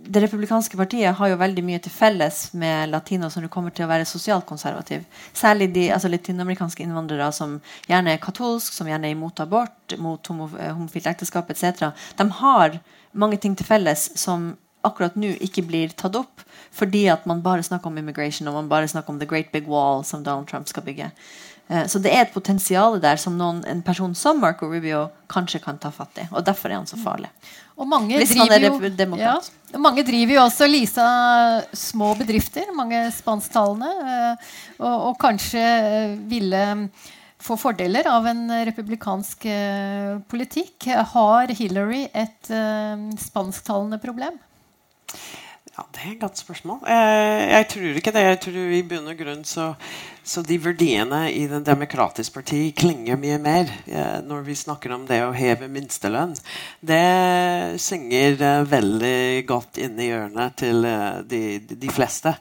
det, 0.06 0.22
republikanske 0.24 0.78
partiet 0.80 1.18
har 1.18 1.32
jo 1.32 1.40
veldig 1.40 1.64
mye 1.66 1.82
til 1.84 1.92
felles 1.92 2.40
med 2.56 2.92
latino 2.94 3.28
som 3.30 3.44
kommer 3.52 3.74
til 3.74 3.86
å 3.86 3.92
være 3.92 4.08
sosialt 4.08 4.48
konservativ. 4.48 5.04
Særlig 5.36 5.72
de 5.76 5.90
altså 5.92 6.10
latinamerikanske 6.12 6.86
innvandrere 6.86 7.28
som 7.36 7.58
gjerne 7.90 8.16
er 8.16 8.24
katolsk, 8.24 8.72
som 8.72 8.88
gjerne 8.88 9.10
er 9.10 9.18
imot 9.18 9.44
abort, 9.44 9.98
mot 10.00 10.32
eh, 10.32 10.72
homofilt 10.72 11.12
ekteskap 11.12 11.52
etc. 11.52 11.92
De 12.16 12.28
har 12.40 12.80
mange 13.12 13.36
ting 13.36 13.56
til 13.58 13.68
felles 13.68 14.08
som 14.16 14.54
akkurat 14.86 15.16
nå 15.18 15.34
ikke 15.44 15.64
blir 15.66 15.94
tatt 15.96 16.16
opp 16.18 16.42
fordi 16.72 17.04
at 17.12 17.26
man 17.28 17.42
bare 17.44 17.64
snakker 17.64 17.90
om 17.90 17.98
immigration 18.00 18.48
og 18.48 18.56
man 18.56 18.68
bare 18.70 18.88
snakker 18.88 19.12
om 19.12 19.18
the 19.20 19.28
great 19.28 19.52
big 19.52 19.68
wall 19.68 20.04
som 20.08 20.24
Donald 20.24 20.48
Trump 20.48 20.70
skal 20.70 20.84
bygge. 20.86 21.10
Uh, 21.70 21.84
så 21.88 22.00
det 22.02 22.12
er 22.12 22.26
et 22.26 22.34
potensial 22.34 22.98
der 23.00 23.20
som 23.20 23.36
noen, 23.38 23.62
en 23.68 23.82
person 23.84 24.14
som 24.18 24.40
Marco 24.42 24.68
Rubio 24.68 25.06
kanskje 25.32 25.62
kan 25.62 25.78
ta 25.80 25.92
fatt 25.94 26.22
i. 26.24 26.26
Og 26.32 26.44
derfor 26.44 26.72
er 26.72 26.80
han 26.80 26.88
så 26.88 26.98
farlig. 27.00 27.30
Og 27.76 27.88
mange 27.88 28.18
driver, 28.28 28.66
jo, 28.66 29.16
ja, 29.16 29.36
mange 29.80 30.04
driver 30.04 30.36
jo 30.36 30.42
også 30.42 30.68
Lisa 30.68 31.06
små 31.76 32.12
bedrifter, 32.18 32.68
mange 32.76 33.06
spansktalende, 33.16 33.88
uh, 34.04 34.52
og, 34.82 34.94
og, 35.08 35.16
kanskje 35.22 35.64
ville 36.28 36.62
få 37.42 37.56
fordeler 37.58 38.06
av 38.06 38.28
en 38.30 38.44
republikansk 38.68 39.48
politikk. 40.30 40.86
Har 41.10 41.50
Hillary 41.58 42.04
et 42.14 42.50
spansktalende 43.18 43.98
problem? 43.98 44.36
Ja, 45.72 45.86
Det 45.88 46.00
er 46.04 46.10
et 46.12 46.20
godt 46.20 46.36
spørsmål. 46.36 46.82
Eh, 46.84 47.42
jeg 47.48 47.66
tror 47.72 47.96
ikke 47.96 48.12
det. 48.12 48.22
Jeg 48.26 48.40
tror 48.44 48.72
i 48.76 48.82
bunn 48.84 49.06
og 49.08 49.16
grunn 49.16 49.40
så, 49.48 49.70
så 50.20 50.42
de 50.44 50.58
verdiene 50.60 51.22
i 51.32 51.46
Den 51.48 51.64
demokratiske 51.64 52.34
parti 52.34 52.60
klinger 52.76 53.16
mye 53.16 53.38
mer 53.40 53.72
eh, 53.88 54.18
når 54.20 54.44
vi 54.50 54.58
snakker 54.58 54.92
om 54.92 55.08
det 55.08 55.22
å 55.24 55.32
heve 55.32 55.70
minstelønn. 55.72 56.36
Det 56.84 57.80
synger 57.80 58.36
eh, 58.36 58.66
veldig 58.68 59.16
godt 59.48 59.80
inn 59.80 59.96
i 59.96 60.12
ørene 60.12 60.50
til 60.60 60.84
de, 61.24 61.42
de, 61.64 61.88
fleste 61.88 62.36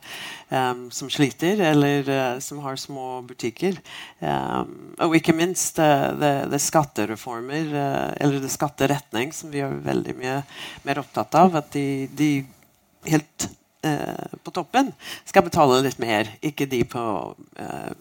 um, 0.49 0.89
som 0.91 1.07
sliter, 1.07 1.63
eller 1.71 2.39
som 2.43 2.59
har 2.67 2.75
små 2.75 3.21
butikker. 3.23 3.79
Um, 4.19 4.91
og 4.99 5.15
ikke 5.15 5.37
minst 5.39 5.79
det, 5.79 6.37
det 6.51 6.59
skattereformer, 6.59 7.75
eller 8.19 8.43
det 8.43 8.51
skatteretning, 8.51 9.31
som 9.31 9.55
vi 9.55 9.63
er 9.63 9.83
veldig 9.87 10.19
mye 10.19 10.41
mer 10.83 10.99
opptatt 10.99 11.45
av. 11.47 11.61
at 11.63 11.71
de, 11.71 12.09
de 12.11 12.33
helt 13.07 13.49
eh, 13.85 14.37
på 14.43 14.53
toppen 14.53 14.91
skal 15.25 15.45
betale 15.47 15.81
litt 15.85 15.99
mer, 16.01 16.29
ikke 16.41 16.69
de 16.69 16.83
på 16.87 17.03
eh, 17.59 17.91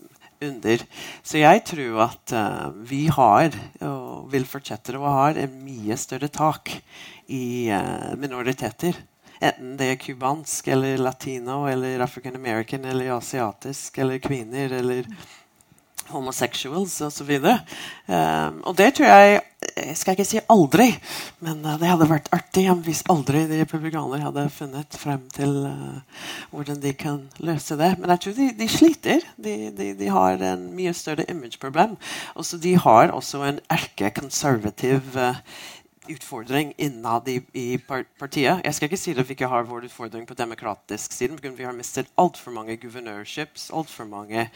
under. 0.41 0.85
Så 1.23 1.41
jeg 1.41 1.65
tror 1.69 2.03
at 2.07 2.35
eh, 2.37 2.67
vi 2.91 3.05
har, 3.13 3.57
og 3.87 4.31
vil 4.33 4.49
fortsette 4.49 4.97
å 4.99 5.05
ha, 5.07 5.31
en 5.33 5.61
mye 5.65 5.97
større 6.01 6.31
tak 6.33 6.73
i 7.31 7.71
uh, 7.71 8.17
minoriteter. 8.19 8.97
Enten 9.41 9.77
det 9.79 9.87
er 9.93 10.01
cubansk 10.03 10.67
eller 10.75 10.99
latino 11.01 11.63
eller 11.71 12.03
African 12.05 12.35
American 12.37 12.85
eller 12.85 13.15
asiatisk 13.15 14.01
eller 14.03 14.19
kvinner 14.21 14.75
eller 14.81 15.07
homosexuals 16.13 16.99
osv. 17.07 17.31
Eh, 17.31 18.49
og 18.65 18.77
det 18.79 18.95
tror 18.99 19.09
jeg 19.11 19.41
Jeg 19.61 19.97
skal 20.01 20.17
ikke 20.17 20.25
si 20.25 20.41
aldri, 20.51 20.87
men 21.45 21.59
uh, 21.61 21.75
det 21.79 21.91
hadde 21.91 22.07
vært 22.09 22.31
artig 22.33 22.63
hvis 22.81 23.03
aldri 23.13 23.43
de 23.45 23.59
republikanere 23.61 24.23
hadde 24.25 24.47
funnet 24.55 24.97
frem 24.97 25.27
til 25.37 25.53
uh, 25.69 26.23
hvordan 26.51 26.81
de 26.81 26.95
kan 26.97 27.19
løse 27.45 27.77
det. 27.77 27.91
Men 28.01 28.11
jeg 28.15 28.23
tror 28.25 28.37
de, 28.39 28.47
de 28.57 28.69
sliter. 28.73 29.27
De, 29.37 29.55
de, 29.77 29.91
de, 29.99 30.09
har 30.09 30.41
en 30.49 30.65
mye 30.75 30.95
større 30.97 31.29
imageproblem. 31.29 31.93
Og 32.35 32.49
de 32.65 32.73
har 32.87 33.13
også 33.13 33.45
en 33.51 33.61
erkekonservativ 33.69 35.13
uh, 35.21 35.37
utfordring 36.11 36.73
innad 36.79 37.29
i, 37.29 37.41
i, 37.53 37.79
partiet. 38.19 38.63
Jeg 38.65 38.75
skal 38.75 38.89
ikke 38.89 39.01
si 39.01 39.15
at 39.15 39.29
vi 39.29 39.37
ikke 39.37 39.51
har 39.51 39.69
vår 39.69 39.87
utfordring 39.89 40.27
på 40.27 40.37
demokratisk 40.39 41.13
siden. 41.13 41.39
Vi 41.43 41.67
har 41.67 41.77
mistet 41.77 42.11
altfor 42.19 42.55
mange 42.55 42.77
guvernørships, 42.81 43.71
altfor 43.75 44.09
mange 44.09 44.49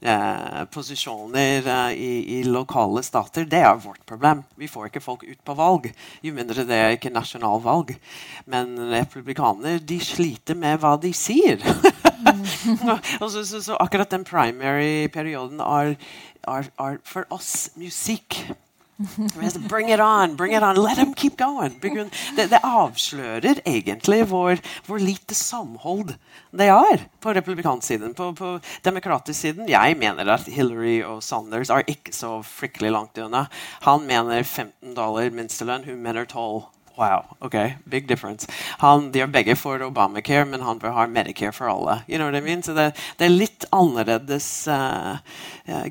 eh, 0.00 0.64
posisjoner 0.72 1.66
eh, 1.66 1.92
i, 1.92 2.12
i, 2.38 2.42
lokale 2.44 3.02
stater, 3.06 3.46
det 3.48 3.62
er 3.64 3.80
vårt 3.82 4.04
problem. 4.06 4.44
Vi 4.58 4.68
får 4.70 4.88
ikke 4.88 5.04
folk 5.04 5.24
ut 5.26 5.40
på 5.44 5.56
valg, 5.58 5.90
jo 6.22 6.34
mindre 6.36 6.66
det 6.68 6.78
er 6.78 6.96
ikke 6.96 7.12
nasjonalvalg. 7.14 7.94
Men 8.50 8.76
republikanere 8.92 9.82
de 9.82 10.00
sliter 10.02 10.58
med 10.58 10.80
hva 10.82 10.96
de 11.00 11.12
sier. 11.16 11.62
så, 13.18 13.44
så, 13.44 13.60
så, 13.60 13.76
akkurat 13.78 14.10
den 14.10 14.26
primary-perioden 14.28 15.62
er, 15.64 15.94
er, 16.48 16.72
er 16.78 16.98
for 17.06 17.28
oss 17.34 17.70
musikk. 17.78 18.42
Bring 19.68 19.90
it 19.90 20.00
on! 20.00 20.34
bring 20.34 20.52
it 20.52 20.62
on, 20.62 20.74
Let 20.74 20.96
them 20.96 21.14
keep 21.14 21.36
going! 21.36 21.78
Det, 22.34 22.48
det 22.50 22.58
avslører 22.66 23.60
egentlig 23.62 24.24
hvor, 24.26 24.58
hvor, 24.86 24.98
lite 24.98 25.36
samhold 25.38 26.16
det 26.50 26.66
er 26.66 27.04
på 27.22 27.34
republikansiden. 27.36 28.14
På, 28.18 28.32
på 28.34 28.56
demokratisk 28.82 29.38
siden 29.40 29.68
Jeg 29.70 29.94
mener 30.00 30.32
at 30.34 30.50
Hillary 30.50 31.02
og 31.06 31.22
Sanders 31.22 31.70
er 31.70 31.86
ikke 31.86 32.14
så 32.16 32.40
fryktelig 32.42 32.90
langt 32.90 33.18
unna. 33.22 33.46
Han 33.86 34.02
mener 34.08 34.42
15 34.42 34.96
dollar 34.96 35.30
minstelønn, 35.30 35.86
hun 35.86 36.02
mener 36.02 36.26
12. 36.26 36.66
Wow, 36.98 37.24
ok, 37.38 37.54
big 37.84 38.08
difference. 38.08 38.48
Han, 38.78 39.12
de 39.14 39.20
er 39.22 39.28
begge 39.30 39.54
for 39.54 39.78
Obamacare, 39.86 40.42
men 40.50 40.64
han 40.66 40.80
vil 40.82 40.90
ha 40.90 41.04
Medicare 41.06 41.54
for 41.54 41.70
alle. 41.70 42.00
You 42.08 42.18
know 42.18 42.26
what 42.26 42.34
I 42.34 42.42
mean? 42.42 42.62
Så 42.66 42.74
det, 42.74 42.88
det 43.20 43.28
er 43.28 43.36
litt 43.36 43.66
annerledes 43.70 44.48
uh, 44.66 45.20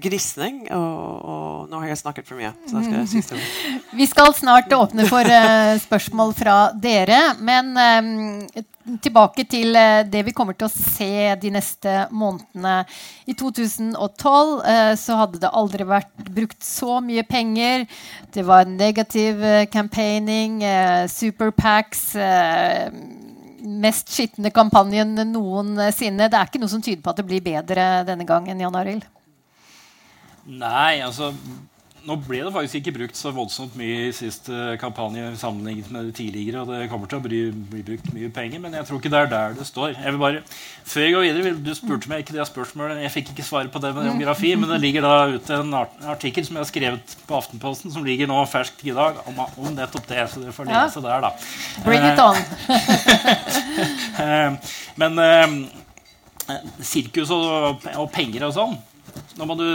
grisning. 0.03 0.65
Og, 0.75 0.99
og, 1.23 1.69
nå 1.71 1.79
har 1.79 1.93
jeg 1.93 2.01
snakket 2.03 2.27
for 2.27 2.35
mye. 2.35 2.51
så 2.67 2.83
skal 2.83 2.97
jeg 3.05 3.23
si 3.23 3.39
Vi 4.01 4.09
skal 4.11 4.35
snart 4.35 4.73
åpne 4.75 5.07
for 5.07 5.23
uh, 5.23 5.77
spørsmål 5.87 6.35
fra 6.35 6.57
dere. 6.75 7.21
Men 7.39 7.71
um, 7.71 8.67
tilbake 9.03 9.45
til 9.49 9.75
eh, 9.77 10.03
det 10.07 10.23
vi 10.27 10.33
kommer 10.35 10.55
til 10.57 10.67
å 10.67 10.71
se 10.73 11.35
de 11.41 11.51
neste 11.53 11.93
månedene. 12.15 12.79
I 13.27 13.35
2012 13.37 13.91
eh, 14.71 14.93
så 14.99 15.19
hadde 15.21 15.41
det 15.43 15.51
aldri 15.51 15.87
vært 15.87 16.31
brukt 16.33 16.63
så 16.65 16.99
mye 17.03 17.25
penger. 17.27 17.85
Det 18.33 18.45
var 18.47 18.69
negativ 18.69 19.43
eh, 19.43 19.65
campaigning, 19.71 20.61
superpacks 21.11 22.09
Mest 23.67 24.11
skitne 24.13 24.51
kampanjen 24.53 25.15
noensinne. 25.31 26.27
Det 26.29 26.37
er 26.37 26.47
ikke 26.47 26.61
noe 26.61 26.71
som 26.71 26.81
tyder 26.83 27.01
på 27.03 27.11
at 27.11 27.19
det 27.19 27.25
blir 27.27 27.43
bedre 27.43 27.87
denne 28.07 28.23
gangen. 28.27 28.61
Jan 28.61 28.77
Arild? 28.79 29.07
Nei, 30.47 31.01
altså 31.03 31.33
nå 32.07 32.15
ble 32.23 32.39
det 32.45 32.51
faktisk 32.55 32.77
ikke 32.79 32.93
brukt 32.95 33.17
så 33.19 33.33
voldsomt 33.35 33.73
mye 33.75 34.05
i 34.07 34.11
siste 34.15 34.77
kampanje 34.79 35.33
sammenlignet 35.41 35.89
med 35.91 36.07
det 36.07 36.13
tidligere. 36.15 36.61
og 36.61 36.69
det 36.71 36.87
kommer 36.91 37.09
til 37.11 37.19
å 37.19 37.25
bli, 37.25 37.41
bli, 37.51 37.83
brukt 37.89 38.07
mye 38.15 38.29
penger, 38.31 38.61
men 38.63 38.77
jeg 38.77 38.87
tror 38.87 39.01
ikke 39.01 39.11
det 39.11 39.19
er 39.19 39.31
der 39.33 39.57
det 39.57 39.67
står. 39.67 39.89
Jeg 39.97 40.13
vil 40.15 40.21
bare, 40.21 40.43
før 40.87 41.03
jeg 41.03 41.15
går 41.15 41.25
videre, 41.27 41.53
Du 41.67 41.73
spurte 41.75 42.11
meg 42.11 42.23
ikke 42.23 42.37
det 42.37 42.47
spørsmålet. 42.47 43.03
Jeg 43.03 43.13
fikk 43.17 43.33
ikke 43.33 43.47
svaret 43.49 43.73
på 43.73 43.83
det 43.83 43.93
med 43.95 44.07
demografi, 44.07 44.53
men 44.55 44.71
det 44.71 44.79
ligger 44.85 45.03
da 45.03 45.15
ute 45.35 45.59
en 45.59 45.75
artikkel 46.13 46.47
som 46.47 46.55
jeg 46.55 46.63
har 46.63 46.71
skrevet 46.71 47.17
på 47.27 47.39
Aftenposten, 47.41 47.91
som 47.91 48.07
ligger 48.07 48.31
nå 48.31 48.39
ferskt 48.47 48.85
i 48.87 48.95
dag, 48.95 49.19
om, 49.27 49.43
om 49.43 49.71
nettopp 49.75 50.07
det. 50.07 50.23
Så 50.31 50.45
dere 50.45 50.55
får 50.55 50.71
lese 50.71 51.03
ja. 51.03 51.07
der, 51.09 51.27
da. 51.27 51.33
Bring 51.83 52.07
it 52.07 52.23
on. 52.23 52.37
Eh, 54.17 54.71
men 54.97 55.19
eh, 55.21 55.51
sirkus 56.81 57.29
og, 57.35 57.83
og 57.93 58.07
penger 58.11 58.47
og 58.47 58.55
sånn 58.55 58.73
nå 59.37 59.47
må 59.49 59.55
du 59.59 59.65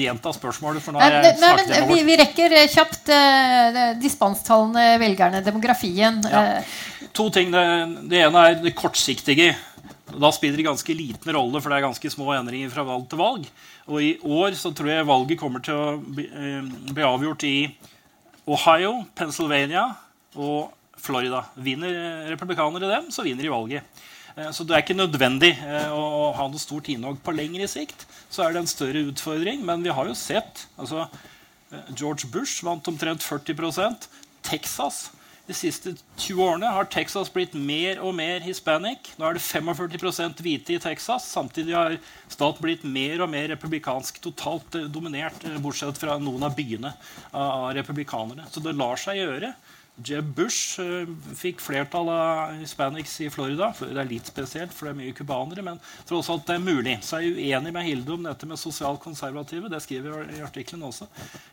gjenta 0.00 0.32
spørsmålet. 0.34 0.82
for 0.84 0.94
nå 0.94 1.02
har 1.02 1.16
jeg 1.18 1.36
nei, 1.40 1.50
men, 1.58 1.88
vi, 1.90 1.98
vi, 2.06 2.16
rekker 2.20 2.54
eh, 2.58 2.68
kjapt 2.70 3.10
eh, 3.14 3.80
dispanstallene, 4.00 4.94
velgerne, 5.02 5.42
demografien. 5.46 6.20
Ja. 6.30 6.44
Uh. 6.60 7.08
To 7.16 7.28
ting. 7.34 7.50
Det, 7.54 7.64
det, 8.10 8.22
ene 8.26 8.46
er 8.46 8.58
det 8.62 8.74
kortsiktige. 8.78 9.52
Da 10.10 10.32
spiller 10.34 10.58
det 10.58 10.66
ganske 10.66 10.94
liten 10.96 11.34
rolle, 11.34 11.60
for 11.62 11.70
det 11.70 11.78
er 11.78 11.86
ganske 11.88 12.12
små 12.12 12.32
endringer 12.34 12.72
fra 12.72 12.86
valg 12.86 13.06
til 13.10 13.20
valg. 13.20 13.46
Og 13.90 14.02
i 14.02 14.12
år 14.26 14.58
så 14.58 14.74
tror 14.74 14.92
jeg 14.92 15.08
valget 15.08 15.40
kommer 15.40 15.62
til 15.64 15.78
å 15.78 15.96
bli, 16.00 16.26
uh, 16.30 16.66
bli 16.90 17.06
avgjort 17.06 17.46
i 17.48 17.56
Ohio, 18.50 19.00
Pennsylvania 19.18 19.88
og 20.38 20.70
Florida. 21.00 21.44
Vinner 21.54 22.28
republikanere 22.30 22.90
dem, 22.90 23.10
så 23.14 23.24
vinner 23.26 23.46
de 23.46 23.52
valget. 23.52 24.06
Eh, 24.40 24.50
så 24.54 24.64
det 24.64 24.76
er 24.76 24.84
ikke 24.84 24.98
nødvendig 24.98 25.52
eh, 25.58 25.92
å 25.92 26.32
ha 26.36 26.48
noe 26.48 26.62
stort 26.62 26.88
innhogg 26.92 27.20
på 27.24 27.34
lengre 27.36 27.68
sikt. 27.70 28.06
Så 28.32 28.44
er 28.44 28.54
det 28.54 28.64
en 28.64 28.70
større 28.70 29.04
utfordring. 29.10 29.64
Men 29.66 29.84
vi 29.84 29.94
har 29.94 30.08
jo 30.08 30.16
sett 30.18 30.66
altså, 30.80 31.06
eh, 31.70 31.94
George 31.94 32.30
Bush 32.32 32.64
vant 32.66 32.92
omtrent 32.92 33.24
40% 33.26 34.08
Texas 34.46 35.10
de 35.50 35.56
siste 35.56 35.92
20 36.20 36.44
årene 36.44 36.68
har 36.70 36.86
Texas 36.92 37.30
blitt 37.32 37.56
mer 37.58 37.98
og 38.06 38.12
mer 38.14 38.42
hispanic. 38.44 39.08
Nå 39.18 39.26
er 39.26 39.34
det 39.34 39.42
45% 39.42 40.42
hvite 40.44 40.76
i 40.76 40.82
Texas. 40.82 41.26
Samtidig 41.32 41.74
har 41.74 41.96
staten 42.30 42.62
blitt 42.62 42.84
mer 42.86 43.24
og 43.24 43.32
mer 43.32 43.48
republikansk. 43.50 44.20
Totalt 44.22 44.78
dominert, 44.94 45.42
bortsett 45.64 45.98
fra 45.98 46.20
noen 46.22 46.46
av 46.46 46.54
byene 46.54 46.92
av 47.34 47.72
republikanerne. 47.74 48.46
Så 48.52 48.62
det 48.62 48.76
lar 48.78 49.00
seg 49.00 49.18
gjøre. 49.18 49.50
Jeb 50.06 50.30
Bush 50.36 50.80
uh, 50.80 51.08
fikk 51.36 51.60
flertall 51.62 52.08
av 52.12 52.54
hispanics 52.60 53.16
i 53.24 53.28
Florida. 53.32 53.70
Det 53.78 53.98
er 53.98 54.08
litt 54.08 54.30
spesielt, 54.30 54.72
for 54.74 54.88
det 54.88 54.94
er 54.94 54.98
mye 55.00 55.16
cubanere, 55.16 55.64
men 55.66 55.80
tross 56.08 56.30
alt 56.32 56.46
det 56.48 56.56
er 56.56 56.64
mulig. 56.64 56.96
Så 57.04 57.18
er 57.18 57.26
jeg 57.26 57.50
uenig 57.50 57.74
med 57.74 57.86
Hilde 57.86 58.14
om 58.14 58.28
dette 58.28 58.48
med 58.48 58.60
sosialkonservative. 58.60 59.70
Det 59.72 59.82
skriver 59.84 60.22
jeg 60.22 60.38
i 60.38 60.46
artikkelen 60.46 60.86
også. 60.88 61.08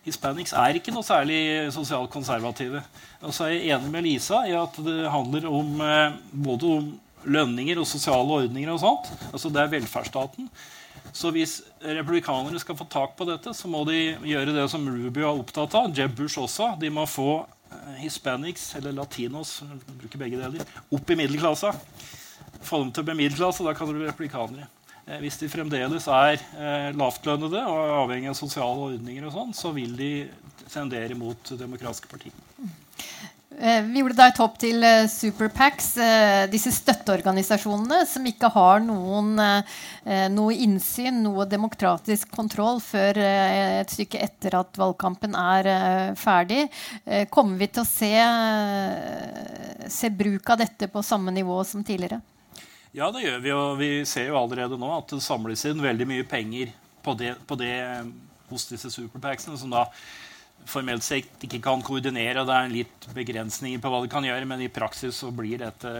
Hispanics 0.06 0.56
er 0.58 0.80
ikke 0.80 0.94
noe 0.96 1.08
særlig 1.08 1.42
sosialkonservative. 1.76 2.84
Og 3.24 3.36
så 3.36 3.50
er 3.50 3.58
jeg 3.58 3.76
enig 3.76 3.92
med 3.94 4.08
Lisa 4.08 4.46
i 4.48 4.56
at 4.58 4.80
det 4.86 5.12
handler 5.14 5.50
om 5.52 5.84
uh, 5.84 6.16
både 6.32 6.74
om 6.80 6.90
lønninger 7.28 7.82
og 7.82 7.90
sosiale 7.90 8.42
ordninger 8.46 8.72
og 8.72 8.82
sånt. 8.84 9.12
Altså 9.34 9.52
det 9.52 9.64
er 9.64 9.76
velferdsstaten. 9.76 10.48
Så 11.18 11.32
hvis 11.34 11.60
republikanere 11.82 12.60
skal 12.62 12.78
få 12.78 12.86
tak 12.92 13.16
på 13.18 13.26
dette, 13.26 13.54
så 13.56 13.70
må 13.72 13.84
de 13.88 14.18
gjøre 14.28 14.54
det 14.54 14.66
som 14.70 14.84
Rubio 14.86 15.26
er 15.26 15.40
opptatt 15.40 15.76
av. 15.80 15.94
Jeb 15.96 16.14
Bush 16.18 16.40
også. 16.40 16.74
De 16.80 16.92
må 16.94 17.08
få 17.10 17.40
Eh, 17.40 17.57
hispanics, 18.02 18.70
eller 18.80 18.96
latinos, 18.96 19.62
bruker 20.00 20.22
begge 20.22 20.40
deler, 20.42 20.66
opp 20.94 21.12
i 21.12 21.18
middelklassa. 21.20 21.74
Få 22.64 22.82
dem 22.82 22.92
til 22.94 23.04
å 23.04 23.08
bli 23.10 23.18
middelklasse, 23.24 23.66
da 23.66 23.76
kan 23.78 23.90
de 23.90 23.98
bli 23.98 24.10
replikanere. 24.10 24.68
Eh, 25.08 25.22
hvis 25.24 25.40
de 25.40 25.50
fremdeles 25.52 26.10
er 26.12 26.36
eh, 26.36 26.90
lavtlønnede 26.98 27.64
og 27.72 27.94
avhengig 28.04 28.32
av 28.34 28.40
sosiale 28.40 28.92
ordninger, 28.92 29.28
og 29.28 29.36
sånn, 29.36 29.56
så 29.56 29.72
vil 29.76 29.96
de 30.00 30.12
tendere 30.68 31.16
mot 31.16 31.54
demokratiske 31.56 32.12
partier. 32.12 32.36
Eh, 33.60 33.82
vi 33.82 34.04
gjorde 34.04 34.20
da 34.20 34.28
et 34.30 34.38
hopp 34.38 34.60
til 34.62 34.84
eh, 34.86 35.08
Superpacs, 35.10 35.88
eh, 35.98 36.44
disse 36.52 36.70
støtteorganisasjonene 36.76 38.04
som 38.06 38.28
ikke 38.30 38.52
har 38.54 38.84
noen, 38.86 39.32
noe 40.32 40.54
innsyn, 40.54 41.24
noe 41.24 41.48
demokratisk 41.50 42.30
kontroll 42.36 42.78
før 42.84 43.18
et 43.24 43.90
stykke 43.92 44.22
etter 44.22 44.60
at 44.60 44.78
valgkampen 44.78 45.34
er 45.38 45.70
ferdig. 46.20 46.68
Kommer 47.34 47.58
vi 47.60 47.68
til 47.72 47.84
å 47.84 47.88
se, 47.90 48.12
se 49.92 50.12
bruk 50.14 50.54
av 50.54 50.62
dette 50.62 50.90
på 50.92 51.04
samme 51.04 51.34
nivå 51.36 51.58
som 51.68 51.84
tidligere? 51.84 52.22
Ja, 52.96 53.10
det 53.12 53.26
gjør 53.26 53.42
vi. 53.44 53.56
Og 53.58 53.82
vi 53.82 53.92
ser 54.08 54.30
jo 54.30 54.40
allerede 54.40 54.80
nå 54.80 54.94
at 55.00 55.12
det 55.12 55.24
samles 55.26 55.66
inn 55.68 55.84
veldig 55.84 56.08
mye 56.08 56.30
penger 56.30 56.72
på 57.04 57.18
det, 57.20 57.34
på 57.50 57.60
det 57.60 57.76
hos 58.52 58.70
disse 58.70 58.94
superpacksene, 58.94 59.60
som 59.60 59.74
da 59.74 59.90
formelt 60.70 61.06
sett 61.06 61.44
ikke 61.48 61.62
kan 61.64 61.84
koordinere. 61.86 62.42
og 62.42 62.50
Det 62.50 62.56
er 62.58 62.74
litt 62.74 63.12
begrensninger 63.16 63.82
på 63.84 63.92
hva 63.92 64.02
de 64.04 64.12
kan 64.12 64.26
gjøre, 64.28 64.48
men 64.50 64.64
i 64.64 64.74
praksis 64.74 65.24
så 65.24 65.32
blir 65.36 65.62
dette 65.64 65.94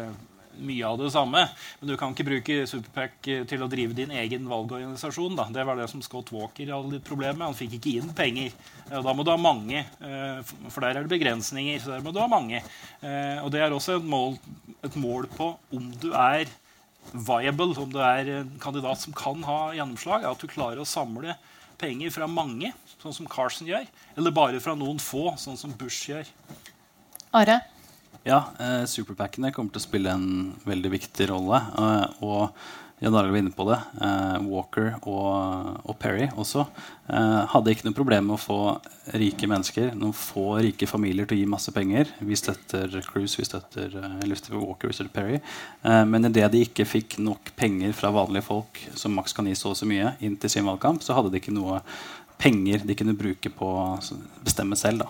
mye 0.58 0.86
av 0.86 0.98
det 1.00 1.12
samme. 1.14 1.44
Men 1.80 1.90
du 1.90 1.96
kan 2.00 2.14
ikke 2.14 2.26
bruke 2.28 2.58
Superpack 2.70 3.20
til 3.50 3.64
å 3.64 3.70
drive 3.72 3.98
din 3.98 4.14
egen 4.16 4.48
valgorganisasjon. 4.50 5.38
Da. 5.38 5.48
Det 5.54 5.66
var 5.68 5.80
det 5.80 5.90
som 5.92 6.04
Scott 6.06 6.32
Walker 6.36 6.72
hadde 6.74 6.96
litt 6.96 7.08
problemer 7.08 7.38
med. 7.38 7.48
Han 7.52 7.58
fikk 7.58 7.78
ikke 7.78 7.98
inn 8.02 8.14
penger. 8.18 8.56
Da 8.90 9.14
må 9.14 9.26
du 9.26 9.34
ha 9.34 9.40
mange, 9.42 9.84
eh, 9.84 10.54
for 10.70 10.82
der 10.82 10.98
er 10.98 11.04
det 11.04 11.14
begrensninger. 11.14 11.80
så 11.80 11.96
der 11.96 12.06
må 12.06 12.14
du 12.14 12.20
ha 12.20 12.28
mange. 12.28 12.62
Eh, 13.02 13.44
og 13.44 13.52
det 13.52 13.62
er 13.62 13.72
også 13.72 13.98
et 13.98 14.08
mål, 14.08 14.38
et 14.84 14.96
mål 14.96 15.28
på 15.28 15.58
om 15.74 15.92
du 16.02 16.12
er 16.14 16.48
viable, 17.14 17.78
om 17.78 17.92
du 17.92 18.00
er 18.00 18.42
en 18.42 18.60
kandidat 18.60 19.00
som 19.00 19.14
kan 19.14 19.44
ha 19.44 19.74
gjennomslag. 19.74 20.26
At 20.26 20.40
du 20.40 20.48
klarer 20.48 20.82
å 20.82 20.88
samle 20.88 21.38
penger 21.78 22.14
fra 22.14 22.28
mange, 22.30 22.74
sånn 22.98 23.16
som 23.16 23.30
Carson 23.30 23.70
gjør, 23.70 23.88
eller 24.18 24.36
bare 24.36 24.62
fra 24.64 24.76
noen 24.78 25.00
få, 25.02 25.32
sånn 25.42 25.60
som 25.60 25.74
Bush 25.78 26.10
gjør. 26.10 26.30
Are? 27.38 27.60
Ja, 28.28 28.42
eh, 28.60 28.84
superpackene 28.90 29.54
kommer 29.56 29.72
til 29.72 29.82
å 29.82 29.86
spille 29.86 30.12
en 30.12 30.28
veldig 30.68 30.92
viktig 30.98 31.30
rolle. 31.30 31.62
Eh, 31.80 32.24
og 32.26 32.58
Jan 33.00 33.16
Arild 33.16 33.32
var 33.32 33.38
inne 33.38 33.52
på 33.52 33.66
det. 33.70 33.78
Eh, 34.02 34.38
Walker 34.50 34.88
og, 35.04 35.84
og, 35.84 35.94
Perry 36.02 36.26
også 36.34 36.64
eh, 36.64 37.44
hadde 37.52 37.76
ikke 37.76 37.86
noe 37.86 37.98
problem 37.98 38.26
med 38.32 38.38
å 38.40 38.42
få 38.42 38.58
rike 39.22 39.46
mennesker, 39.50 39.92
noen 39.94 40.16
få 40.18 40.56
rike 40.66 40.90
familier 40.90 41.30
til 41.30 41.38
å 41.38 41.44
gi 41.44 41.52
masse 41.52 41.74
penger. 41.76 42.10
Vi 42.26 42.40
støtter 42.40 42.90
Cruise, 43.06 43.38
vi 43.38 43.46
støtter, 43.46 43.94
eh, 44.02 44.50
Walker, 44.58 44.90
vi 44.90 44.98
støtter 44.98 45.14
Perry. 45.14 45.38
Eh, 45.38 46.04
men 46.10 46.26
idet 46.32 46.50
de 46.56 46.64
ikke 46.66 46.88
fikk 46.90 47.20
nok 47.22 47.54
penger 47.60 47.94
fra 47.94 48.10
vanlige 48.16 48.48
folk 48.50 48.82
som 48.98 49.14
maks 49.14 49.38
kan 49.38 49.46
gi 49.46 49.54
så 49.60 49.76
og 49.76 49.78
så 49.78 49.86
mye, 49.86 50.16
inn 50.26 50.40
til 50.42 50.56
sin 50.56 50.66
valgkamp, 50.66 51.06
så 51.06 51.14
hadde 51.20 51.36
de 51.36 51.44
ikke 51.44 51.54
noe 51.54 51.84
penger 52.38 52.84
de 52.86 52.96
kunne 52.98 53.16
bruke 53.18 53.50
på 53.54 53.68
å 53.68 53.86
bestemme 54.46 54.78
selv. 54.78 55.08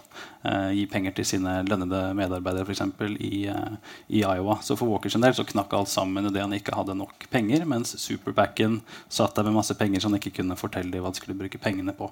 Eh, 0.48 0.72
gi 0.80 0.86
penger 0.92 1.16
til 1.18 1.28
sine 1.28 1.58
lønnede 1.68 2.02
medarbeidere 2.18 2.64
f.eks. 2.68 2.84
I, 3.20 3.48
eh, 3.52 3.96
i 4.08 4.24
Iowa. 4.24 4.60
Så 4.64 4.78
for 4.80 4.90
Walker 4.92 5.12
sin 5.12 5.26
del 5.26 5.36
så 5.36 5.46
knakk 5.48 5.76
alt 5.76 5.92
sammen 5.92 6.30
idet 6.30 6.46
han 6.46 6.56
ikke 6.56 6.76
hadde 6.78 6.96
nok 6.98 7.28
penger, 7.34 7.66
mens 7.68 7.98
Superbacken 8.00 8.80
satt 9.10 9.36
der 9.36 9.48
med 9.48 9.58
masse 9.60 9.76
penger 9.78 10.04
som 10.04 10.14
han 10.14 10.22
ikke 10.22 10.38
kunne 10.40 10.60
fortelle 10.60 11.04
hva 11.04 11.12
de 11.12 11.20
skulle 11.20 11.38
bruke 11.40 11.62
pengene 11.62 11.96
på. 11.98 12.10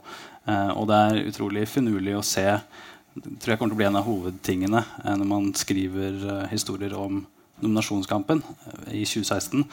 Eh, 0.49 0.71
og 0.75 0.89
det 0.91 0.99
er 1.05 1.23
utrolig 1.31 1.67
finurlig 1.71 2.17
å 2.19 2.25
se 2.25 2.49
det 3.15 3.37
tror 3.39 3.53
jeg 3.53 3.59
kommer 3.61 3.71
til 3.71 3.77
å 3.77 3.79
bli 3.79 3.87
en 3.87 3.97
av 4.01 4.07
hovedtingene 4.09 4.79
eh, 5.05 5.13
når 5.15 5.27
man 5.29 5.53
skriver 5.55 6.17
eh, 6.19 6.47
historier 6.51 6.95
om 6.99 7.21
nominasjonskampen 7.63 8.41
eh, 8.43 8.97
i 8.99 9.03
2016. 9.07 9.63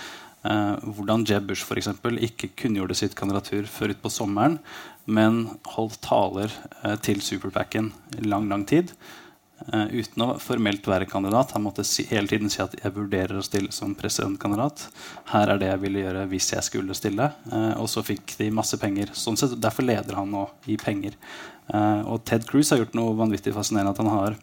Eh, 0.43 0.85
hvordan 0.97 1.25
Jeb 1.27 1.49
Bush 1.51 1.67
for 1.67 1.79
eksempel, 1.79 2.19
ikke 2.23 2.53
kunngjorde 2.59 2.97
sitt 2.99 3.17
kandidatur 3.19 3.67
før 3.71 3.97
utpå 3.97 4.11
sommeren, 4.11 4.61
men 5.05 5.45
holdt 5.75 6.01
taler 6.05 6.53
eh, 6.83 6.97
til 7.03 7.23
Superpacken 7.25 7.91
i 8.19 8.27
lang, 8.27 8.49
lang 8.51 8.65
tid. 8.69 8.93
Uh, 9.63 9.87
uten 9.95 10.25
å 10.25 10.27
formelt 10.43 10.87
være 10.91 11.07
kandidat. 11.07 11.53
Han 11.55 11.63
måtte 11.63 11.85
si, 11.87 12.03
hele 12.11 12.27
tiden 12.27 12.51
si 12.51 12.59
at 12.65 12.73
jeg 12.81 12.95
vurderer 12.97 13.39
å 13.39 13.45
stille 13.47 13.71
som 13.75 13.93
presidentkandidat. 13.95 14.89
Her 15.31 15.53
er 15.53 15.61
det 15.61 15.69
jeg 15.69 15.83
ville 15.85 16.03
gjøre 16.03 16.25
hvis 16.33 16.49
jeg 16.57 16.67
skulle 16.67 16.97
stille. 16.99 17.29
Uh, 17.47 17.79
og 17.79 17.87
så 17.93 18.03
fikk 18.07 18.35
de 18.41 18.51
masse 18.55 18.79
penger. 18.83 19.13
Sånn 19.15 19.39
sett, 19.39 19.55
derfor 19.63 19.87
leder 19.87 20.19
han 20.19 20.35
nå 20.35 20.49
i 20.67 20.79
penger. 20.81 21.19
Og 21.73 22.25
Ted 22.27 22.43
Cruz 22.45 22.73
har 22.73 22.81
gjort 22.81 22.97
noe 22.99 23.15
vanvittig 23.17 23.53
fascinerende. 23.55 23.93
at 23.95 24.01
han 24.03 24.11
har 24.11 24.35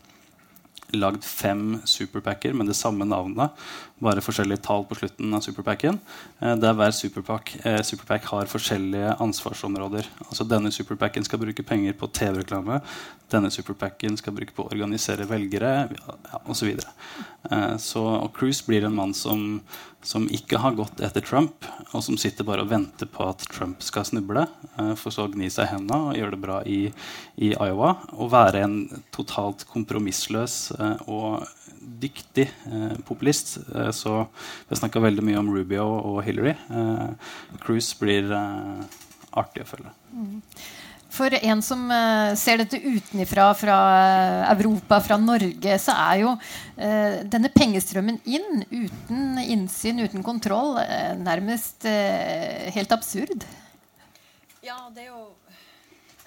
lagd 0.95 1.25
fem 1.25 1.79
superpacker 1.85 2.53
med 2.53 2.69
det 2.69 2.75
samme 2.77 3.05
navnet, 3.07 3.51
bare 3.99 4.23
forskjellige 4.23 4.63
tall 4.65 4.85
på 4.87 4.97
slutten 4.97 5.33
av 5.35 5.43
superpacken. 5.43 5.99
Eh, 6.39 6.55
der 6.59 6.75
hver 6.77 6.93
superpack, 6.95 7.55
eh, 7.63 7.81
superpack, 7.83 8.25
har 8.31 8.49
forskjellige 8.51 9.15
ansvarsområder. 9.19 10.07
Altså 10.27 10.47
Denne 10.47 10.71
superpacken 10.71 11.25
skal 11.25 11.39
bruke 11.39 11.63
penger 11.63 11.93
på 11.93 12.07
TV-reklame. 12.07 12.81
Denne 13.29 13.51
superpacken 13.51 14.17
skal 14.17 14.33
bruke 14.33 14.55
på 14.55 14.65
å 14.65 14.71
organisere 14.71 15.27
velgere 15.29 15.89
ja, 15.93 16.41
osv. 16.47 16.73
Så, 16.79 16.87
eh, 17.51 17.77
så 17.77 18.05
og 18.23 18.33
Cruise 18.33 18.65
blir 18.65 18.85
en 18.85 18.95
mann 18.95 19.13
som, 19.13 19.61
som, 20.01 20.27
ikke 20.31 20.59
har 20.63 20.77
gått 20.77 21.01
etter 21.03 21.23
Trump, 21.25 21.65
og 21.91 22.03
som 22.05 22.17
sitter 22.19 22.47
bare 22.47 22.63
og 22.63 22.71
venter 22.71 23.09
på 23.11 23.25
at 23.27 23.43
Trump 23.51 23.83
skal 23.83 24.05
snuble, 24.07 24.45
eh, 24.77 24.93
for 24.99 25.13
så 25.13 25.27
å 25.27 25.31
gni 25.33 25.49
seg 25.51 25.67
i 25.67 25.73
hendene 25.73 26.09
og 26.09 26.19
gjøre 26.19 26.35
det 26.35 26.41
bra 26.43 26.59
i, 26.63 26.79
i 27.41 27.51
Iowa. 27.53 27.95
Og 28.15 28.31
være 28.33 28.63
en 28.65 28.77
totalt 29.15 29.65
kompromissløs 29.69 30.57
eh, 30.77 31.09
og 31.11 31.45
dyktig 31.79 32.47
eh, 32.47 32.95
populist. 33.07 33.57
Så 33.95 34.15
vi 34.23 34.71
har 34.71 34.81
snakka 34.81 35.03
veldig 35.03 35.25
mye 35.25 35.39
om 35.41 35.51
Rubio 35.53 35.85
og 35.85 36.21
Hillary. 36.25 36.55
Cruise 37.63 37.95
blir 37.99 38.31
artig 39.39 39.63
å 39.63 39.69
følge. 39.69 39.93
Mm. 40.13 40.39
For 41.09 41.33
en 41.33 41.61
som 41.65 41.87
uh, 41.89 42.35
ser 42.37 42.61
dette 42.61 42.77
utenfra, 42.77 43.47
fra 43.57 43.77
uh, 44.45 44.51
Europa, 44.53 44.99
fra 45.01 45.17
Norge, 45.17 45.77
så 45.81 45.95
er 46.05 46.19
jo 46.21 46.35
uh, 46.35 47.15
denne 47.25 47.49
pengestrømmen 47.53 48.19
inn, 48.29 48.61
uten 48.69 49.41
innsyn, 49.41 50.03
uten 50.05 50.23
kontroll, 50.25 50.77
nærmest 51.23 51.87
helt 52.75 52.93
absurd. 52.93 53.47
Ja, 54.61 54.77
det 54.93 55.07
er 55.07 55.11
jo 55.11 55.25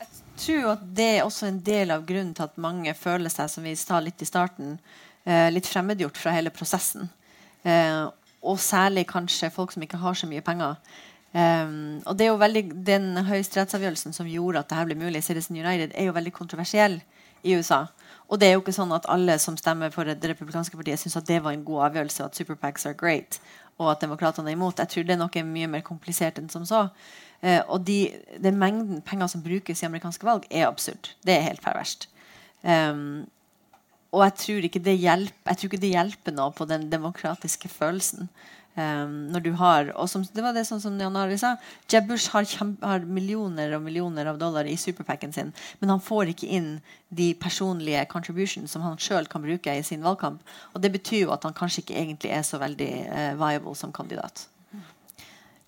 Jeg 0.01 0.09
tror 0.43 0.69
at 0.73 0.85
det 0.99 1.09
er 1.13 1.23
også 1.23 1.47
en 1.47 1.63
del 1.63 1.95
av 1.95 2.03
grunnen 2.09 2.35
til 2.35 2.49
at 2.49 2.59
mange 2.59 2.95
føler 2.99 3.31
seg, 3.31 3.51
som 3.53 3.63
vi 3.63 3.77
sa 3.79 4.01
litt 4.03 4.23
i 4.25 4.27
starten, 4.27 4.75
litt 5.55 5.69
fremmedgjort 5.71 6.19
fra 6.19 6.33
hele 6.35 6.51
prosessen. 6.51 7.07
og 8.43 8.59
særlig 8.59 9.07
kanskje 9.07 9.53
folk 9.55 9.71
som 9.71 9.83
ikke 9.87 10.01
har 10.03 10.19
så 10.19 10.27
mye 10.27 10.43
penger. 10.43 10.75
Um, 11.33 12.03
og 12.05 12.19
det 12.19 12.27
er 12.27 12.29
jo 12.29 12.41
veldig, 12.41 12.63
Den 12.85 13.17
høyesterettsavgjørelsen 13.25 14.13
som 14.13 14.29
gjorde 14.29 14.61
at 14.61 14.69
dette 14.69 14.85
ble 14.91 14.99
mulig, 15.01 15.23
Citizen 15.25 15.57
United, 15.57 15.95
er 15.97 16.11
jo 16.11 16.17
veldig 16.17 16.33
kontroversiell 16.37 16.99
i 17.43 17.57
USA. 17.57 17.87
Og 18.29 18.41
det 18.41 18.49
er 18.49 18.55
jo 18.55 18.63
ikke 18.63 18.77
sånn 18.77 18.93
at 18.93 19.09
alle 19.13 19.39
som 19.41 19.57
stemmer 19.57 19.93
for 19.95 20.09
det 20.09 20.29
republikanske 20.29 20.77
partiet, 20.77 21.01
syns 21.01 21.17
at 21.21 21.29
det 21.29 21.41
var 21.45 21.57
en 21.57 21.65
god 21.65 21.89
avgjørelse, 21.89 22.23
og 22.23 22.31
at 22.31 22.39
superpacks 22.39 22.87
are 22.89 22.97
great, 22.99 23.41
og 23.81 23.91
at 23.95 24.05
demokratene 24.05 24.53
er 24.53 24.59
imot. 24.59 24.79
Jeg 24.79 24.93
tror 24.93 25.09
det 25.09 25.17
er 25.17 25.23
noe 25.23 25.45
mye 25.49 25.73
mer 25.73 25.85
komplisert 25.87 26.39
enn 26.41 26.53
som 26.53 26.65
så. 26.69 26.87
Uh, 27.43 27.61
og 27.67 27.85
de, 27.89 28.13
den 28.39 28.61
mengden 28.61 29.03
penger 29.03 29.33
som 29.33 29.45
brukes 29.45 29.83
i 29.83 29.89
amerikanske 29.89 30.29
valg, 30.29 30.45
er 30.51 30.69
absurd. 30.69 31.15
Det 31.25 31.35
er 31.35 31.49
helt 31.49 31.65
perverst. 31.65 32.11
Um, 32.63 33.25
og 34.13 34.27
jeg 34.27 34.35
tror, 34.43 34.67
ikke 34.69 34.83
det 34.85 34.99
hjelper, 35.01 35.49
jeg 35.49 35.59
tror 35.59 35.71
ikke 35.71 35.83
det 35.83 35.95
hjelper 35.95 36.35
noe 36.37 36.53
på 36.53 36.67
den 36.69 36.91
demokratiske 36.93 37.71
følelsen. 37.73 38.29
Um, 38.73 39.29
når 39.29 39.43
du 39.45 39.51
har, 39.61 39.91
og 40.01 40.07
som, 40.09 40.23
det 40.25 40.41
var 40.41 40.55
det 40.57 40.63
sånn 40.65 40.81
som 40.81 40.95
Jan 40.97 41.17
Ari 41.21 41.37
sa. 41.37 41.59
Jeb 41.93 42.07
Bush 42.09 42.33
har, 42.33 42.47
har, 42.81 43.03
millioner 43.05 43.75
og 43.77 43.83
millioner 43.85 44.31
av 44.31 44.39
dollar 44.41 44.65
i 44.65 44.79
superpacken 44.81 45.35
sin, 45.35 45.51
men 45.83 45.93
han 45.93 46.01
får 46.01 46.33
ikke 46.33 46.49
inn 46.57 46.71
de 47.13 47.35
personlige 47.37 48.07
contributions 48.09 48.73
som 48.73 48.87
han 48.87 48.97
sjøl 48.97 49.29
kan 49.29 49.45
bruke 49.45 49.75
i 49.77 49.85
sin 49.85 50.01
valgkamp. 50.01 50.41
Og 50.73 50.81
det 50.81 50.93
betyr 50.95 51.27
jo 51.27 51.35
at 51.37 51.45
han 51.45 51.57
kanskje 51.59 51.85
ikke 51.85 51.99
egentlig 52.01 52.33
er 52.33 52.49
så 52.49 52.63
veldig 52.63 52.91
uh, 53.13 53.35
viable 53.43 53.77
som 53.77 53.93
kandidat. 53.93 54.47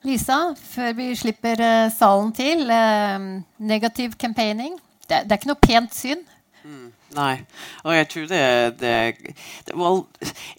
Lisa, 0.04 0.54
før 0.56 0.96
vi 0.96 1.10
slipper 1.16 1.60
uh, 1.60 1.92
salen 1.92 2.32
til. 2.36 2.64
Uh, 2.72 3.44
negativ 3.60 4.16
campaigning. 4.16 4.80
Det, 5.04 5.26
det, 5.26 5.32
er 5.32 5.42
ikke 5.42 5.52
noe 5.52 5.60
pent 5.60 5.92
syn. 5.92 6.24
Mm. 7.14 7.20
Nei. 7.20 7.34
Og 7.84 7.94
jeg 7.94 8.06
tror 8.10 8.26
det, 8.30 8.42
det, 8.80 8.94
det 9.68 9.76
well, 9.78 10.04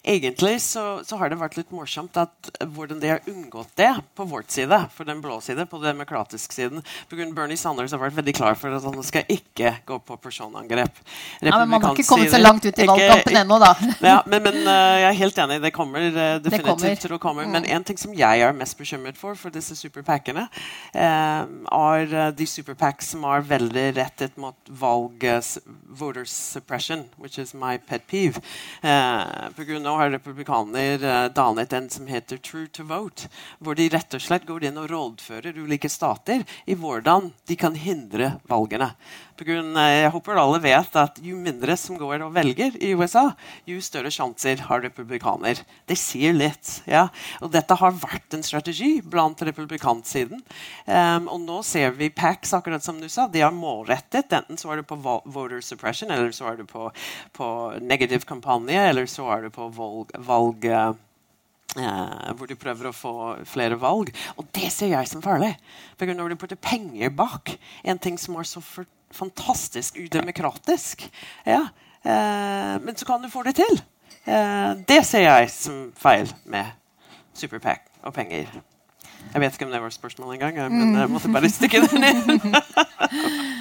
Egentlig 0.06 0.60
så, 0.62 1.02
så, 1.04 1.18
har 1.20 1.30
det 1.30 1.38
vært 1.40 1.56
litt 1.58 1.72
morsomt 1.74 2.16
at 2.20 2.50
hvordan 2.64 3.00
de 3.02 3.10
har 3.10 3.24
unngått 3.28 3.72
det 3.78 3.90
på 4.16 4.26
vårt 4.28 4.52
side, 4.54 4.78
for 4.94 5.08
den 5.08 5.20
blå 5.24 5.38
side, 5.44 5.66
på 5.68 5.80
den 5.82 5.96
demokratiske 5.96 6.54
siden. 6.54 6.84
På 7.10 7.18
Bernie 7.18 7.58
Sanders 7.60 7.92
har 7.92 8.00
vært 8.00 8.16
veldig 8.16 8.34
klar 8.36 8.56
for 8.58 8.72
at 8.72 8.84
han 8.86 9.06
skal 9.06 9.26
ikke 9.32 9.74
gå 9.88 9.98
på 9.98 10.18
personangrep. 10.22 11.00
Ja, 11.40 11.58
men 11.58 11.74
Man 11.74 11.84
har 11.84 11.96
ikke 11.96 12.08
kommet 12.08 12.32
så 12.32 12.40
langt 12.40 12.64
ut 12.64 12.78
i 12.78 12.88
valgkampen 12.88 13.40
ennå, 13.42 13.58
da. 13.62 13.72
ja, 14.12 14.16
men, 14.26 14.44
men 14.46 14.60
uh, 14.62 14.72
jeg 15.02 15.08
er 15.10 15.18
helt 15.20 15.42
enig. 15.46 15.60
Det 15.66 15.72
kommer 15.76 16.08
uh, 16.08 16.22
definitivt 16.44 17.04
til 17.06 17.16
å 17.16 17.20
komme. 17.22 17.46
Mm. 17.46 17.56
Men 17.56 17.68
en 17.76 17.86
ting 17.86 18.00
som 18.00 18.14
jeg 18.16 18.46
er 18.46 18.56
mest 18.56 18.78
bekymret 18.78 19.18
for 19.18 19.36
for 19.36 19.52
disse 19.52 19.76
superpackene, 19.76 20.46
uh, 20.96 21.42
er 21.76 22.32
de 22.36 22.48
superpacks 22.48 23.12
som 23.14 23.26
er 23.28 23.44
veldig 23.46 23.88
rettet 23.98 24.38
mot 24.40 24.56
valg 24.80 25.26
voters 25.96 26.36
suppression, 26.46 27.04
which 27.16 27.38
is 27.38 27.54
my 27.54 27.76
pet 27.78 28.06
peeve. 28.06 28.40
Eh, 28.82 29.50
på 29.56 29.66
grunn 29.68 29.86
av 29.86 30.00
har 30.00 30.10
republikaner 30.14 31.02
eh, 31.02 31.28
danet 31.34 31.72
en 31.76 31.90
som 31.90 32.06
heter 32.06 32.38
True 32.38 32.68
to 32.72 32.86
Vote, 32.88 33.30
hvor 33.58 33.76
de 33.78 33.88
rett 33.92 34.16
og 34.16 34.22
slett 34.22 34.46
går 34.48 34.68
inn 34.68 34.80
og 34.80 34.90
rådfører 34.92 35.58
ulike 35.58 35.90
stater 35.92 36.46
i 36.66 36.76
hvordan 36.78 37.32
de 37.46 37.58
kan 37.58 37.74
hindre 37.74 38.36
valgene. 38.50 38.92
På 39.36 39.44
Grunn, 39.44 39.74
eh, 39.76 40.06
jeg 40.06 40.12
håper 40.14 40.38
alle 40.40 40.58
vet 40.64 40.94
at 40.96 41.18
Jo 41.20 41.36
mindre 41.36 41.74
som 41.76 41.98
går 42.00 42.22
og 42.24 42.32
velger 42.32 42.76
i 42.80 42.94
USA, 42.96 43.34
jo 43.68 43.82
større 43.84 44.08
sjanser 44.12 44.62
har 44.64 44.80
republikaner. 44.80 45.60
Det 45.86 45.96
sier 46.00 46.32
litt. 46.32 46.80
ja. 46.86 47.08
Og 47.42 47.50
dette 47.52 47.76
har 47.76 47.92
vært 47.92 48.32
en 48.32 48.42
strategi 48.42 49.02
blant 49.02 49.40
republikansiden. 49.44 50.40
Um, 50.86 51.28
og 51.28 51.40
nå 51.44 51.58
ser 51.66 51.92
vi 51.98 52.08
PACs, 52.08 52.54
akkurat 52.56 52.84
som 52.84 53.00
du 53.00 53.08
sa, 53.12 53.26
de 53.28 53.42
har 53.44 53.52
målrettet. 53.52 54.32
Enten 54.32 54.56
så 54.56 54.72
er 54.72 54.80
det 54.80 54.88
på 54.88 54.96
voter 54.96 55.60
suppression, 55.60 56.10
eller 56.10 56.32
så 56.36 56.50
er 56.50 56.60
du 56.60 56.68
på, 56.68 56.90
på 57.36 57.48
negativ 57.80 58.28
kampanje, 58.28 58.78
eller 58.90 59.08
så 59.10 59.26
er 59.34 59.46
du 59.46 59.54
på 59.54 59.70
valg, 59.74 60.14
valg 60.28 60.70
Uh, 61.76 62.32
hvor 62.38 62.48
du 62.48 62.54
prøver 62.56 62.88
å 62.88 62.94
få 62.96 63.10
flere 63.44 63.76
valg. 63.76 64.08
Og 64.40 64.46
det 64.56 64.70
ser 64.72 64.94
jeg 64.94 65.08
som 65.10 65.20
farlig. 65.20 65.50
For 66.00 66.08
når 66.08 66.32
du 66.32 66.38
putter 66.40 66.56
penger 66.56 67.10
bak 67.12 67.52
en 67.84 68.00
ting 68.00 68.16
som 68.16 68.38
er 68.40 68.48
så 68.48 68.62
fantastisk 69.12 69.98
udemokratisk, 70.00 71.04
ja, 71.44 71.66
uh, 72.06 72.74
men 72.80 72.96
så 72.96 73.08
kan 73.08 73.20
du 73.20 73.28
få 73.28 73.44
det 73.44 73.58
til. 73.60 73.82
Uh, 74.24 74.72
det 74.88 75.02
ser 75.04 75.26
jeg 75.26 75.52
som 75.52 75.90
feil 76.00 76.32
med 76.48 76.72
Superpack 77.36 77.84
og 78.00 78.16
penger. 78.16 78.48
Jeg 79.34 79.42
vet 79.42 79.52
ikke 79.58 79.68
om 79.68 79.76
det 79.76 79.82
var 79.82 79.92
spørsmål 79.92 80.34
engang, 80.38 80.72
men 80.72 80.96
jeg 80.96 81.12
måtte 81.12 81.32
bare 81.34 81.52
stikke 81.52 81.84
det 81.84 82.00
ned. 82.00 82.40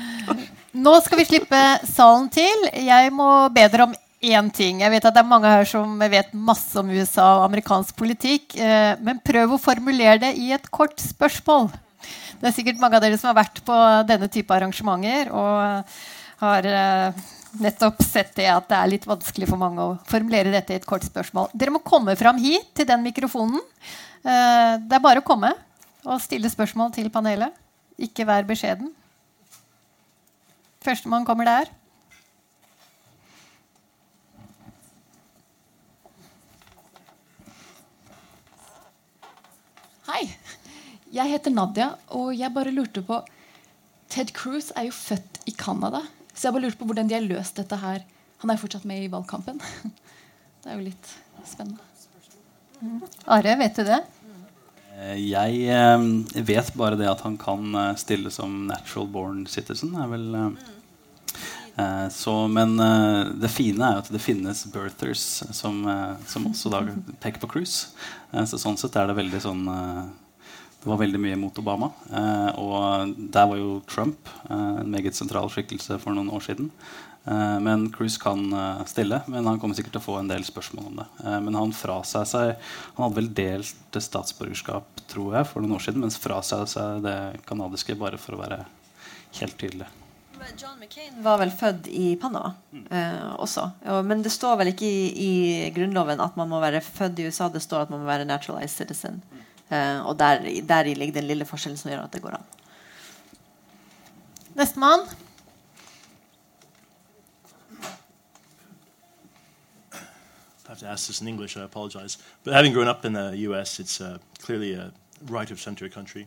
Nå 0.75 0.91
skal 1.05 1.21
vi 1.21 1.27
slippe 1.29 1.59
salen 1.87 2.25
til. 2.33 2.65
Jeg 2.83 3.11
må 3.15 3.29
be 3.55 3.63
dere 3.71 3.85
om 3.87 3.93
én 4.19 4.49
ting. 4.51 4.81
Jeg 4.83 4.91
vet 4.91 5.05
at 5.07 5.15
det 5.15 5.21
er 5.21 5.29
mange 5.29 5.47
her 5.47 5.67
som 5.69 5.93
vet 6.11 6.33
masse 6.35 6.75
om 6.81 6.89
USA 6.91 7.27
og 7.37 7.45
amerikansk 7.45 7.95
politikk. 7.95 8.57
Eh, 8.59 8.97
men 8.99 9.21
prøv 9.23 9.55
å 9.55 9.61
formulere 9.61 10.19
det 10.25 10.33
i 10.41 10.49
et 10.55 10.67
kort 10.73 10.99
spørsmål. 10.99 11.69
Det 12.41 12.49
er 12.49 12.55
sikkert 12.57 12.81
mange 12.81 12.99
av 12.99 13.05
dere 13.05 13.19
som 13.21 13.31
har 13.31 13.37
vært 13.39 13.61
på 13.63 13.77
denne 14.09 14.27
type 14.31 14.51
arrangementer 14.51 15.31
og 15.31 15.95
har 16.41 16.67
eh, 16.67 17.23
nettopp 17.63 18.03
sett 18.03 18.35
det 18.35 18.49
at 18.51 18.67
det 18.67 18.81
er 18.81 18.91
litt 18.91 19.07
vanskelig 19.07 19.47
for 19.53 19.61
mange 19.61 19.79
å 19.79 19.95
formulere 20.11 20.51
dette 20.51 20.75
i 20.75 20.81
et 20.81 20.89
kort 20.89 21.07
spørsmål. 21.07 21.53
Dere 21.55 21.77
må 21.77 21.83
komme 21.87 22.17
fram 22.19 22.41
hit 22.41 22.73
til 22.75 22.89
den 22.91 23.05
mikrofonen. 23.05 23.63
Eh, 24.27 24.75
det 24.83 24.99
er 24.99 25.07
bare 25.07 25.23
å 25.23 25.27
komme 25.31 25.55
og 26.03 26.19
stille 26.21 26.51
spørsmål 26.51 26.91
til 26.99 27.07
panelet. 27.13 27.55
Ikke 27.95 28.27
vær 28.27 28.43
beskjeden. 28.43 28.91
Førstemann 30.85 31.25
kommer 31.25 31.47
der. 31.49 31.69
Hei. 40.05 40.27
Jeg 41.15 41.31
heter 41.31 41.53
Nadia, 41.53 41.87
og 42.13 42.35
jeg 42.37 42.53
bare 42.53 42.73
lurte 42.75 43.01
på 43.05 43.17
Ted 44.13 44.29
Cruz 44.35 44.69
er 44.75 44.85
jo 44.91 44.93
født 44.93 45.41
i 45.49 45.55
Canada, 45.57 46.03
så 46.35 46.47
jeg 46.47 46.55
bare 46.55 46.67
lurte 46.67 46.79
på 46.79 46.89
hvordan 46.91 47.09
de 47.09 47.17
har 47.17 47.25
løst 47.25 47.57
dette 47.57 47.79
her. 47.81 48.05
Han 48.43 48.53
er 48.53 48.61
fortsatt 48.61 48.85
med 48.85 49.07
i 49.07 49.09
valgkampen. 49.09 49.57
Det 50.61 50.69
er 50.69 50.77
jo 50.77 50.85
litt 50.85 51.09
spennende. 51.45 51.81
Mm. 52.81 53.01
Are, 53.31 53.57
vet 53.57 53.81
du 53.81 53.85
det? 53.87 54.03
Eh, 54.95 55.17
jeg 55.27 55.65
eh, 55.75 56.05
vet 56.47 56.71
bare 56.77 56.97
det 56.99 57.09
at 57.11 57.23
han 57.25 57.35
kan 57.41 57.73
eh, 57.75 57.91
stille 57.99 58.31
som 58.31 58.65
natural 58.69 59.09
born 59.11 59.43
citizen. 59.49 59.95
Er 59.99 60.09
vel, 60.11 60.29
så, 62.09 62.47
men 62.47 62.79
eh, 62.79 63.31
det 63.35 63.51
fine 63.51 63.83
er 63.83 63.97
jo 63.97 64.03
at 64.05 64.11
det 64.13 64.21
finnes 64.23 64.61
birthers 64.71 65.23
som, 65.55 65.81
eh, 65.91 66.13
som 66.27 66.45
også 66.47 66.71
da 66.71 66.85
peker 67.19 67.41
på 67.41 67.49
cruise. 67.51 67.89
så 68.31 68.59
sånn 68.59 68.79
sett 68.79 68.95
er 68.95 69.09
det 69.09 69.17
veldig 69.17 69.41
sånn 69.43 69.65
Det 69.65 70.91
var 70.91 71.01
veldig 71.01 71.19
mye 71.19 71.39
mot 71.39 71.57
Obama. 71.57 71.89
og 72.55 73.15
der 73.17 73.47
var 73.49 73.57
jo 73.57 73.81
Trump 73.89 74.29
en 74.49 74.91
meget 74.91 75.15
sentral 75.15 75.49
skikkelse 75.49 75.97
for 75.99 76.13
noen 76.13 76.29
år 76.29 76.45
siden. 76.45 76.69
Eh, 77.25 77.59
men 77.59 77.89
Cruise 77.91 78.21
kan 78.21 78.53
stille, 78.85 79.21
men 79.27 79.47
han 79.47 79.59
kommer 79.59 79.75
sikkert 79.75 79.97
til 79.97 80.03
å 80.03 80.05
få 80.05 80.19
en 80.19 80.29
del 80.29 80.45
spørsmål 80.45 80.87
om 80.91 81.01
det. 81.01 81.07
Men 81.41 81.57
han 81.57 81.73
frasa 81.73 82.23
seg 82.25 82.53
Han 82.95 83.07
hadde 83.07 83.19
vel 83.19 83.33
delt 83.33 83.99
statsborgerskap 83.99 85.03
tror 85.09 85.35
jeg, 85.39 85.49
for 85.49 85.59
noen 85.59 85.75
år 85.75 85.87
siden, 85.89 86.05
mens 86.05 86.21
frasa 86.21 86.63
seg 86.69 87.03
det 87.03 87.19
canadiske 87.49 87.97
bare 87.99 88.21
for 88.21 88.37
å 88.37 88.43
være 88.45 88.63
helt 89.41 89.57
tydelig. 89.59 89.89
John 90.61 90.79
McCain 90.79 91.23
var 91.23 91.39
vel 91.41 91.51
født 91.51 91.87
i 91.87 92.15
Panama 92.21 92.53
eh, 92.91 93.33
også. 93.39 93.69
Men 94.05 94.23
det 94.23 94.31
står 94.31 94.55
vel 94.59 94.71
ikke 94.73 94.87
i, 94.87 95.07
i, 95.25 95.69
Grunnloven 95.75 96.21
at 96.21 96.37
man 96.39 96.49
må 96.49 96.59
være 96.63 96.81
født 96.81 97.19
i 97.19 97.27
USA. 97.27 97.49
Det 97.49 97.61
står 97.63 97.85
at 97.85 97.93
man 97.93 98.03
må 98.03 98.05
være 98.05 98.25
naturalized 98.25 98.77
citizen. 98.77 99.23
og 100.05 100.19
der, 100.19 100.43
deri 100.69 100.93
ligger 100.93 101.13
den 101.19 101.27
lille 101.27 101.45
forskjellen 101.45 101.77
som 101.77 101.91
gjør 101.91 102.03
at 102.03 102.13
det 102.13 102.21
går 102.21 102.37
an. 102.37 102.45
Nestemann. 104.55 104.99
I 110.65 110.67
have 110.67 110.79
to 110.79 110.87
ask 110.87 111.05
this 111.05 111.21
in 111.21 111.27
English, 111.27 111.57
I 111.57 111.61
apologize. 111.61 112.17
But 112.43 112.53
having 112.53 112.73
grown 112.73 112.87
up 112.87 113.05
in 113.05 113.13
the 113.13 113.37
U.S., 113.49 113.79
it's 113.79 114.01
uh, 114.01 114.17
clearly 114.39 114.73
a 114.73 114.91
right 115.29 115.51
of 115.51 115.59
center 115.59 115.89
country, 115.89 116.25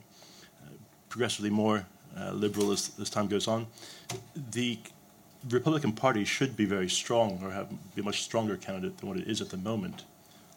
uh, 0.63 0.71
progressively 1.09 1.51
more 1.51 1.87
Uh, 2.17 2.33
liberal 2.33 2.73
as, 2.73 2.91
as 3.01 3.11
time 3.11 3.29
goes 3.29 3.47
on. 3.47 3.67
The 4.51 4.79
Republican 5.51 5.93
Party 5.93 6.25
should 6.25 6.57
be 6.57 6.65
very 6.65 6.89
strong 6.89 7.41
or 7.43 7.51
have, 7.51 7.69
be 7.95 8.01
a 8.01 8.05
much 8.05 8.23
stronger 8.23 8.57
candidate 8.57 8.99
than 8.99 9.09
what 9.09 9.19
it 9.19 9.29
is 9.29 9.41
at 9.41 9.51
the 9.51 9.57
moment. 9.57 10.05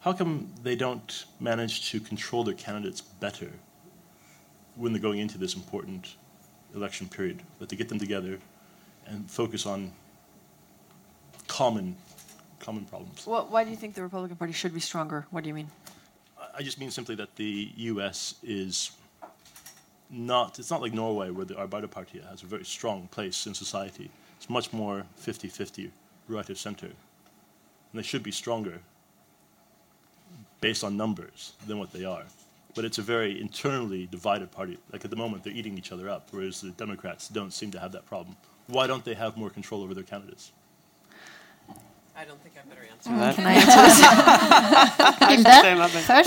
How 0.00 0.12
come 0.12 0.50
they 0.64 0.74
don't 0.74 1.24
manage 1.38 1.90
to 1.90 2.00
control 2.00 2.42
their 2.42 2.54
candidates 2.54 3.00
better 3.00 3.50
when 4.74 4.92
they're 4.92 5.02
going 5.02 5.20
into 5.20 5.38
this 5.38 5.54
important 5.54 6.16
election 6.74 7.08
period? 7.08 7.42
That 7.60 7.68
they 7.68 7.76
get 7.76 7.88
them 7.88 8.00
together 8.00 8.38
and 9.06 9.30
focus 9.30 9.66
on 9.66 9.92
common 11.46 11.96
common 12.58 12.84
problems. 12.84 13.26
Well, 13.26 13.46
why 13.50 13.64
do 13.64 13.70
you 13.70 13.76
think 13.76 13.94
the 13.94 14.02
Republican 14.02 14.36
Party 14.36 14.52
should 14.52 14.72
be 14.72 14.80
stronger? 14.80 15.26
What 15.30 15.42
do 15.42 15.48
you 15.48 15.54
mean? 15.54 15.70
I 16.56 16.62
just 16.62 16.78
mean 16.78 16.90
simply 16.90 17.14
that 17.16 17.34
the 17.36 17.70
U.S. 17.76 18.36
is 18.42 18.92
not, 20.12 20.58
it's 20.58 20.70
not 20.70 20.82
like 20.82 20.92
Norway 20.92 21.30
where 21.30 21.46
the 21.46 21.54
Arbeiderpartiet 21.54 22.28
has 22.28 22.42
a 22.42 22.46
very 22.46 22.64
strong 22.64 23.08
place 23.10 23.46
in 23.46 23.54
society. 23.54 24.10
It's 24.36 24.50
much 24.50 24.72
more 24.72 25.04
50-50 25.20 25.90
right 26.28 26.48
of 26.48 26.58
center. 26.58 26.86
And 26.86 26.94
they 27.94 28.02
should 28.02 28.22
be 28.22 28.30
stronger 28.30 28.80
based 30.60 30.84
on 30.84 30.96
numbers 30.96 31.54
than 31.66 31.78
what 31.78 31.92
they 31.92 32.04
are. 32.04 32.24
But 32.74 32.84
it's 32.84 32.98
a 32.98 33.02
very 33.02 33.40
internally 33.40 34.06
divided 34.06 34.50
party. 34.52 34.78
Like 34.92 35.04
at 35.04 35.10
the 35.10 35.16
moment, 35.16 35.44
they're 35.44 35.52
eating 35.52 35.76
each 35.76 35.92
other 35.92 36.08
up, 36.08 36.28
whereas 36.30 36.60
the 36.60 36.70
Democrats 36.70 37.28
don't 37.28 37.52
seem 37.52 37.70
to 37.72 37.80
have 37.80 37.92
that 37.92 38.06
problem. 38.06 38.36
Why 38.66 38.86
don't 38.86 39.04
they 39.04 39.14
have 39.14 39.36
more 39.36 39.50
control 39.50 39.82
over 39.82 39.94
their 39.94 40.04
candidates? 40.04 40.52
I 42.14 42.24
don't 42.24 42.40
think 42.42 42.54
I 42.56 42.60
better 42.68 42.82
answer 42.90 43.10
that. 43.10 43.34
Can 43.34 43.46
I 43.46 43.54
answer 43.54 43.82
this? 43.82 44.00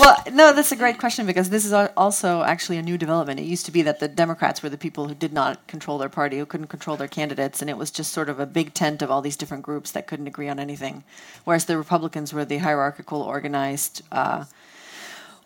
well, 0.04 0.16
no, 0.32 0.52
that's 0.52 0.72
a 0.72 0.76
great 0.76 0.98
question 0.98 1.26
because 1.26 1.50
this 1.50 1.64
is 1.64 1.72
also 1.72 2.42
actually 2.42 2.78
a 2.78 2.82
new 2.82 2.98
development. 2.98 3.38
It 3.38 3.44
used 3.44 3.66
to 3.66 3.72
be 3.72 3.82
that 3.82 4.00
the 4.00 4.08
Democrats 4.08 4.62
were 4.62 4.68
the 4.68 4.76
people 4.76 5.06
who 5.06 5.14
did 5.14 5.32
not 5.32 5.64
control 5.68 5.98
their 5.98 6.08
party, 6.08 6.38
who 6.38 6.46
couldn't 6.46 6.66
control 6.66 6.96
their 6.96 7.08
candidates, 7.08 7.60
and 7.60 7.70
it 7.70 7.76
was 7.76 7.90
just 7.90 8.12
sort 8.12 8.28
of 8.28 8.40
a 8.40 8.46
big 8.46 8.74
tent 8.74 9.00
of 9.00 9.10
all 9.10 9.22
these 9.22 9.36
different 9.36 9.62
groups 9.62 9.92
that 9.92 10.08
couldn't 10.08 10.26
agree 10.26 10.48
on 10.48 10.58
anything. 10.58 11.04
Whereas 11.44 11.66
the 11.66 11.78
Republicans 11.78 12.32
were 12.32 12.44
the 12.44 12.58
hierarchical, 12.58 13.22
organized, 13.22 14.02
uh, 14.10 14.44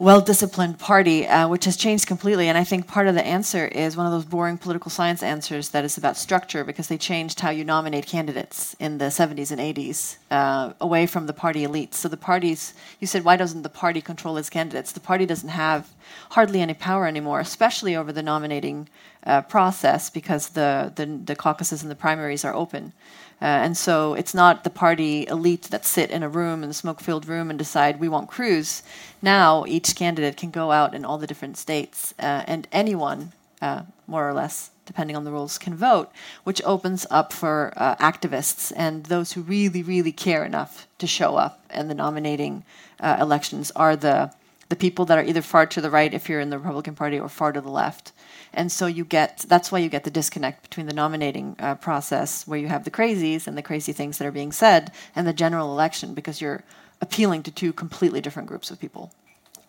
well 0.00 0.22
disciplined 0.22 0.78
party, 0.78 1.26
uh, 1.26 1.46
which 1.46 1.66
has 1.66 1.76
changed 1.76 2.06
completely. 2.06 2.48
And 2.48 2.56
I 2.56 2.64
think 2.64 2.86
part 2.86 3.06
of 3.06 3.14
the 3.14 3.24
answer 3.24 3.66
is 3.66 3.98
one 3.98 4.06
of 4.06 4.12
those 4.12 4.24
boring 4.24 4.56
political 4.56 4.90
science 4.90 5.22
answers 5.22 5.68
that 5.68 5.84
is 5.84 5.98
about 5.98 6.16
structure 6.16 6.64
because 6.64 6.88
they 6.88 6.96
changed 6.96 7.38
how 7.40 7.50
you 7.50 7.64
nominate 7.64 8.06
candidates 8.06 8.74
in 8.80 8.96
the 8.96 9.04
70s 9.04 9.50
and 9.52 9.60
80s 9.60 10.16
uh, 10.30 10.72
away 10.80 11.06
from 11.06 11.26
the 11.26 11.34
party 11.34 11.66
elites. 11.66 11.94
So 11.94 12.08
the 12.08 12.16
parties, 12.16 12.72
you 12.98 13.06
said, 13.06 13.24
why 13.24 13.36
doesn't 13.36 13.60
the 13.60 13.68
party 13.68 14.00
control 14.00 14.38
its 14.38 14.48
candidates? 14.48 14.92
The 14.92 15.00
party 15.00 15.26
doesn't 15.26 15.50
have 15.50 15.90
hardly 16.30 16.62
any 16.62 16.72
power 16.72 17.06
anymore, 17.06 17.40
especially 17.40 17.94
over 17.94 18.10
the 18.10 18.22
nominating 18.22 18.88
uh, 19.24 19.42
process 19.42 20.08
because 20.08 20.48
the, 20.48 20.94
the, 20.96 21.04
the 21.04 21.36
caucuses 21.36 21.82
and 21.82 21.90
the 21.90 21.94
primaries 21.94 22.42
are 22.42 22.54
open. 22.54 22.94
Uh, 23.42 23.44
and 23.44 23.76
so 23.76 24.14
it's 24.14 24.34
not 24.34 24.64
the 24.64 24.70
party 24.70 25.26
elite 25.28 25.62
that 25.70 25.86
sit 25.86 26.10
in 26.10 26.22
a 26.22 26.28
room, 26.28 26.62
in 26.62 26.68
the 26.68 26.74
smoke 26.74 27.00
filled 27.00 27.26
room, 27.26 27.48
and 27.48 27.58
decide 27.58 27.98
we 27.98 28.08
want 28.08 28.28
Cruz. 28.28 28.82
Now 29.22 29.64
each 29.66 29.96
candidate 29.96 30.36
can 30.36 30.50
go 30.50 30.72
out 30.72 30.94
in 30.94 31.04
all 31.04 31.16
the 31.16 31.26
different 31.26 31.56
states, 31.56 32.12
uh, 32.18 32.44
and 32.46 32.68
anyone, 32.70 33.32
uh, 33.62 33.82
more 34.06 34.28
or 34.28 34.34
less, 34.34 34.70
depending 34.84 35.16
on 35.16 35.24
the 35.24 35.32
rules, 35.32 35.56
can 35.56 35.74
vote, 35.74 36.10
which 36.44 36.60
opens 36.64 37.06
up 37.10 37.32
for 37.32 37.72
uh, 37.76 37.96
activists 37.96 38.72
and 38.76 39.04
those 39.04 39.32
who 39.32 39.40
really, 39.40 39.82
really 39.82 40.12
care 40.12 40.44
enough 40.44 40.86
to 40.98 41.06
show 41.06 41.36
up 41.36 41.64
in 41.72 41.88
the 41.88 41.94
nominating 41.94 42.64
uh, 43.00 43.16
elections 43.20 43.70
are 43.72 43.96
the 43.96 44.32
the 44.68 44.76
people 44.76 45.04
that 45.04 45.18
are 45.18 45.24
either 45.24 45.42
far 45.42 45.66
to 45.66 45.80
the 45.80 45.90
right 45.90 46.14
if 46.14 46.28
you're 46.28 46.38
in 46.38 46.50
the 46.50 46.56
Republican 46.56 46.94
Party 46.94 47.18
or 47.18 47.28
far 47.28 47.50
to 47.50 47.60
the 47.60 47.68
left 47.68 48.12
and 48.52 48.70
so 48.72 48.86
you 48.86 49.04
get 49.04 49.44
that's 49.48 49.70
why 49.72 49.78
you 49.78 49.88
get 49.88 50.04
the 50.04 50.10
disconnect 50.10 50.62
between 50.62 50.86
the 50.86 50.94
nominating 50.94 51.56
uh, 51.58 51.74
process 51.74 52.46
where 52.46 52.58
you 52.58 52.68
have 52.68 52.84
the 52.84 52.90
crazies 52.90 53.46
and 53.46 53.56
the 53.56 53.62
crazy 53.62 53.92
things 53.92 54.18
that 54.18 54.26
are 54.26 54.32
being 54.32 54.52
said 54.52 54.92
and 55.14 55.26
the 55.26 55.32
general 55.32 55.72
election 55.72 56.14
because 56.14 56.40
you're 56.40 56.62
appealing 57.00 57.42
to 57.42 57.50
two 57.50 57.72
completely 57.72 58.20
different 58.20 58.48
groups 58.48 58.70
of 58.70 58.78
people. 58.78 59.10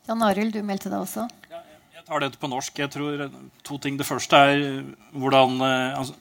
Jan 0.08 0.22
Arild, 0.22 0.52
du 0.54 0.64
meldte 0.64 0.90
deg 0.90 1.00
også. 1.00 1.28
Ja, 1.52 1.62
jeg 1.96 2.06
tar 2.08 2.24
dette 2.24 2.40
på 2.42 2.50
norsk. 2.50 2.80
Jeg 2.80 2.92
tror 2.92 3.30
To 3.64 3.78
ting. 3.78 3.98
Det 4.00 4.06
første 4.06 4.36
er 4.36 4.84
hvordan 5.14 5.62
eh, 5.62 6.00
altså, 6.00 6.14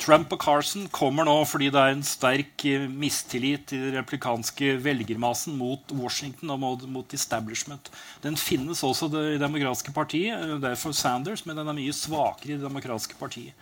Trump 0.00 0.32
og 0.34 0.40
Carson 0.42 0.88
kommer 0.92 1.26
nå 1.26 1.36
fordi 1.46 1.68
det 1.72 1.78
er 1.80 1.92
en 1.94 2.02
sterk 2.04 2.64
eh, 2.66 2.86
mistillit 2.90 3.72
i 3.72 3.78
den 3.78 3.94
replikanske 3.94 4.74
velgermassen 4.82 5.54
mot 5.56 5.94
Washington 5.94 6.50
og 6.50 6.82
mot, 6.90 7.14
establishment. 7.14 7.90
Den 8.24 8.36
finnes 8.36 8.82
også 8.82 9.06
i 9.06 9.14
Det 9.14 9.40
demokratiske 9.40 9.94
partiet. 9.94 10.34
derfor 10.34 10.60
Det 10.60 10.70
er 10.70 10.82
for 10.82 10.92
Sanders, 10.92 11.46
men 11.46 11.56
den 11.56 11.68
er 11.68 11.78
mye 11.78 11.94
svakere 11.94 12.52
i 12.52 12.56
Det 12.58 12.66
demokratiske 12.66 13.14
partiet. 13.20 13.54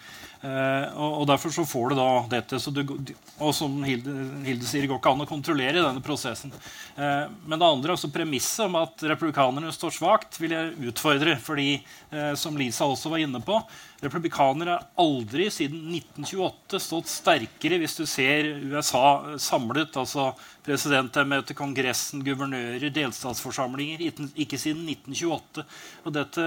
Eh, 0.42 0.86
og, 0.98 1.22
Derfor 1.30 1.52
så 1.54 1.62
får 1.66 1.92
du 1.92 1.98
da 2.00 2.08
dette. 2.30 2.58
Det, 2.74 3.14
og 3.38 3.52
som 3.54 3.76
Hilde, 3.86 4.10
Hilde 4.42 4.66
sier, 4.66 4.82
det 4.82 4.90
går 4.90 4.98
ikke 4.98 5.12
an 5.14 5.22
å 5.22 5.28
kontrollere 5.30 5.84
denne 5.84 6.02
prosessen. 6.02 6.50
Eh, 6.96 7.28
men 7.46 7.60
det 7.60 7.68
andre, 7.68 7.94
altså 7.94 8.10
premisset 8.12 8.66
om 8.66 8.80
at 8.80 9.04
republikanerne 9.12 9.70
står 9.74 9.94
svakt, 10.00 10.40
vil 10.42 10.56
jeg 10.56 10.90
utfordre. 10.90 11.36
fordi, 11.38 11.82
eh, 12.10 12.34
som 12.34 12.56
Lisa 12.56 12.84
også 12.84 13.10
var 13.10 13.22
inne 13.22 13.40
på, 13.40 13.60
republikanere 14.02 14.70
har 14.74 14.86
aldri 14.98 15.46
siden 15.50 15.86
1928 15.94 16.80
stått 16.82 17.06
sterkere 17.06 17.78
hvis 17.78 17.96
du 17.96 18.04
ser 18.06 18.50
USA 18.66 19.38
samlet. 19.38 19.94
altså 19.96 20.32
Presidentembete, 20.66 21.54
Kongressen, 21.54 22.22
guvernører, 22.22 22.90
delstatsforsamlinger. 22.90 24.02
Ikke 24.34 24.58
siden 24.58 24.86
1928. 24.90 25.64
Og 26.04 26.12
dette 26.14 26.44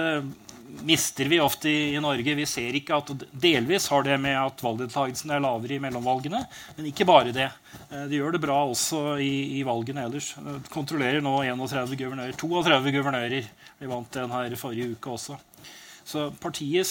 mister 0.85 1.29
vi 1.31 1.39
ofte 1.39 1.69
i, 1.69 1.95
i 1.95 2.01
Norge. 2.01 2.35
Vi 2.37 2.45
ser 2.49 2.77
ikke 2.77 2.97
at 2.99 3.11
Delvis 3.31 3.87
har 3.91 4.05
det 4.05 4.17
med 4.21 4.37
at 4.37 4.63
valgdeltakelsen 4.65 5.33
er 5.33 5.43
lavere 5.43 5.77
i 5.77 5.81
mellomvalgene, 5.83 6.43
men 6.77 6.89
ikke 6.91 7.07
bare 7.09 7.33
det. 7.35 7.49
Eh, 7.89 8.05
De 8.11 8.19
gjør 8.19 8.35
det 8.35 8.43
bra 8.45 8.61
også 8.67 9.17
i, 9.23 9.59
i 9.59 9.63
valgene 9.67 10.05
ellers. 10.07 10.33
De 10.37 10.59
Kontrollerer 10.73 11.23
nå 11.25 11.37
31 11.43 11.97
guvernører. 11.99 12.37
32 12.39 12.95
guvernører. 12.97 13.51
Vi 13.79 13.91
vant 13.91 14.17
den 14.17 14.33
her 14.35 14.57
forrige 14.59 14.95
uke 14.95 15.17
også. 15.17 15.39
Så 16.05 16.29
partiet 16.37 16.85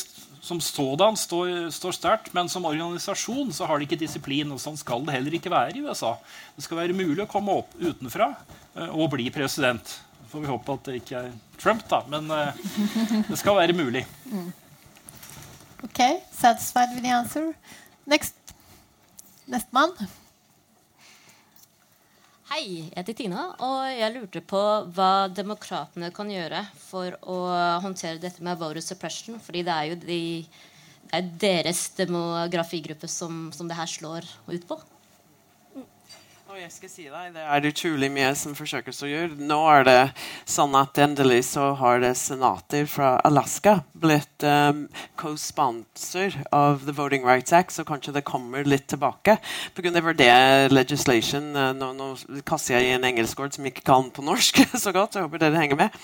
som 0.44 0.58
sådan 0.60 1.16
står, 1.16 1.70
står 1.72 1.94
sterkt, 1.96 2.32
men 2.34 2.50
som 2.52 2.66
organisasjon 2.68 3.52
så 3.54 3.64
har 3.68 3.78
de 3.78 3.86
ikke 3.86 4.00
disiplin. 4.00 4.50
og 4.52 4.60
Sånn 4.60 4.76
skal 4.76 5.06
det 5.06 5.14
heller 5.14 5.36
ikke 5.38 5.52
være 5.52 5.78
i 5.78 5.84
USA. 5.86 6.16
Det 6.56 6.66
skal 6.66 6.82
være 6.82 6.96
mulig 6.96 7.22
å 7.24 7.30
komme 7.30 7.54
opp 7.62 7.72
utenfra 7.80 8.34
eh, 8.74 8.90
og 8.90 9.14
bli 9.14 9.30
president. 9.32 9.94
Får 10.34 10.42
vi 10.42 10.50
håpe 10.50 10.74
at 10.74 10.88
det 10.88 10.94
ikke 10.98 11.18
er 11.20 11.34
Trump, 11.62 11.84
da, 11.86 12.00
men 12.10 12.26
eh, 12.34 12.56
det 13.28 13.36
skal 13.38 13.54
være 13.54 13.76
mulig. 13.78 14.00
Ok, 15.86 16.00
satisfied 16.34 16.96
with 16.96 17.04
the 17.04 17.12
answer? 17.14 17.52
Next. 18.10 18.34
Nestemann. 19.46 19.92
Hei, 22.50 22.64
jeg 22.64 22.96
heter 22.96 23.18
Tina, 23.20 23.44
og 23.62 23.84
jeg 23.94 24.10
lurte 24.16 24.42
på 24.42 24.62
hva 24.96 25.28
demokratene 25.30 26.10
kan 26.16 26.34
gjøre 26.34 26.64
for 26.82 27.14
å 27.22 27.38
håndtere 27.86 28.18
dette 28.18 28.42
med 28.42 28.58
voter 28.58 28.82
suppression. 28.82 29.38
fordi 29.38 29.62
det 29.62 29.76
er 29.76 29.92
jo 29.92 30.00
de, 30.02 30.18
det 31.12 31.20
er 31.20 31.30
deres 31.46 31.84
demografigruppe 31.94 33.06
som, 33.06 33.52
som 33.54 33.70
det 33.70 33.78
her 33.78 33.86
slår 33.86 34.26
ut 34.50 34.66
på. 34.66 34.82
Og 36.54 36.60
jeg 36.60 36.70
skal 36.70 36.90
si 36.92 37.04
deg, 37.10 37.32
Det 37.34 37.42
er 37.42 37.64
utrolig 37.66 38.08
mye 38.14 38.28
som 38.38 38.52
forsøkes 38.54 39.00
å 39.02 39.08
gjøre. 39.10 39.38
Nå 39.42 39.56
er 39.72 39.86
det 39.88 40.02
sånn 40.46 40.76
at 40.78 41.00
endelig 41.02 41.40
så 41.48 41.72
har 41.80 41.98
det 41.98 42.12
senater 42.14 42.84
fra 42.86 43.16
Alaska 43.26 43.80
blitt 43.90 44.46
um, 44.46 44.84
co-sponsor 45.18 46.36
av 46.54 46.84
The 46.86 46.94
Voting 46.94 47.26
Rights 47.26 47.50
Act, 47.58 47.74
så 47.74 47.82
kanskje 47.82 48.14
det 48.14 48.22
kommer 48.28 48.62
litt 48.62 48.86
tilbake. 48.92 49.34
På 49.74 49.82
grunn 49.82 49.98
av 49.98 50.12
det 50.14 50.30
legislation 50.70 51.50
uh, 51.58 51.72
Nå, 51.74 51.90
nå 51.98 52.12
kaster 52.46 52.78
jeg 52.78 52.86
i 52.86 52.94
en 53.00 53.08
engelskord 53.10 53.58
som 53.58 53.66
ikke 53.66 53.82
kan 53.90 54.14
på 54.14 54.22
norsk 54.22 54.62
så 54.84 54.94
godt. 54.94 55.18
Jeg 55.18 55.26
håper 55.26 55.42
dere 55.42 55.58
henger 55.58 55.82
med. 55.82 55.98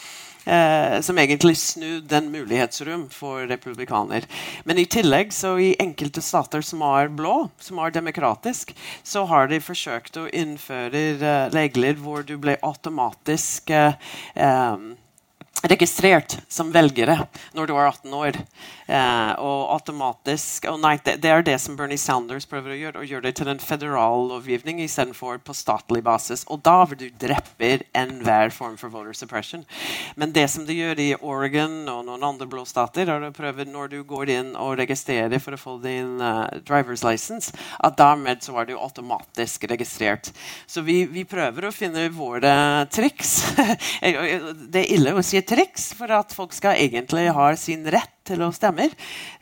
Eh, 0.45 1.01
som 1.01 1.19
egentlig 1.19 1.57
snudde 1.59 2.17
en 2.17 2.31
mulighetsrom 2.33 3.09
for 3.13 3.45
republikaner. 3.47 4.25
Men 4.65 4.79
i 4.81 4.87
tillegg, 4.89 5.35
så 5.37 5.53
i 5.61 5.75
enkelte 5.83 6.23
stater 6.25 6.65
som 6.65 6.81
er 6.87 7.13
blå, 7.13 7.51
som 7.61 7.79
er 7.83 7.93
demokratisk, 7.93 8.73
så 9.05 9.27
har 9.29 9.51
de 9.51 9.61
forsøkt 9.61 10.17
å 10.17 10.29
innføre 10.33 11.05
eh, 11.13 11.45
regler 11.53 12.01
hvor 12.01 12.25
du 12.25 12.39
ble 12.41 12.57
automatisk 12.65 13.71
eh, 13.75 13.93
eh, 14.35 14.89
registrert 15.69 16.39
som 16.49 16.73
velgere 16.73 17.19
når 17.53 17.69
du 17.69 17.75
er 17.77 17.91
18 17.91 18.15
år. 18.17 18.39
Eh, 18.91 19.33
og 19.39 19.69
automatisk 19.77 20.65
oh 20.67 20.75
nei, 20.81 20.97
det, 21.07 21.21
det 21.23 21.31
er 21.31 21.45
det 21.47 21.55
som 21.63 21.77
Bernie 21.79 22.01
Sanders 22.01 22.49
prøver 22.51 22.75
å 22.75 22.79
gjøre. 22.79 23.03
Å 23.03 23.07
gjøre 23.07 23.29
det 23.29 23.35
til 23.39 23.51
en 23.53 23.63
federal 23.63 24.27
lovgivning 24.33 24.81
istedenfor 24.83 25.39
på 25.47 25.55
statlig 25.55 26.03
basis. 26.07 26.43
Og 26.51 26.65
da 26.67 26.81
vil 26.91 26.99
du 27.05 27.07
drepe 27.23 27.71
enhver 27.95 28.51
form 28.55 28.75
for 28.81 28.91
voter 28.91 29.15
suppression. 29.15 29.63
Men 30.19 30.35
det 30.35 30.49
som 30.51 30.67
de 30.67 30.75
gjør 30.75 31.05
i 31.05 31.09
Oregon 31.21 31.85
og 31.93 32.03
noen 32.09 32.27
andre 32.33 32.51
blå 32.51 32.65
stater, 32.67 33.07
er 33.07 33.29
å 33.29 33.33
prøve 33.35 33.69
når 33.69 33.95
du 33.95 33.99
går 34.09 34.35
inn 34.35 34.53
og 34.59 34.75
registrerer 34.81 35.39
for 35.43 35.55
å 35.55 35.61
få 35.61 35.77
din 35.85 36.17
uh, 36.19 36.49
driver's 36.67 37.05
license, 37.07 37.55
at 37.79 37.99
dermed 38.01 38.43
så 38.43 38.59
er 38.59 38.73
du 38.73 38.77
automatisk 38.77 39.69
registrert. 39.71 40.33
Så 40.67 40.83
vi, 40.87 41.05
vi 41.07 41.27
prøver 41.29 41.69
å 41.69 41.75
finne 41.75 42.09
våre 42.15 42.53
triks. 42.91 43.37
det 44.03 44.83
er 44.83 44.95
ille 44.97 45.15
å 45.15 45.23
si 45.23 45.39
triks 45.47 45.93
for 45.95 46.11
at 46.15 46.35
folk 46.35 46.57
skal 46.57 46.81
egentlig 46.81 47.29
ha 47.37 47.53
sin 47.61 47.87
rett 47.87 48.20
til 48.31 48.45
å 48.47 48.51
stemme. 48.55 48.89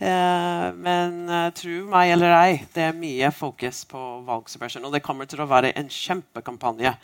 Eh, 0.00 0.66
men 0.76 1.18
uh, 1.30 1.48
tro 1.56 1.80
meg 1.92 2.14
eller 2.16 2.36
ei, 2.38 2.60
det 2.74 2.88
er 2.88 2.96
mye 2.96 3.32
fokus 3.34 3.84
på 3.88 4.04
valgsuppression. 4.28 4.86
Og 4.88 4.94
det 4.96 5.04
kommer 5.04 5.28
til 5.28 5.44
å 5.44 5.48
være 5.50 5.74
en 5.78 5.90
kjempekampanje 5.92 6.94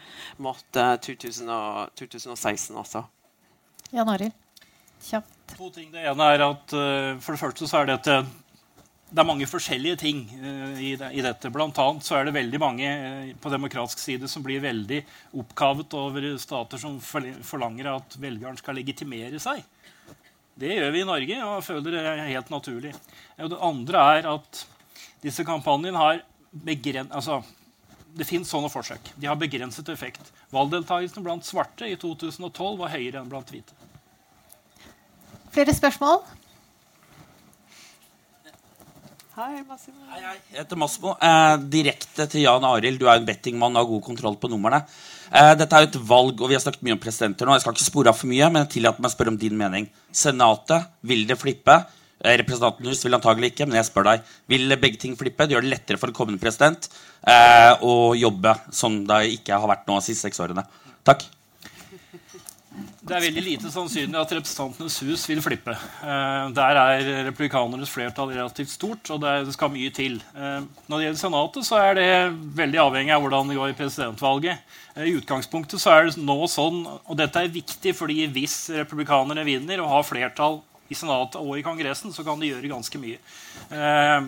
mot 0.44 0.80
uh, 0.80 0.94
2000 1.04 1.52
og, 1.52 1.92
2016 2.00 2.80
også. 2.80 3.04
Jan 3.94 4.10
Arild. 4.10 4.34
Kjapt. 5.04 5.56
To 5.58 5.68
ting. 5.70 5.90
Det 5.92 6.00
ene 6.08 6.30
er 6.32 6.46
at 6.46 6.72
eh, 6.72 7.10
for 7.20 7.34
det 7.34 7.42
første 7.42 7.68
så 7.68 7.82
er 7.82 7.92
dette 7.92 8.22
det 9.14 9.20
er 9.22 9.28
mange 9.28 9.46
forskjellige 9.46 9.98
ting 10.00 10.24
uh, 10.40 10.74
i, 10.80 10.94
det, 10.98 11.12
i 11.14 11.22
dette. 11.22 11.50
Blant 11.54 11.76
annet 11.78 12.02
så 12.02 12.16
er 12.18 12.26
det 12.26 12.34
veldig 12.34 12.58
mange 12.58 12.88
uh, 12.88 13.28
på 13.38 13.52
demokratisk 13.52 14.00
side 14.02 14.30
som 14.30 14.42
blir 14.42 14.64
veldig 14.64 15.02
oppkavet 15.38 15.94
over 15.94 16.26
stater 16.42 16.80
som 16.82 16.96
forlanger 16.98 17.92
at 17.92 18.16
velgeren 18.18 18.58
skal 18.58 18.80
legitimere 18.80 19.38
seg. 19.42 19.62
Det 20.54 20.70
gjør 20.70 20.92
vi 20.94 21.02
i 21.02 21.08
Norge 21.08 21.40
og 21.48 21.64
føler 21.66 21.96
det 21.96 22.04
er 22.06 22.22
helt 22.30 22.50
naturlig. 22.52 22.92
Det 23.36 23.58
andre 23.58 24.06
er 24.18 24.28
at 24.36 24.62
disse 25.24 25.44
kampanjene 25.46 25.98
har 25.98 26.22
begren... 26.64 27.10
Altså, 27.10 27.40
det 28.14 28.26
fins 28.28 28.50
sånne 28.52 28.70
forsøk. 28.70 29.10
De 29.18 29.26
har 29.26 29.38
begrenset 29.38 29.88
effekt. 29.90 30.28
Valgdeltakelsen 30.54 31.24
blant 31.26 31.46
svarte 31.46 31.88
i 31.90 31.96
2012 31.98 32.76
var 32.78 32.92
høyere 32.92 33.18
enn 33.18 33.30
blant 33.32 33.50
hvite. 33.50 33.74
Flere 35.54 35.74
spørsmål? 35.74 36.22
Hei, 39.34 39.64
Massimo. 39.66 39.96
Hei, 40.12 40.20
hei. 40.22 40.36
Jeg 40.52 40.60
heter 40.60 40.78
Massimo. 40.78 41.12
Eh, 41.18 41.54
direkte 41.66 42.22
til 42.30 42.44
Jan 42.44 42.62
Arild. 42.68 43.00
Du 43.00 43.08
er 43.08 43.18
en 43.18 43.24
bettingmann 43.26 43.74
og 43.74 43.80
har 43.80 43.88
god 43.88 44.04
kontroll 44.06 44.36
på 44.38 44.46
numrene. 44.52 44.78
Eh, 45.26 45.54
dette 45.58 45.74
er 45.74 45.82
jo 45.82 45.88
et 45.88 45.98
valg, 46.06 46.38
og 46.38 46.52
vi 46.52 46.54
har 46.54 46.62
snakket 46.62 46.84
mye 46.86 46.94
om 46.94 47.00
presidenter 47.02 47.50
nå. 47.50 47.56
Jeg 47.56 47.64
skal 47.64 47.74
ikke 47.74 47.86
spore 47.88 48.12
av 48.12 48.20
for 48.20 48.30
mye, 48.30 48.46
men 48.46 48.62
jeg 48.62 48.76
tillater 48.76 49.02
meg 49.02 49.10
å 49.10 49.14
spørre 49.16 49.32
om 49.34 49.40
din 49.40 49.58
mening. 49.58 49.88
Senatet, 50.14 50.86
vil 51.02 51.26
det 51.26 51.40
flippe? 51.40 51.80
Eh, 52.22 52.36
Representanten 52.44 52.86
Hus 52.86 53.02
vil 53.02 53.18
antagelig 53.18 53.50
ikke, 53.56 53.66
men 53.66 53.80
jeg 53.80 53.90
spør 53.90 54.06
deg. 54.12 54.30
Vil 54.54 54.78
begge 54.86 55.02
ting 55.02 55.18
flippe? 55.18 55.48
Det 55.50 55.58
gjør 55.58 55.66
det 55.66 55.74
lettere 55.74 55.98
for 55.98 56.14
en 56.14 56.18
kommende 56.20 56.44
president 56.44 56.86
eh, 57.26 57.72
å 57.82 58.14
jobbe 58.14 58.54
som 58.70 59.02
det 59.10 59.24
ikke 59.40 59.58
har 59.58 59.72
vært 59.74 59.90
nå 59.90 59.98
de 59.98 60.12
siste 60.12 60.28
seks 60.28 60.44
årene. 60.46 60.62
Takk. 61.02 61.26
Det 62.74 63.12
er 63.14 63.22
veldig 63.22 63.42
lite 63.44 63.70
sannsynlig 63.70 64.18
at 64.18 64.32
Representantenes 64.34 64.96
hus 65.04 65.24
vil 65.28 65.42
flippe. 65.44 65.74
Eh, 65.76 66.46
der 66.56 66.78
er 66.80 67.10
republikanernes 67.28 67.92
flertall 67.92 68.32
relativt 68.32 68.72
stort, 68.72 69.10
og 69.14 69.20
det 69.22 69.54
skal 69.54 69.70
mye 69.70 69.92
til. 69.94 70.16
Eh, 70.34 70.64
når 70.88 70.96
det 70.96 71.06
gjelder 71.06 71.20
Senatet, 71.20 71.68
så 71.68 71.78
er 71.78 71.98
det 72.00 72.08
veldig 72.58 72.80
avhengig 72.82 73.14
av 73.14 73.22
hvordan 73.22 73.52
det 73.52 73.58
går 73.60 73.74
i 73.74 73.78
presidentvalget. 73.78 74.76
Eh, 74.96 75.06
I 75.06 75.14
utgangspunktet 75.20 75.82
så 75.82 75.94
er 75.94 76.08
det 76.08 76.24
nå 76.24 76.38
sånn, 76.50 76.82
og 77.04 77.20
dette 77.20 77.44
er 77.44 77.54
viktig 77.54 77.94
fordi 77.94 78.24
hvis 78.34 78.58
republikanerne 78.80 79.46
vinner 79.46 79.84
og 79.84 79.92
har 79.94 80.08
flertall 80.08 80.62
i 80.90 80.98
Senatet 80.98 81.38
og 81.38 81.54
i 81.60 81.64
Kongressen, 81.64 82.10
så 82.12 82.26
kan 82.26 82.42
de 82.42 82.50
gjøre 82.50 82.72
ganske 82.74 82.98
mye. 83.00 83.16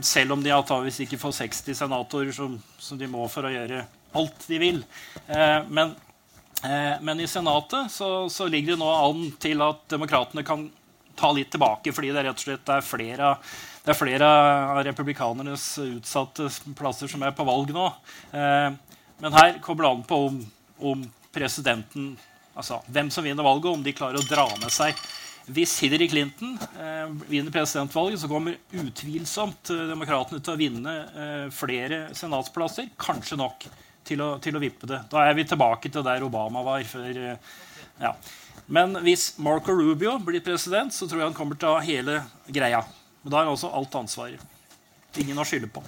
Selv 0.00 0.32
om 0.32 0.40
de 0.40 0.54
antakeligvis 0.54 1.02
ikke 1.04 1.18
får 1.20 1.34
60 1.42 1.76
senatorer, 1.76 2.32
som, 2.32 2.54
som 2.80 2.96
de 2.96 3.10
må 3.12 3.26
for 3.28 3.44
å 3.44 3.52
gjøre 3.52 3.82
alt 4.16 4.46
de 4.48 4.60
vil. 4.62 4.78
Men 5.68 5.92
Men 6.62 7.20
i 7.20 7.26
Senatet 7.28 7.92
så, 7.92 8.28
så 8.32 8.46
ligger 8.48 8.74
det 8.74 8.80
nå 8.80 8.88
an 8.90 9.26
til 9.42 9.60
at 9.62 9.82
demokratene 9.92 10.42
kan 10.46 10.64
ta 11.16 11.30
litt 11.32 11.50
tilbake, 11.52 11.92
fordi 11.94 12.12
det 12.12 12.20
er 12.22 12.28
rett 12.30 12.40
og 12.40 12.44
slett 12.44 12.70
er 12.72 12.84
flere, 12.84 13.32
det 13.84 13.92
er 13.92 13.98
flere 13.98 14.30
av 14.72 14.80
republikanernes 14.84 15.66
utsatte 15.84 16.48
plasser 16.76 17.10
som 17.12 17.24
er 17.24 17.34
på 17.36 17.46
valg 17.46 17.72
nå. 17.76 17.86
Eh, 18.32 18.70
Men 19.22 19.32
her 19.36 19.60
kommer 19.64 19.86
det 19.86 19.90
an 19.90 20.02
på 20.08 20.18
om, 20.28 20.40
om 20.80 21.04
presidenten 21.32 22.16
Altså 22.56 22.78
hvem 22.88 23.10
som 23.12 23.24
vinner 23.24 23.44
valget, 23.44 23.68
om 23.68 23.82
de 23.84 23.92
klarer 23.92 24.16
å 24.16 24.28
dra 24.28 24.46
med 24.56 24.72
seg 24.72 24.96
hvis 25.46 25.76
Hillary 25.78 26.08
Clinton 26.10 26.56
eh, 26.74 27.10
vinner 27.28 27.52
presidentvalget, 27.54 28.18
så 28.18 28.26
kommer 28.26 28.56
utvilsomt 28.74 29.70
eh, 29.70 29.84
demokratene 29.92 30.40
til 30.42 30.56
å 30.56 30.58
vinne 30.58 30.94
eh, 31.06 31.44
flere 31.54 32.00
senatsplasser. 32.18 32.88
Kanskje 32.98 33.38
nok 33.38 33.68
til 34.06 34.22
å, 34.22 34.32
til 34.42 34.56
å 34.56 34.62
vippe 34.62 34.88
det. 34.88 35.02
Da 35.10 35.26
er 35.26 35.36
vi 35.36 35.46
tilbake 35.48 35.90
til 35.92 36.04
der 36.06 36.24
Obama 36.26 36.62
var 36.66 36.84
før. 36.86 37.10
eh, 37.32 37.54
ja. 38.02 38.14
Men 38.66 38.98
hvis 39.04 39.36
Marco 39.38 39.74
Rubio 39.76 40.16
blir 40.22 40.42
president, 40.42 40.94
så 40.94 41.06
tror 41.06 41.20
jeg 41.20 41.28
han 41.30 41.36
kommer 41.36 41.58
til 41.58 41.70
å 41.70 41.76
ha 41.76 41.84
hele 41.86 42.20
greia. 42.50 42.82
Men 43.22 43.30
da 43.30 43.38
har 43.38 43.46
han 43.46 43.54
også 43.54 43.70
alt 43.74 43.94
ansvaret. 43.98 44.42
Ingen 45.16 45.38
å 45.38 45.46
skylde 45.46 45.70
på. 45.72 45.82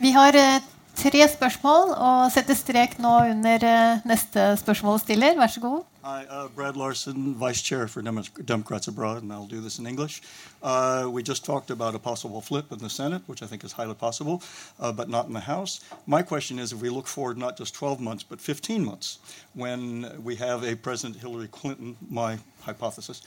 Vi 0.00 0.12
har 0.14 0.36
eh, 0.36 0.62
tre 0.96 1.28
spørsmål 1.28 1.92
og 1.96 2.32
strek 2.32 2.98
nå 2.98 3.12
under 3.30 3.64
eh, 3.64 3.98
neste 4.08 4.56
spørsmålsstiller. 4.56 5.36
Vær 5.36 5.46
så 5.52 5.60
god. 5.60 5.82
Hi, 6.06 6.22
uh, 6.30 6.48
Brad 6.54 6.76
Larson, 6.76 7.34
Vice 7.34 7.64
Chair 7.64 7.88
for 7.88 8.00
Demo- 8.00 8.22
Democrats 8.48 8.88
Abroad, 8.88 9.22
and 9.22 9.32
I'll 9.32 9.48
do 9.48 9.60
this 9.60 9.78
in 9.78 9.86
English. 9.86 10.22
Uh, 10.62 11.08
we 11.10 11.22
just 11.22 11.44
talked 11.44 11.70
about 11.70 11.94
a 11.94 11.98
possible 11.98 12.40
flip 12.40 12.72
in 12.72 12.78
the 12.78 12.88
Senate, 12.88 13.22
which 13.26 13.42
I 13.42 13.46
think 13.46 13.64
is 13.64 13.72
highly 13.72 13.94
possible, 13.94 14.40
uh, 14.78 14.92
but 14.92 15.08
not 15.08 15.26
in 15.26 15.32
the 15.32 15.40
House. 15.40 15.80
My 16.06 16.22
question 16.22 16.58
is 16.58 16.72
if 16.72 16.80
we 16.80 16.90
look 16.90 17.08
forward 17.08 17.36
not 17.36 17.58
just 17.58 17.74
12 17.74 18.00
months, 18.00 18.22
but 18.22 18.40
15 18.40 18.84
months, 18.84 19.18
when 19.54 20.06
we 20.22 20.36
have 20.36 20.62
a 20.62 20.76
President 20.76 21.20
Hillary 21.20 21.48
Clinton, 21.48 21.96
my 22.08 22.38
hypothesis, 22.60 23.22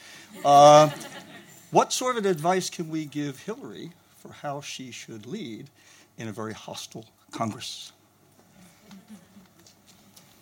uh, 0.46 0.90
what 1.72 1.92
sort 1.92 2.18
of 2.18 2.26
advice 2.26 2.70
can 2.70 2.90
we 2.90 3.06
give 3.06 3.40
Hillary 3.40 3.92
for 4.18 4.32
how 4.32 4.62
she 4.62 4.92
should 4.92 5.26
lead 5.26 5.70
in 6.18 6.28
a 6.30 6.32
very 6.32 6.54
hostile 6.54 7.06
Congress? 7.36 7.94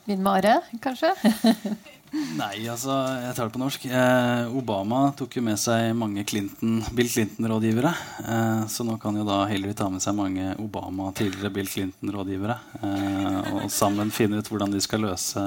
Min 0.08 0.24
Mare, 0.24 0.62
kanskje? 0.84 1.14
Nei, 2.38 2.62
altså, 2.72 2.94
jeg 3.20 3.36
tar 3.36 3.50
det 3.50 3.54
på 3.54 3.60
norsk. 3.60 3.86
Eh, 3.92 4.54
Obama 4.56 5.02
tok 5.18 5.36
jo 5.38 5.42
med 5.44 5.60
seg 5.60 5.92
mange 5.98 6.24
Clinton, 6.28 6.80
Bill 6.96 7.10
Clinton-rådgivere. 7.12 7.92
Eh, 8.24 8.62
så 8.72 8.86
nå 8.88 8.96
kan 9.02 9.18
jo 9.20 9.26
da 9.28 9.42
Hillary 9.50 9.76
ta 9.76 9.90
med 9.92 10.04
seg 10.04 10.16
mange 10.16 10.54
Obama 10.64 11.10
tidligere 11.18 11.52
Bill 11.58 11.68
Clinton-rådgivere. 11.68 12.56
Eh, 12.80 13.52
og 13.58 13.68
sammen 13.74 14.14
finne 14.16 14.40
ut 14.40 14.48
hvordan 14.52 14.72
de 14.72 14.82
skal 14.84 15.04
løse, 15.04 15.44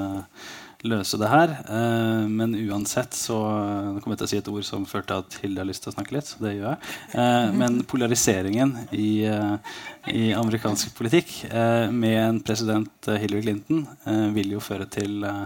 løse 0.87 1.19
det 1.21 1.29
her. 1.31 1.53
Eh, 1.69 2.29
men 2.29 2.55
uansett 2.69 3.17
så 3.17 3.39
Nå 3.41 4.01
kommer 4.01 4.17
jeg 4.17 4.23
til 4.23 4.29
å 4.29 4.31
si 4.33 4.41
et 4.41 4.51
ord 4.53 4.67
som 4.67 4.87
førte 4.89 5.11
til 5.11 5.25
at 5.25 5.39
Hilde 5.43 5.63
har 5.63 5.69
lyst 5.69 5.85
til 5.85 5.93
å 5.93 5.97
snakke 5.97 6.17
litt. 6.17 6.31
Så 6.31 6.41
det 6.45 6.55
gjør 6.57 6.71
jeg. 6.71 6.95
Eh, 7.13 7.51
men 7.61 7.83
polariseringen 7.91 8.75
i, 8.97 9.11
eh, 9.29 9.77
i 10.15 10.31
amerikansk 10.37 10.95
politikk 10.97 11.35
eh, 11.51 11.91
med 11.93 12.17
en 12.23 12.41
president 12.45 13.11
eh, 13.11 13.21
Hillary 13.25 13.45
Clinton 13.49 13.85
eh, 14.07 14.27
vil 14.37 14.57
jo 14.57 14.65
føre 14.65 14.89
til 14.91 15.21
eh, 15.29 15.45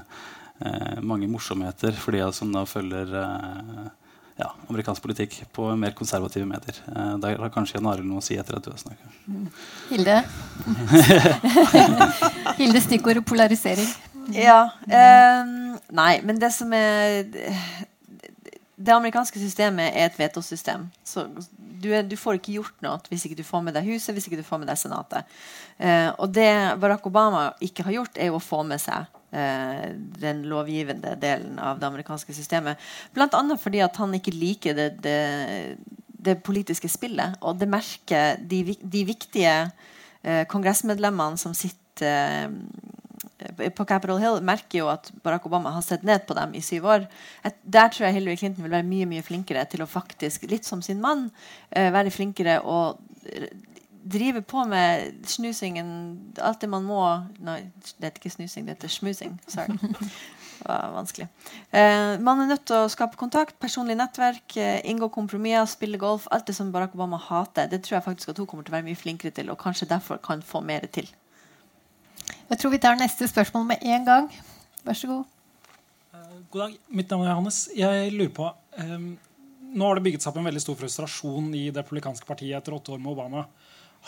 eh, 0.64 1.02
mange 1.02 1.28
morsomheter 1.30 1.96
for 1.98 2.16
de 2.16 2.24
som 2.36 2.54
da 2.54 2.64
følger 2.68 3.14
eh, 3.24 3.84
ja, 4.38 4.48
amerikansk 4.66 5.02
politikk 5.02 5.36
på 5.54 5.68
mer 5.78 5.94
konservative 5.98 6.46
medier. 6.46 6.78
Eh, 6.94 7.12
der 7.22 7.42
har 7.42 7.54
kanskje 7.54 7.78
Jan 7.78 7.90
Arild 7.90 8.10
noe 8.10 8.22
å 8.22 8.26
si 8.26 8.38
etter 8.38 8.58
at 8.58 8.66
du 8.66 8.72
har 8.74 8.82
snakka. 8.82 9.14
Hilde? 9.90 10.18
Hilde, 12.60 12.82
stikkordet 12.86 13.26
polarisering. 13.26 13.94
Ja. 14.32 14.70
Eh, 14.88 15.50
nei, 15.92 16.12
men 16.24 16.38
det 16.40 16.52
som 16.54 16.72
er 16.72 17.26
Det 18.74 18.92
amerikanske 18.92 19.38
systemet 19.38 19.92
er 19.94 20.08
et 20.08 20.18
vetosystem. 20.18 20.88
Så 21.04 21.26
du, 21.84 21.90
er, 21.94 22.04
du 22.06 22.16
får 22.18 22.38
ikke 22.38 22.56
gjort 22.58 22.84
noe 22.84 22.98
hvis 23.10 23.26
ikke 23.28 23.38
du 23.38 23.46
får 23.46 23.62
med 23.66 23.76
deg 23.76 23.86
Huset, 23.88 24.14
hvis 24.16 24.28
ikke 24.28 24.40
du 24.40 24.46
får 24.46 24.62
med 24.62 24.70
deg 24.70 24.80
Senatet. 24.80 25.36
Eh, 25.78 26.10
og 26.18 26.32
det 26.34 26.48
Barack 26.82 27.06
Obama 27.08 27.50
ikke 27.64 27.86
har 27.86 27.98
gjort, 27.98 28.18
er 28.18 28.32
jo 28.32 28.38
å 28.38 28.42
få 28.42 28.62
med 28.66 28.82
seg 28.82 29.06
eh, 29.34 29.90
den 30.20 30.44
lovgivende 30.50 31.14
delen 31.20 31.58
av 31.62 31.80
det 31.80 31.90
amerikanske 31.90 32.36
systemet. 32.36 32.80
Annet 33.14 33.62
fordi 33.62 33.82
at 33.84 34.00
han 34.00 34.14
ikke 34.16 34.34
liker 34.34 34.76
det, 34.78 34.88
det, 35.04 35.20
det 36.08 36.40
politiske 36.46 36.90
spillet. 36.90 37.38
Og 37.42 37.58
det 37.60 37.70
merker 37.70 38.40
de, 38.40 38.64
de 38.80 39.06
viktige 39.06 39.54
eh, 39.64 40.44
kongressmedlemmene 40.50 41.40
som 41.40 41.56
sitter 41.56 42.50
på 43.76 43.86
Capitol 43.88 44.20
Hill, 44.22 44.40
merker 44.44 44.80
jo 44.80 44.88
at 44.92 45.10
Barack 45.24 45.46
Obama 45.48 45.74
har 45.74 45.84
sett 45.86 46.04
ned 46.06 46.26
på 46.28 46.36
dem 46.38 46.54
i 46.56 46.62
syv 46.64 46.88
år. 46.90 47.06
Et, 47.44 47.56
der 47.62 47.92
tror 47.92 48.08
jeg 48.08 48.18
Hillary 48.18 48.40
Clinton 48.40 48.66
vil 48.66 48.74
være 48.74 48.88
mye 48.88 49.08
mye 49.10 49.26
flinkere 49.26 49.64
til 49.70 49.84
å 49.84 49.90
faktisk, 49.90 50.48
litt 50.50 50.68
som 50.68 50.82
sin 50.82 51.02
mann, 51.02 51.28
eh, 51.70 51.92
være 51.94 52.14
flinkere 52.14 52.60
eh, 52.60 53.48
drive 54.04 54.42
på 54.44 54.64
med 54.68 55.26
snusingen 55.26 55.88
alt 56.44 56.60
det 56.60 56.68
man 56.68 56.84
må 56.84 57.00
Nei, 57.40 57.62
det 57.96 58.10
heter 58.10 58.20
ikke 58.20 58.34
snusing, 58.34 58.66
det 58.66 58.76
heter 58.76 58.92
smusing. 58.92 59.38
Sorry. 59.48 59.78
Det 60.64 60.68
var 60.68 60.92
vanskelig. 60.94 61.26
Eh, 61.70 62.20
man 62.24 62.40
er 62.40 62.48
nødt 62.48 62.62
til 62.68 62.78
å 62.78 62.90
skape 62.92 63.18
kontakt, 63.20 63.56
personlig 63.60 63.96
nettverk, 63.98 64.56
eh, 64.56 64.78
inngå 64.88 65.10
kompromisser, 65.12 65.66
spille 65.68 65.98
golf. 66.00 66.28
Alt 66.30 66.46
det 66.46 66.54
som 66.56 66.70
Barack 66.72 66.94
Obama 66.94 67.18
hater. 67.20 67.66
Det 67.68 67.82
tror 67.82 67.98
jeg 67.98 68.06
faktisk 68.06 68.32
at 68.32 68.38
hun 68.38 68.46
kommer 68.46 68.64
til 68.64 68.72
å 68.72 68.76
være 68.78 68.86
mye 68.86 69.00
flinkere 69.00 69.34
til, 69.34 69.50
og 69.50 69.58
kanskje 69.60 69.90
derfor 69.90 70.22
kan 70.22 70.42
få 70.42 70.62
mer 70.64 70.86
til. 70.94 71.10
Jeg 72.44 72.60
tror 72.60 72.74
vi 72.74 72.80
tar 72.82 72.98
neste 73.00 73.26
spørsmål 73.30 73.64
med 73.70 73.84
en 73.88 74.04
gang. 74.04 74.26
Vær 74.84 74.96
så 74.98 75.08
god. 75.08 75.24
God 76.52 76.60
dag. 76.60 76.74
Mitt 76.92 77.10
navn 77.10 77.24
er 77.24 77.30
Johannes. 77.32 77.60
Jeg 77.74 78.10
lurer 78.12 78.32
på 78.36 78.48
ehm, 78.82 79.14
Nå 79.74 79.86
har 79.88 79.98
det 79.98 80.04
bygget 80.04 80.22
seg 80.22 80.30
opp 80.30 80.42
en 80.42 80.46
veldig 80.46 80.62
stor 80.62 80.76
frustrasjon 80.78 81.48
i 81.56 81.64
det 81.72 81.80
republikanske 81.80 82.28
partiet 82.28 82.58
etter 82.60 82.76
åtte 82.76 82.92
år 82.94 83.00
med 83.02 83.14
Obama. 83.14 83.46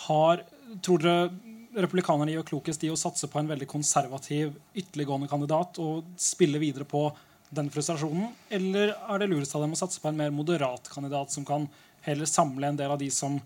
Har, 0.05 0.45
tror 0.85 1.01
dere 1.03 1.81
republikanerne 1.81 2.37
gjør 2.37 2.47
klokest 2.53 2.85
i 2.87 2.91
å 2.93 2.99
satse 3.01 3.27
på 3.33 3.41
en 3.41 3.49
veldig 3.51 3.67
konservativ, 3.69 4.53
ytterliggående 4.79 5.29
kandidat 5.29 5.81
og 5.83 6.07
spille 6.21 6.61
videre 6.63 6.87
på 6.89 7.09
den 7.57 7.73
frustrasjonen? 7.73 8.31
Eller 8.53 8.95
er 8.95 9.23
det 9.23 9.31
lurest 9.33 9.57
av 9.57 9.65
dem 9.65 9.75
å 9.75 9.81
satse 9.81 10.01
på 10.03 10.13
en 10.13 10.21
mer 10.21 10.31
moderat 10.35 10.93
kandidat 10.93 11.35
som 11.35 11.45
kan 11.49 11.67
heller 12.07 12.31
samle 12.31 12.71
en 12.71 12.79
del 12.79 12.95
av 12.95 13.01
de 13.01 13.11
som 13.13 13.41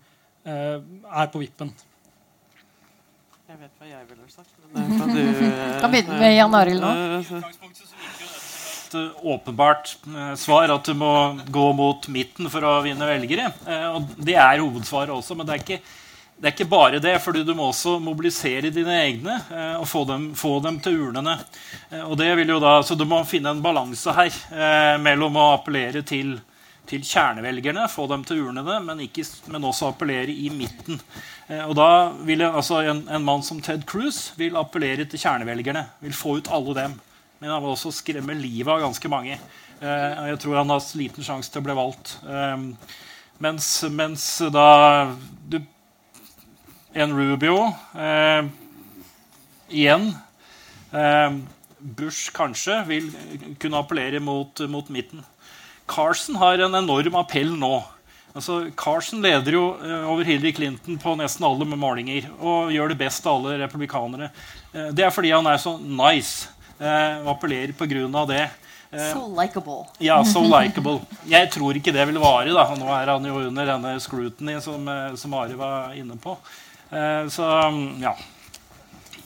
eh, 0.45 0.77
er 0.77 1.33
på 1.33 1.41
vippen? 1.41 1.73
Jeg 3.51 3.57
vet 3.59 3.81
hva 3.81 3.87
jeg 3.89 4.05
ville 4.07 4.27
sagt. 4.31 4.51
Men 4.71 4.91
det 4.91 4.99
kan 5.01 5.09
du 5.11 5.21
eh, 5.47 5.79
Kan 5.83 5.91
begynne 5.91 6.19
med 6.21 6.35
Jan 6.37 6.53
Arild 6.55 6.83
nå. 6.83 6.91
eh, 6.91 7.49
et 8.91 8.95
eh, 8.99 9.25
åpenbart 9.33 9.95
eh, 10.07 10.33
svar 10.39 10.71
at 10.75 10.87
du 10.87 10.93
må 10.97 11.11
gå 11.51 11.65
mot 11.75 12.07
midten 12.11 12.47
for 12.51 12.63
å 12.67 12.77
vinne 12.85 13.07
velgere. 13.09 13.49
Eh, 13.67 13.87
og 13.97 14.13
Det 14.19 14.37
er 14.39 14.61
hovedsvaret 14.63 15.11
også, 15.15 15.35
men 15.39 15.47
det 15.49 15.57
er 15.57 15.63
ikke, 15.65 15.79
det 16.41 16.49
er 16.49 16.55
ikke 16.55 16.69
bare 16.71 17.01
det. 17.03 17.17
fordi 17.23 17.43
du 17.47 17.51
må 17.57 17.67
også 17.73 17.97
mobilisere 18.03 18.71
dine 18.73 18.95
egne 19.03 19.35
eh, 19.51 19.75
og 19.81 19.87
få 19.91 20.05
dem, 20.09 20.29
få 20.35 20.57
dem 20.63 20.79
til 20.83 20.99
urnene. 21.09 21.35
Eh, 21.91 22.05
og 22.07 22.15
det 22.21 22.31
vil 22.39 22.55
jo 22.55 22.61
da, 22.63 22.77
så 22.87 22.95
Du 22.99 23.03
må 23.07 23.19
finne 23.27 23.51
en 23.51 23.63
balanse 23.63 24.15
her 24.15 24.31
eh, 24.51 24.95
mellom 25.03 25.35
å 25.39 25.49
appellere 25.57 26.03
til, 26.07 26.37
til 26.91 27.03
kjernevelgerne, 27.07 27.87
få 27.91 28.07
dem 28.11 28.25
til 28.27 28.43
urnene, 28.47 28.79
men, 28.83 29.03
ikke, 29.05 29.25
men 29.53 29.67
også 29.67 29.91
appellere 29.91 30.33
i 30.33 30.49
midten. 30.53 30.99
Eh, 31.47 31.63
og 31.63 31.75
da 31.79 31.89
vil 32.27 32.43
jeg, 32.43 32.51
altså 32.51 32.81
en, 32.83 33.05
en 33.11 33.25
mann 33.25 33.45
som 33.45 33.61
Ted 33.63 33.85
Cruz 33.89 34.31
vil 34.39 34.59
appellere 34.59 35.07
til 35.09 35.21
kjernevelgerne. 35.21 35.85
Vil 36.03 36.17
få 36.17 36.37
ut 36.39 36.51
alle 36.51 36.75
dem. 36.77 36.97
Men 37.41 37.53
han 37.53 37.63
vil 37.63 37.73
også 37.73 37.93
skremme 37.95 38.35
livet 38.37 38.69
av 38.73 38.83
ganske 38.83 39.11
mange. 39.11 39.39
Eh, 39.81 40.25
jeg 40.31 40.41
tror 40.43 40.59
han 40.61 40.73
har 40.73 40.83
liten 40.99 41.25
sjanse 41.25 41.51
til 41.51 41.63
å 41.63 41.67
bli 41.69 41.77
valgt. 41.79 42.17
Eh, 42.27 42.67
mens, 43.41 43.69
mens 43.89 44.25
da 44.53 44.67
du, 45.49 45.61
En 46.91 47.13
Rubio 47.15 47.69
eh, 47.95 48.49
igjen 49.71 50.09
eh, 50.91 51.37
Bush 51.79 52.33
kanskje 52.35 52.81
vil 52.89 53.07
kunne 53.63 53.79
appellere 53.79 54.19
mot, 54.19 54.59
mot 54.69 54.89
midten. 54.91 55.23
Carson 55.91 56.37
har 56.39 56.61
en 56.63 56.75
enorm 56.75 57.17
appell 57.19 57.51
nå. 57.59 57.75
Altså, 58.31 58.69
Carson 58.79 59.21
leder 59.23 59.57
jo 59.57 59.63
eh, 59.83 60.07
over 60.07 60.23
Hillary 60.23 60.53
Clinton 60.55 60.97
på 61.01 61.15
nesten 61.19 61.43
alle 61.43 61.67
målinger 61.67 62.29
og 62.39 62.71
gjør 62.71 62.93
det 62.93 62.99
best 63.01 63.27
av 63.27 63.41
alle 63.41 63.57
republikanere. 63.65 64.31
Eh, 64.71 64.91
det 64.95 65.03
er 65.03 65.11
fordi 65.11 65.33
han 65.35 65.47
er 65.51 65.59
så 65.59 65.75
nice 65.81 66.47
eh, 66.79 67.19
og 67.25 67.33
appellerer 67.35 67.75
på 67.75 67.89
grunn 67.91 68.15
av 68.15 68.29
det. 68.31 68.45
So 68.91 69.23
likable. 69.31 69.85
ja, 70.03 70.17
so 70.27 70.43
likable. 70.55 70.99
Jeg 71.27 71.47
tror 71.51 71.77
ikke 71.79 71.93
det 71.95 72.07
vil 72.09 72.19
vare. 72.23 72.51
da. 72.55 72.65
Nå 72.75 72.87
er 72.95 73.11
han 73.13 73.27
jo 73.27 73.39
under 73.47 73.67
denne 73.73 73.95
scrutiny 74.03 74.57
som, 74.63 74.87
som 75.15 75.35
Ari 75.39 75.55
var 75.59 75.95
inne 75.95 76.17
på. 76.19 76.35
Så 77.31 77.47
ja. 78.03 78.11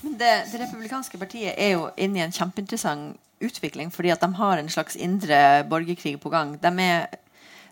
Men 0.03 0.19
det, 0.19 0.33
det 0.51 0.59
republikanske 0.61 1.17
partiet 1.17 1.57
er 1.57 1.71
jo 1.73 1.87
inne 1.97 2.21
i 2.21 2.25
en 2.27 2.35
kjempeinteressant 2.35 3.17
utvikling, 3.39 3.91
fordi 3.91 4.11
at 4.13 4.23
de 4.23 4.31
har 4.37 4.57
en 4.57 4.69
slags 4.71 4.95
indre 4.95 5.37
borgerkrig 5.69 6.17
på 6.21 6.31
gang. 6.33 6.55
De 6.61 6.71
er, 6.83 7.07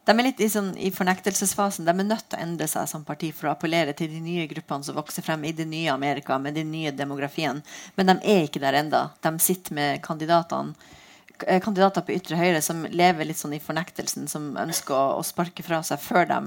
de 0.04 0.16
er 0.16 0.28
litt 0.28 0.42
i, 0.44 0.50
sånn, 0.52 0.74
i 0.78 0.92
fornektelsesfasen. 0.94 1.88
De 1.88 1.94
er 1.94 2.08
nødt 2.08 2.26
til 2.28 2.40
å 2.40 2.44
endre 2.44 2.68
seg 2.70 2.90
som 2.92 3.06
parti 3.08 3.32
for 3.36 3.50
å 3.50 3.54
appellere 3.54 3.96
til 3.98 4.12
de 4.12 4.20
nye 4.24 4.48
gruppene 4.52 4.84
som 4.88 4.98
vokser 4.98 5.26
frem 5.26 5.46
i 5.48 5.54
det 5.56 5.68
nye 5.70 5.94
Amerika 5.94 6.40
med 6.42 6.58
den 6.60 6.72
nye 6.74 6.92
demografien. 6.96 7.64
Men 7.96 8.12
de 8.12 8.18
er 8.36 8.48
ikke 8.48 8.64
der 8.64 8.82
enda. 8.82 9.08
De 9.24 9.34
sitter 9.44 9.78
med 9.78 10.04
kandidatene 10.06 10.76
eh, 11.48 11.62
kandidater 11.64 12.04
på 12.04 12.18
ytre 12.18 12.40
høyre 12.40 12.62
som 12.64 12.84
lever 12.92 13.30
litt 13.30 13.40
sånn 13.40 13.56
i 13.56 13.64
fornektelsen, 13.64 14.28
som 14.32 14.52
ønsker 14.60 14.98
å, 14.98 15.22
å 15.22 15.26
sparke 15.26 15.64
fra 15.66 15.80
seg 15.86 16.04
før 16.04 16.28
de, 16.30 16.42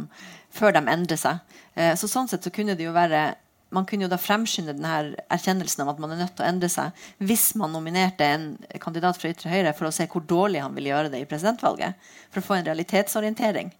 før 0.52 0.76
de 0.76 0.84
endrer 0.92 1.20
seg. 1.20 1.58
Eh, 1.74 1.94
så 1.96 2.10
sånn 2.10 2.28
sett 2.28 2.44
så 2.44 2.52
kunne 2.52 2.76
det 2.76 2.84
jo 2.84 2.94
være 2.96 3.30
man 3.76 3.86
kunne 3.88 4.06
jo 4.06 4.10
da 4.12 4.18
fremskynde 4.20 4.74
denne 4.76 5.14
erkjennelsen 5.32 5.84
av 5.84 5.94
at 5.94 6.02
man 6.02 6.14
er 6.14 6.22
nødt 6.24 6.34
til 6.38 6.46
å 6.46 6.48
endre 6.48 6.70
seg 6.72 7.06
hvis 7.28 7.50
man 7.60 7.74
nominerte 7.76 8.26
en 8.26 8.50
kandidat 8.82 9.20
fra 9.20 9.30
ytre 9.32 9.52
høyre 9.52 9.76
for 9.76 9.90
å 9.90 9.94
se 9.94 10.08
hvor 10.10 10.24
dårlig 10.24 10.64
han 10.64 10.74
ville 10.76 10.92
gjøre 10.92 11.12
det 11.12 11.22
i 11.22 11.28
presidentvalget. 11.28 11.96
For 12.32 12.42
å 12.42 12.48
få 12.48 12.58
en 12.58 12.68
realitetsorientering. 12.68 13.72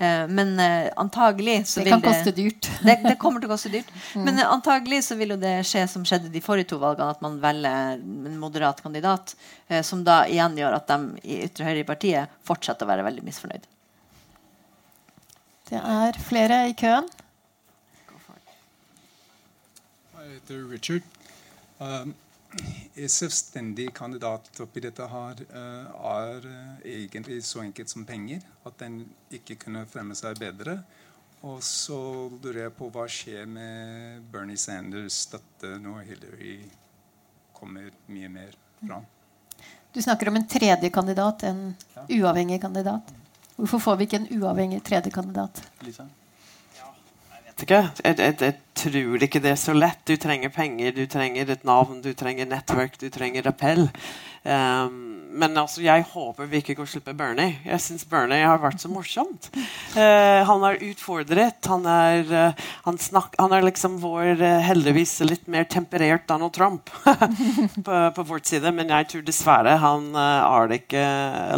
Eh, 0.00 0.28
men 0.28 0.60
eh, 0.60 0.92
antagelig 0.96 1.66
så 1.66 1.80
Det 1.80 1.84
vil 1.84 1.92
kan 1.92 2.02
koste 2.02 2.32
dyrt. 2.32 2.70
Det, 2.86 2.94
det 3.04 3.16
kommer 3.20 3.42
til 3.42 3.50
å 3.50 3.52
koste 3.52 3.72
dyrt. 3.72 3.90
Men 4.24 4.38
eh, 4.38 4.48
antagelig 4.48 5.02
så 5.10 5.16
vil 5.20 5.34
jo 5.34 5.36
det 5.40 5.58
skje 5.68 5.82
som 5.92 6.06
skjedde 6.08 6.32
de 6.32 6.40
forrige 6.40 6.70
to 6.72 6.78
valgene, 6.80 7.12
at 7.12 7.20
man 7.20 7.36
velger 7.42 8.00
en 8.00 8.38
moderat 8.40 8.80
kandidat, 8.80 9.34
som 9.84 10.00
da 10.06 10.22
igjen 10.30 10.56
gjør 10.56 10.78
at 10.78 10.88
de 10.88 11.20
i 11.20 11.42
ytre 11.44 11.68
høyre 11.68 11.82
i 11.82 11.88
partiet 11.88 12.38
fortsetter 12.48 12.88
å 12.88 12.90
være 12.90 13.04
veldig 13.10 13.26
misfornøyd. 13.28 13.68
Det 15.68 15.78
er 15.78 16.16
flere 16.24 16.62
i 16.70 16.74
køen. 16.74 17.06
Heter 20.50 20.68
Richard. 20.68 21.02
Um, 21.78 22.14
en 22.94 23.08
selvstendig 23.08 23.92
kandidat 23.94 24.48
oppi 24.60 24.82
dette 24.82 25.04
her 25.06 25.42
uh, 25.54 26.08
er 26.10 26.48
uh, 26.50 26.80
egentlig 26.82 27.44
så 27.46 27.62
enkelt 27.62 27.90
som 27.92 28.02
penger. 28.04 28.42
At 28.66 28.80
den 28.82 29.04
ikke 29.30 29.54
kunne 29.62 29.84
fremme 29.86 30.16
seg 30.18 30.40
bedre. 30.42 30.80
Og 31.46 31.62
så 31.62 32.00
lurer 32.42 32.64
jeg 32.64 32.74
på 32.80 32.90
hva 32.90 33.06
skjer 33.06 33.46
med 33.46 34.26
Bernie 34.32 34.58
Sanders' 34.58 35.22
støtte 35.28 35.76
når 35.78 36.02
Hillary 36.08 36.58
kommer 37.54 37.86
mye 38.10 38.28
mer 38.28 38.58
fram. 38.82 39.06
Du 39.94 40.02
snakker 40.02 40.28
om 40.28 40.40
en 40.40 40.48
tredje 40.50 40.90
kandidat, 40.90 41.46
en 41.46 41.76
uavhengig 42.08 42.58
kandidat. 42.60 43.14
Hvorfor 43.54 43.86
får 43.86 44.00
vi 44.00 44.08
ikke 44.08 44.24
en 44.24 44.32
uavhengig 44.40 44.82
tredje 44.82 45.14
kandidat? 45.14 45.62
Lisa? 45.86 46.10
Ikke. 47.66 47.82
Jeg, 48.04 48.18
jeg, 48.18 48.36
jeg, 48.40 48.58
tror 48.80 49.24
ikke 49.26 49.42
det 49.44 49.52
er 49.52 49.60
så 49.60 49.74
lett. 49.76 50.00
Du 50.08 50.16
trenger 50.16 50.52
penger, 50.54 50.94
du 50.96 51.04
trenger 51.10 51.50
et 51.52 51.64
navn, 51.68 52.00
du 52.04 52.12
trenger 52.16 52.48
nettverk, 52.48 52.96
du 53.00 53.10
trenger 53.12 53.48
appell. 53.50 53.88
Um, 54.40 55.10
men 55.36 55.58
altså, 55.60 55.82
jeg 55.84 56.02
håper 56.10 56.48
vi 56.48 56.62
ikke 56.62 56.74
går 56.78 56.88
med 57.04 57.16
Bernie. 57.18 57.58
Jeg 57.64 57.80
syns 57.84 58.06
Bernie 58.08 58.46
har 58.46 58.60
vært 58.62 58.80
så 58.80 58.88
morsomt. 58.90 59.50
Uh, 59.92 60.40
han 60.48 60.64
er 60.66 60.80
utfordret. 60.88 61.60
Han 61.68 61.84
er, 61.86 62.24
uh, 62.32 62.70
han, 62.86 62.98
snak, 62.98 63.36
han 63.38 63.52
er 63.52 63.66
liksom 63.66 63.98
vår 64.02 64.40
uh, 64.40 64.60
heldigvis 64.64 65.18
litt 65.26 65.44
mer 65.50 65.68
temperert 65.70 66.26
Donald 66.28 66.54
Trump 66.56 66.90
på, 67.86 67.98
på 68.16 68.26
vår 68.32 68.44
side. 68.48 68.72
Men 68.74 68.94
jeg 68.96 69.10
tror 69.12 69.26
dessverre 69.26 69.76
han 69.82 70.08
er 70.16 70.74
ikke 70.78 71.04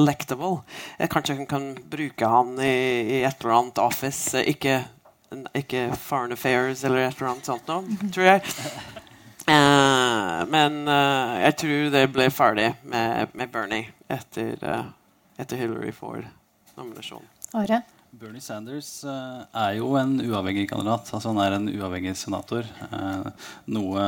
electable. 0.00 0.64
kanskje 1.12 1.38
han 1.38 1.48
kan 1.48 1.70
bruke 1.92 2.28
han 2.34 2.58
i, 2.58 2.74
i 3.20 3.22
et 3.22 3.38
eller 3.40 3.60
annet 3.60 3.80
office. 3.82 4.42
ikke 4.42 4.82
ikke 5.56 5.90
Foreign 5.96 6.32
Affairs 6.32 6.84
eller 6.84 7.06
et 7.06 7.16
eller 7.16 7.32
annet 7.32 7.48
sånt 7.48 7.70
noe, 7.70 8.10
tror 8.14 8.28
jeg. 8.28 8.42
Uh, 9.42 10.42
men 10.52 10.84
uh, 10.86 11.34
jeg 11.42 11.56
tror 11.62 11.88
det 11.96 12.04
ble 12.14 12.28
ferdig 12.30 12.68
med, 12.86 13.32
med 13.34 13.50
Bernie 13.50 13.90
etter, 14.12 14.54
uh, 14.62 14.92
etter 15.40 15.58
Hillary 15.58 15.90
får 15.96 16.22
nominasjon. 16.76 17.26
Are? 17.58 17.82
Bernie 18.12 18.42
Sanders 18.44 18.88
uh, 19.08 19.40
er 19.56 19.78
jo 19.78 19.94
en 19.96 20.18
uavhengig 20.20 20.66
kandidat. 20.68 21.08
altså 21.16 21.30
Han 21.30 21.38
er 21.40 21.54
en 21.56 21.70
uavhengig 21.72 22.12
senator. 22.20 22.66
Uh, 22.92 23.30
noe 23.72 24.02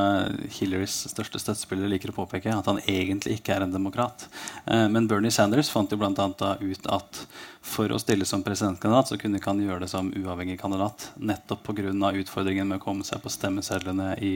Hillarys 0.59 0.99
største 1.09 1.41
støttespillere 1.41 1.89
liker 1.89 2.13
å 2.13 2.17
påpeke, 2.19 2.53
at 2.53 2.69
han 2.69 2.83
egentlig 2.85 3.39
ikke 3.39 3.55
er 3.57 3.65
en 3.65 3.73
demokrat. 3.73 4.27
Uh, 4.69 4.91
men 4.93 5.09
Bernie 5.09 5.33
Sanders 5.33 5.73
fant 5.73 5.89
jo 5.89 5.97
annet 6.05 6.45
ut 6.61 6.91
at 6.93 7.25
for 7.65 7.89
å 7.89 7.99
stille 7.99 8.27
som 8.29 8.43
presidentkandidat 8.45 9.09
så 9.09 9.17
kunne 9.19 9.39
ikke 9.41 9.49
han 9.55 9.63
gjøre 9.65 9.87
det 9.87 9.89
som 9.89 10.11
uavhengig 10.13 10.59
kandidat. 10.61 11.09
Nettopp 11.17 11.65
pga. 11.65 12.13
utfordringen 12.21 12.69
med 12.69 12.79
å 12.79 12.83
komme 12.83 13.05
seg 13.09 13.23
på 13.25 13.33
stemmesedlene 13.33 14.11
i 14.21 14.33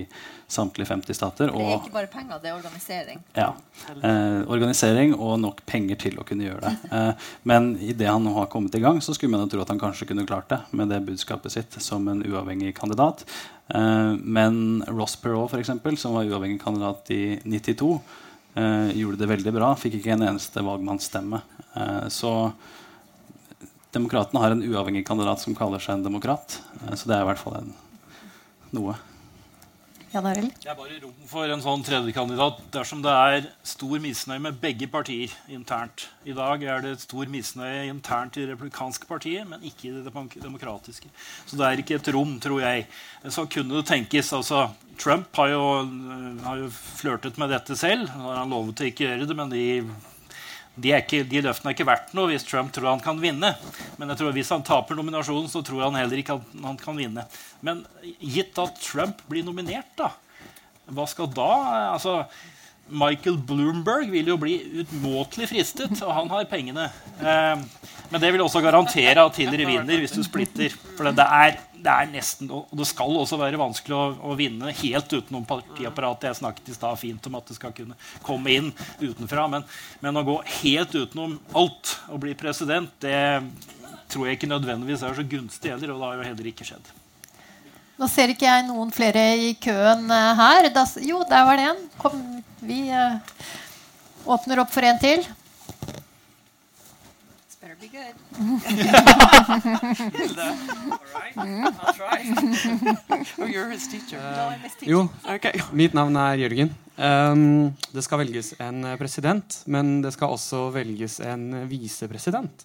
samtlige 0.49 0.89
50 0.89 1.15
stater. 1.15 1.53
det 1.53 1.67
er 1.67 1.75
ikke 1.77 1.93
bare 1.93 2.09
penger, 2.09 2.41
det 2.43 2.51
er 2.51 2.57
organisering. 2.57 3.21
Ja. 3.37 3.53
Eh, 3.93 4.41
organisering 4.49 5.13
og 5.15 5.37
nok 5.41 5.61
penger 5.67 6.01
til 6.01 6.17
å 6.19 6.25
kunne 6.25 6.49
gjøre 6.49 6.65
det. 6.65 6.75
Eh, 6.99 7.29
men 7.43 7.75
idet 7.85 8.09
han 8.09 8.25
nå 8.25 8.33
har 8.33 8.49
kommet 8.51 8.75
i 8.75 8.81
gang, 8.81 9.03
så 9.05 9.13
skulle 9.15 9.31
man 9.35 9.45
jo 9.45 9.51
tro 9.53 9.58
at 9.63 9.73
han 9.73 9.81
kanskje 9.81 10.09
kunne 10.11 10.27
klart 10.29 10.49
det 10.53 10.61
med 10.77 10.91
det 10.93 11.03
budskapet 11.07 11.55
sitt 11.55 11.77
som 11.83 12.07
en 12.11 12.23
uavhengig 12.27 12.75
kandidat. 12.77 13.25
Eh, 13.75 14.15
men 14.19 14.85
Ross 14.89 15.17
Perot, 15.21 15.51
for 15.53 15.61
eksempel, 15.61 15.99
som 16.01 16.17
var 16.17 16.29
uavhengig 16.29 16.61
kandidat 16.63 17.11
i 17.15 17.39
92, 17.45 18.01
eh, 18.55 18.91
gjorde 19.01 19.21
det 19.23 19.31
veldig 19.35 19.55
bra. 19.57 19.75
Fikk 19.77 19.99
ikke 20.01 20.17
en 20.17 20.27
eneste 20.31 20.65
valgmannsstemme. 20.65 21.43
Eh, 21.75 22.09
så 22.09 22.53
Demokratene 23.89 24.41
har 24.43 24.53
en 24.53 24.63
uavhengig 24.63 25.07
kandidat 25.09 25.41
som 25.41 25.55
kaller 25.57 25.81
seg 25.81 25.97
en 25.97 26.03
demokrat. 26.05 26.59
Så 26.93 27.09
det 27.09 27.15
er 27.17 27.23
i 27.25 27.29
hvert 27.31 27.41
fall 27.41 27.55
en, 27.57 27.71
noe. 28.77 28.93
Jan 30.09 30.25
Arild? 30.25 30.55
Det 30.57 30.71
er 30.73 30.77
bare 30.79 30.99
rom 31.03 31.17
for 31.29 31.53
en 31.53 31.61
sånn 31.61 31.83
tredjekandidat 31.85 32.63
dersom 32.73 33.03
det 33.05 33.13
er 33.13 33.49
stor 33.67 34.01
misnøye 34.01 34.41
med 34.41 34.57
begge 34.63 34.89
partier 34.89 35.35
internt. 35.53 36.07
I 36.25 36.33
dag 36.37 36.65
er 36.65 36.85
det 36.87 36.95
stor 37.03 37.29
misnøye 37.29 37.85
internt 37.91 38.39
i 38.39 38.47
det 38.47 38.55
republikanske 38.55 39.09
partiet, 39.11 39.45
men 39.49 39.67
ikke 39.69 39.91
i 39.91 39.93
det 39.99 40.41
demokratiske. 40.41 41.13
Så 41.45 41.61
det 41.61 41.67
er 41.69 41.83
ikke 41.83 41.99
et 41.99 42.13
rom, 42.17 42.39
tror 42.41 42.63
jeg. 42.65 42.87
Så 43.29 43.45
kunne 43.53 43.77
det 43.77 43.89
tenkes 43.91 44.33
altså, 44.33 44.71
Trump 44.99 45.29
har 45.37 45.53
jo, 45.53 45.65
har 46.47 46.63
jo 46.65 46.71
flørtet 46.73 47.37
med 47.37 47.53
dette 47.53 47.77
selv. 47.77 48.09
Han 48.09 48.55
lovet 48.55 48.81
å 48.81 48.89
ikke 48.89 49.11
gjøre 49.11 49.29
det, 49.29 49.37
men 49.37 49.53
de 49.53 49.67
de, 50.79 50.93
ikke, 50.95 51.25
de, 51.27 51.43
løftene 51.45 51.73
er 51.73 51.77
ikke 51.77 51.89
verdt 51.89 52.15
noe 52.17 52.31
hvis 52.31 52.47
Trump 52.47 52.71
tror 52.75 52.93
han 52.93 53.03
kan 53.03 53.19
vinne. 53.23 53.53
Men 53.99 54.13
jeg 54.13 54.21
tror 54.21 54.37
hvis 54.37 54.53
han 54.55 54.65
taper 54.67 54.99
nominasjonen, 54.99 55.49
så 55.51 55.63
tror 55.67 55.89
han 55.89 55.99
heller 55.99 56.21
ikke 56.23 56.39
at 56.39 56.55
han 56.65 56.79
kan 56.81 56.99
vinne. 56.99 57.25
Men 57.65 57.83
gitt 58.19 58.59
at 58.63 58.79
Trump 58.83 59.25
blir 59.31 59.47
nominert, 59.47 59.91
da, 59.99 60.13
hva 60.95 61.05
skal 61.11 61.29
da 61.35 61.51
altså, 61.97 62.23
Michael 62.89 63.37
Bloomberg 63.45 64.09
vil 64.13 64.31
jo 64.31 64.39
bli 64.41 64.57
utmåtelig 64.83 65.51
fristet, 65.51 65.99
og 66.01 66.15
han 66.15 66.31
har 66.33 66.49
pengene. 66.49 66.89
Eh, 67.21 67.65
men 68.09 68.23
det 68.23 68.31
vil 68.33 68.45
også 68.45 68.63
garantere 68.65 69.25
at 69.25 69.41
Hillary 69.41 69.67
vinner 69.69 70.01
hvis 70.01 70.17
du 70.17 70.23
splitter. 70.25 70.73
For 70.97 71.11
det 71.13 71.27
er, 71.27 71.59
det 71.79 71.93
er 71.93 72.11
nesten, 72.11 72.51
og 72.53 72.71
det 72.77 72.87
skal 72.89 73.17
også 73.21 73.39
være 73.41 73.61
vanskelig 73.61 73.97
å, 73.97 74.05
å 74.31 74.37
vinne 74.39 74.73
helt 74.81 75.13
utenom 75.13 75.47
partiapparatet. 75.49 76.29
Jeg 76.31 76.41
snakket 76.41 76.71
i 76.73 76.77
stad 76.77 76.99
fint 77.01 77.29
om 77.31 77.39
at 77.39 77.51
det 77.51 77.59
skal 77.59 77.75
kunne 77.77 77.99
komme 78.27 78.55
inn 78.55 78.71
utenfra. 79.01 79.47
Men, 79.53 79.67
men, 80.03 80.19
å 80.19 80.27
gå 80.27 80.37
helt 80.61 80.95
utenom 80.95 81.37
alt 81.59 81.95
og 82.09 82.23
bli 82.25 82.35
president, 82.39 82.91
det 83.05 83.19
tror 84.11 84.27
jeg 84.27 84.39
ikke 84.39 84.51
nødvendigvis 84.51 85.05
er 85.07 85.17
så 85.17 85.27
gunstig 85.27 85.75
heller. 85.75 85.95
Og 85.95 86.01
det 86.01 86.09
har 86.09 86.19
jo 86.19 86.29
heller 86.33 86.51
ikke 86.53 86.67
skjedd. 86.69 86.93
Nå 87.99 88.07
ser 88.11 88.31
ikke 88.31 88.47
jeg 88.47 88.67
noen 88.69 88.93
flere 88.95 89.25
i 89.43 89.55
køen 89.59 90.07
eh, 90.15 90.43
her. 90.43 90.71
Da, 90.75 90.85
jo, 91.03 91.25
der 91.27 91.47
var 91.49 91.59
det 91.59 91.71
en. 91.73 91.81
Kom, 91.99 92.21
vi 92.63 92.85
uh, 92.95 93.19
åpner 94.31 94.63
opp 94.63 94.71
for 94.75 94.87
en 94.87 95.01
til. 95.03 95.25
jo, 104.93 105.01
mitt 105.75 105.95
navn 105.97 106.15
er 106.23 106.39
Jørgen. 106.45 106.71
Um, 106.99 107.73
det 107.95 108.03
skal 108.07 108.21
velges 108.23 108.49
en 108.63 108.79
president, 109.01 109.49
men 109.67 110.03
det 110.05 110.13
skal 110.15 110.35
også 110.35 110.59
velges 110.75 111.15
en 111.27 111.45
visepresident. 111.71 112.57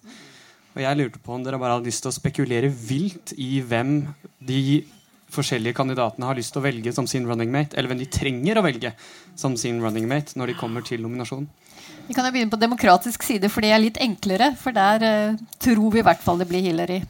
Og 0.74 0.80
jeg 0.82 0.98
lurte 0.98 1.18
på 1.22 1.32
om 1.34 1.42
dere 1.46 1.58
bare 1.62 1.74
hadde 1.76 1.90
lyst 1.90 2.02
til 2.06 2.10
å 2.10 2.14
spekulere 2.14 2.68
vilt 2.70 3.28
i 3.38 3.60
hvem 3.62 3.90
de 4.42 4.84
forskjellige 5.34 5.74
kandidatene 5.74 6.26
har 6.28 6.36
lyst 6.38 6.52
til 6.54 6.60
å 6.62 6.68
velge 6.68 6.92
som 6.94 7.06
sin 7.10 7.26
running 7.26 7.50
mate, 7.50 7.74
eller 7.74 7.88
hvem 7.90 8.02
de 8.02 8.10
trenger 8.10 8.58
å 8.58 8.66
velge 8.66 8.90
som 9.38 9.56
sin 9.58 9.82
running 9.82 10.06
mate 10.10 10.38
når 10.38 10.46
de 10.52 10.58
kommer 10.58 10.82
til 10.86 11.02
nominasjonen. 11.02 11.48
Vi 12.06 12.14
kan 12.14 12.26
jo 12.26 12.32
begynne 12.34 12.52
på 12.52 12.60
demokratisk 12.60 13.24
side, 13.24 13.48
for 13.52 13.64
det 13.64 13.72
er 13.72 13.82
litt 13.82 14.00
enklere. 14.02 14.52
For 14.60 14.76
der 14.76 15.04
uh, 15.04 15.44
tror 15.62 15.92
vi 15.94 16.02
i 16.02 16.06
hvert 16.06 16.24
fall 16.24 16.40
det 16.40 16.48
blir 16.50 16.64
Hillary. 16.64 17.00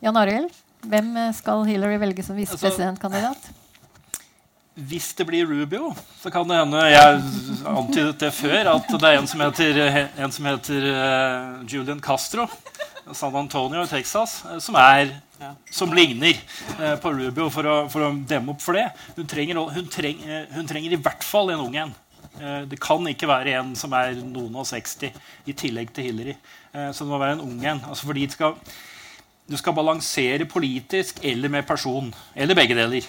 Jan 0.00 0.16
Arild, 0.16 0.52
hvem 0.88 1.10
eh, 1.20 1.32
skal 1.36 1.66
Hillary 1.68 1.98
velge 2.00 2.24
som 2.24 2.38
visepresidentkandidat? 2.38 3.36
Altså, 3.36 3.56
hvis 4.80 5.10
det 5.18 5.26
blir 5.28 5.44
Rubio, 5.44 5.90
så 6.22 6.30
kan 6.32 6.48
det 6.48 6.56
hende 6.56 6.84
Jeg 6.88 7.18
antydet 7.68 8.20
det 8.22 8.30
før, 8.32 8.70
at 8.76 8.86
det 8.88 9.08
er 9.10 9.18
en 9.18 9.28
som 9.28 9.42
heter, 9.44 9.80
en 10.16 10.32
som 10.32 10.46
heter 10.48 10.86
uh, 10.88 11.66
Julian 11.68 12.00
Castro. 12.00 12.46
San 13.12 13.36
Antonio 13.36 13.82
i 13.82 13.90
Texas, 13.90 14.44
som 14.62 14.76
er 14.78 15.10
som 15.70 15.92
ligner 15.94 16.36
eh, 16.80 16.96
på 17.00 17.12
Rubio, 17.12 17.48
for 17.50 17.66
å, 17.66 17.76
for 17.90 18.04
å, 18.04 18.12
demme 18.28 18.54
opp 18.54 18.62
for 18.62 18.76
det. 18.76 18.86
Hun 19.16 19.28
trenger, 19.28 19.60
hun, 19.74 19.88
treng, 19.90 20.20
hun 20.54 20.68
trenger, 20.68 20.94
i 20.94 21.00
hvert 21.00 21.24
fall 21.26 21.52
en 21.54 21.64
ung 21.64 21.76
en. 21.80 21.94
Eh, 22.38 22.62
det 22.70 22.78
kan 22.82 23.06
ikke 23.10 23.28
være 23.28 23.56
en 23.58 23.72
som 23.78 23.94
er 23.96 24.14
noen 24.22 24.60
og 24.60 24.68
60 24.68 25.10
i 25.50 25.56
tillegg 25.56 25.90
til 25.94 26.10
Hillary. 26.10 26.36
Eh, 26.72 26.90
så 26.94 27.04
det 27.04 27.10
må 27.10 27.20
være 27.20 27.38
en 27.38 27.46
ung 27.46 27.64
en. 27.64 27.82
Altså 27.88 28.06
fordi 28.08 28.28
skal, 28.30 28.54
du 29.50 29.56
skal 29.58 29.76
balansere 29.76 30.46
politisk 30.48 31.24
eller 31.26 31.52
med 31.52 31.66
person. 31.68 32.12
Eller 32.34 32.58
begge 32.58 32.78
deler. 32.78 33.08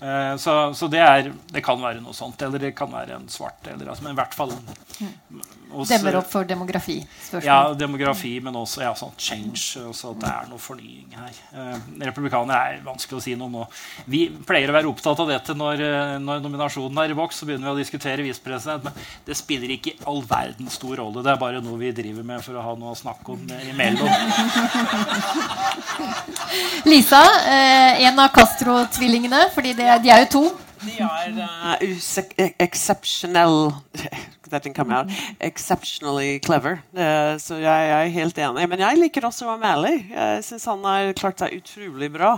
Eh, 0.00 0.34
så, 0.36 0.58
så 0.74 0.88
det, 0.92 1.00
er, 1.00 1.32
det, 1.52 1.64
kan 1.64 1.80
være 1.80 2.04
noe 2.04 2.16
sånt. 2.16 2.42
Eller 2.42 2.62
det 2.68 2.74
kan 2.78 2.92
være 2.92 3.16
en 3.16 3.28
svart. 3.32 3.64
Eller, 3.66 3.88
altså, 3.88 4.06
men 4.06 4.14
i 4.16 4.20
hvert 4.20 4.36
fall 4.36 4.54
mm. 4.54 5.42
Også, 5.70 5.94
Demmer 5.94 6.16
opp 6.18 6.26
for 6.30 6.46
demografi? 6.48 6.96
Spørsmål. 7.06 7.46
Ja, 7.46 7.74
demografi, 7.78 8.32
men 8.42 8.56
også 8.58 8.82
ja, 8.82 8.90
sånn 8.98 9.12
change. 9.20 9.82
Også 9.86 10.10
at 10.14 10.22
det 10.22 10.30
er 10.30 10.48
noe 10.50 10.62
fornying 10.62 11.14
her. 11.14 11.36
Eh, 11.54 11.76
republikanere 12.08 12.74
er 12.74 12.80
vanskelig 12.84 13.20
å 13.20 13.24
si 13.24 13.36
noe 13.38 13.52
nå. 13.52 13.66
Vi 14.10 14.24
pleier 14.46 14.72
å 14.72 14.76
være 14.76 14.90
opptatt 14.90 15.22
av 15.22 15.30
dette 15.30 15.56
når, 15.56 15.84
eh, 15.86 16.16
når 16.22 16.42
nominasjonen 16.44 17.02
er 17.04 17.14
i 17.14 17.18
boks. 17.18 17.40
Så 17.40 17.48
begynner 17.48 17.70
vi 17.70 17.76
å 17.76 17.82
diskutere 17.82 18.26
visepresident. 18.26 18.88
Men 18.88 18.94
det 19.26 19.38
spiller 19.38 19.76
ikke 19.76 19.96
all 20.10 20.22
verdens 20.26 20.78
stor 20.80 20.94
rolle. 21.02 21.24
Det 21.24 21.34
er 21.34 21.42
bare 21.42 21.62
noe 21.64 21.80
vi 21.80 21.92
driver 21.96 22.26
med 22.26 22.44
for 22.44 22.58
å 22.58 22.64
ha 22.64 22.72
noe 22.78 22.94
å 22.94 22.98
snakke 22.98 23.36
om 23.36 23.42
imellom. 23.74 24.10
Lisa, 26.90 27.22
eh, 27.46 28.02
en 28.08 28.18
av 28.18 28.32
Castro-tvillingene, 28.34 29.46
fordi 29.54 29.76
de 29.78 29.84
er 29.86 30.24
jo 30.24 30.28
to. 30.34 30.44
De 30.80 30.96
er 31.04 31.36
uh, 31.36 32.50
exceptional. 32.58 33.72
Exceptionally 34.50 36.40
clever. 36.42 36.80
Uh, 36.90 37.36
så 37.38 37.60
jeg, 37.60 37.84
jeg, 37.86 38.06
er 38.06 38.14
helt 38.16 38.38
enig. 38.42 38.64
Men 38.72 38.82
jeg 38.82 38.98
liker 38.98 39.26
også 39.28 39.46
Amalie 39.52 40.00
Jeg 40.10 40.40
syns 40.42 40.66
han 40.66 40.82
har 40.82 41.12
klart 41.18 41.38
seg 41.42 41.54
utrolig 41.60 42.08
bra. 42.10 42.32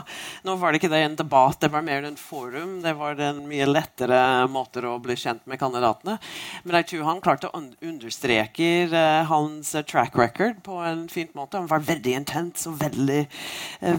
Nå 0.44 0.56
var 0.60 0.72
det 0.72 0.82
ikke 0.82 0.90
det 0.92 1.00
en 1.06 1.16
debatt, 1.16 1.60
det 1.62 1.70
var 1.72 1.84
mer 1.86 2.04
en 2.04 2.18
forum. 2.20 2.80
Det 2.84 2.92
var 2.98 3.20
en 3.22 3.40
mye 3.48 3.68
lettere 3.70 4.20
måter 4.52 4.84
å 4.90 4.98
bli 5.02 5.16
kjent 5.16 5.46
med 5.48 5.60
kandidatene. 5.62 6.18
Men 6.66 6.78
jeg 6.80 6.90
tror 6.90 7.08
han 7.08 7.22
klarte 7.24 7.48
å 7.48 7.62
understreke 7.62 8.70
uh, 8.92 9.22
hans 9.30 9.72
track 9.88 10.18
record 10.18 10.60
på 10.66 10.82
en 10.84 11.06
fint 11.12 11.32
måte. 11.38 11.62
Han 11.62 11.70
var 11.70 11.86
veldig 11.86 12.16
intens 12.18 12.68
og 12.68 12.76
veldig, 12.82 13.22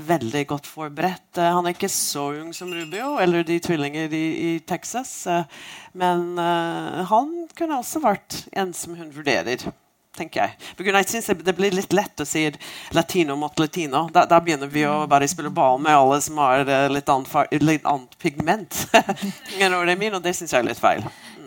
veldig 0.06 0.46
godt 0.54 0.70
forberedt. 0.70 1.42
han 1.42 1.66
er 1.66 1.74
ikke 1.74 1.90
så 1.90 2.30
ung 2.44 2.54
som 2.54 2.70
Rubio 2.74 3.16
eller 3.24 3.46
de 3.48 3.58
tvillinger 3.64 4.14
i, 4.14 4.24
i 4.34 4.60
Texas. 4.60 5.28
men 5.94 6.38
han 7.10 7.32
kunne 7.56 7.80
også 7.80 8.02
vært 8.04 8.44
en 8.52 8.74
som 8.74 8.96
hun 8.98 9.12
vurderer. 9.14 9.72
tenker 10.18 10.42
jeg. 10.42 10.58
jeg 10.78 11.10
synes 11.10 11.44
Det 11.46 11.56
blir 11.58 11.74
litt 11.74 11.94
lett 11.94 12.22
å 12.22 12.26
si 12.26 12.46
latino 12.94 13.36
mot 13.36 13.60
latino. 13.60 14.08
Da, 14.14 14.26
da 14.26 14.40
begynner 14.40 14.68
vi 14.68 14.86
å 14.86 15.08
bare 15.10 15.28
spille 15.28 15.50
ball 15.50 15.80
med 15.82 15.96
alle 15.96 16.22
som 16.22 16.38
har 16.38 16.68
uh, 16.70 16.90
litt, 16.92 17.10
annet, 17.10 17.62
litt 17.62 17.86
annet 17.86 18.18
pigment. 18.22 18.86
og 20.14 20.24
det 20.24 20.36
syns 20.38 20.54
jeg 20.54 20.60
er 20.62 20.70
litt 20.70 20.82
feil. 20.82 21.04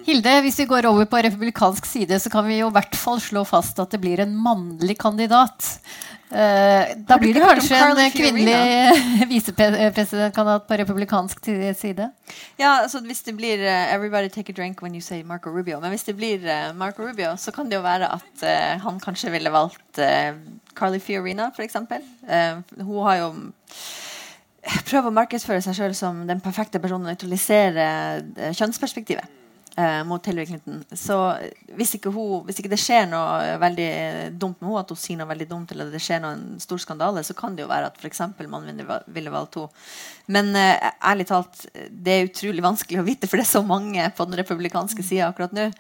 Hilde, 0.07 0.33
hvis 0.45 0.61
vi 0.61 0.69
går 0.71 0.87
over 0.87 1.07
på 1.11 1.19
republikansk 1.19 1.87
side, 1.89 2.21
så 2.23 2.31
kan 2.31 2.47
vi 2.47 2.61
jo 2.61 2.69
i 2.71 2.75
hvert 2.77 2.95
fall 2.95 3.19
slå 3.19 3.43
fast 3.43 3.81
at 3.83 3.91
det 3.91 3.99
blir 3.99 4.21
en 4.23 4.37
mannlig 4.39 4.95
kandidat. 5.03 5.67
Uh, 6.31 6.93
da 7.07 7.17
blir 7.19 7.35
det 7.35 7.43
kanskje 7.43 7.79
en 7.79 8.13
kvinnelig 8.15 8.55
visepresidentkandidat 9.33 10.69
på 10.69 10.79
republikansk 10.79 11.49
side? 11.79 12.07
Ja, 12.59 12.85
altså 12.85 13.01
Hvis 13.03 13.23
det 13.27 13.35
blir 13.35 13.59
uh, 13.59 13.95
'Everybody 13.95 14.31
take 14.31 14.53
a 14.53 14.57
drink 14.57 14.83
when 14.83 14.95
you 14.95 15.03
say 15.03 15.23
Marco 15.23 15.51
Rubio', 15.51 15.81
men 15.81 15.91
hvis 15.91 16.07
det 16.07 16.15
blir 16.17 16.39
uh, 16.39 16.77
Marco 16.77 17.03
Rubio, 17.03 17.37
så 17.37 17.51
kan 17.51 17.67
det 17.67 17.75
jo 17.75 17.83
være 17.83 18.07
at 18.15 18.47
han 18.83 19.01
kanskje 19.01 19.31
ville 19.31 19.51
valgt 19.51 19.99
Carly 20.77 20.99
Fiorina, 20.99 21.51
f.eks. 21.57 21.77
hun 22.79 23.03
har 23.03 23.17
jo 23.17 23.35
prøvd 24.87 25.11
å 25.11 25.15
markedsføre 25.15 25.63
seg 25.63 25.75
sjøl 25.75 25.95
som 25.95 26.23
den 26.29 26.41
perfekte 26.41 26.79
personen 26.79 27.07
å 27.07 27.11
nøytralisere 27.11 28.53
kjønnsperspektivet 28.55 29.46
eh, 29.77 30.03
mot 30.05 30.27
Hillary 30.27 30.47
Clinton. 30.47 30.83
Så 30.93 31.17
hvis 31.77 31.95
ikke, 31.99 32.11
hun, 32.15 32.43
hvis 32.47 32.61
ikke, 32.61 32.73
det 32.73 32.81
skjer 32.81 33.07
noe 33.11 33.57
veldig 33.63 33.89
dumt 34.41 34.61
med 34.61 34.71
henne, 34.71 34.83
at 34.83 34.93
hun 34.93 35.01
sier 35.01 35.21
noe 35.21 35.31
veldig 35.31 35.49
dumt, 35.51 35.73
eller 35.75 35.93
det 35.93 36.03
skjer 36.03 36.23
noe, 36.25 36.35
en 36.37 36.61
stor 36.63 36.83
skandale, 36.83 37.25
så 37.27 37.37
kan 37.39 37.57
det 37.57 37.67
jo 37.67 37.71
være 37.71 37.93
at 37.93 38.01
f.eks. 38.01 38.25
man 38.49 38.69
ville 38.71 39.35
valgt 39.35 39.61
henne. 39.61 39.87
Men 40.33 40.53
eh, 40.59 40.91
ærlig 41.13 41.29
talt, 41.31 41.67
det 41.91 42.15
er 42.17 42.29
utrolig 42.31 42.65
vanskelig 42.65 43.03
å 43.03 43.07
vite, 43.07 43.31
for 43.31 43.39
det 43.39 43.47
er 43.47 43.55
så 43.55 43.65
mange 43.67 44.11
på 44.17 44.29
den 44.29 44.41
republikanske 44.41 45.07
sida 45.07 45.31
akkurat 45.31 45.55
nå. 45.57 45.71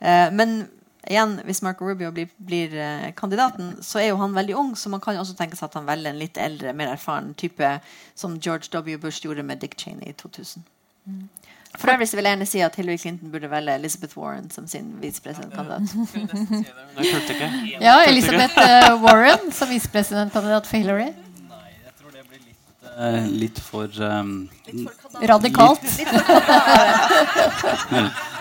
Eh, 0.00 0.28
men 0.36 0.60
igjen, 1.06 1.36
hvis 1.46 1.62
Marco 1.62 1.86
Rubio 1.86 2.10
blir, 2.14 2.30
blir 2.36 2.72
uh, 2.74 3.10
kandidaten, 3.18 3.76
så 3.84 4.00
er 4.02 4.10
jo 4.10 4.20
han 4.20 4.34
veldig 4.34 4.56
ung, 4.58 4.72
så 4.78 4.90
man 4.90 5.02
kan 5.02 5.14
jo 5.14 5.22
også 5.22 5.36
tenke 5.38 5.58
seg 5.58 5.68
at 5.68 5.76
han 5.78 5.86
velger 5.86 6.10
en 6.10 6.20
litt 6.20 6.40
eldre, 6.40 6.74
mer 6.76 6.90
erfaren 6.96 7.32
type, 7.38 7.68
som 8.18 8.38
George 8.42 8.72
W. 8.74 8.98
Bush 9.02 9.22
gjorde 9.22 9.44
med 9.46 9.62
Dick 9.62 9.76
Cheney 9.78 10.10
i 10.10 10.16
2000. 10.18 10.66
Mm. 11.06 11.28
For 11.76 11.92
øvrig 11.92 12.08
vil 12.12 12.24
jeg 12.24 12.32
gjerne 12.32 12.46
si 12.46 12.58
at 12.64 12.76
Hillary 12.76 12.96
Clinton 12.98 13.30
burde 13.30 13.50
velge 13.50 13.74
Elizabeth 13.74 14.18
Warren 14.18 14.50
som 14.50 14.66
sin 14.66 14.94
visepresidentkandidat. 15.00 15.82
ja, 17.80 18.00
Elizabeth 18.08 18.58
uh, 18.58 19.04
Warren 19.04 19.52
som 19.52 19.68
visepresidentkandidat 19.70 20.66
for 20.66 20.76
Hillary. 20.76 21.12
Uh, 22.96 23.26
litt 23.28 23.60
for 23.60 23.92
um, 24.00 24.48
Radikalt. 25.28 25.82
Litt, 25.98 26.08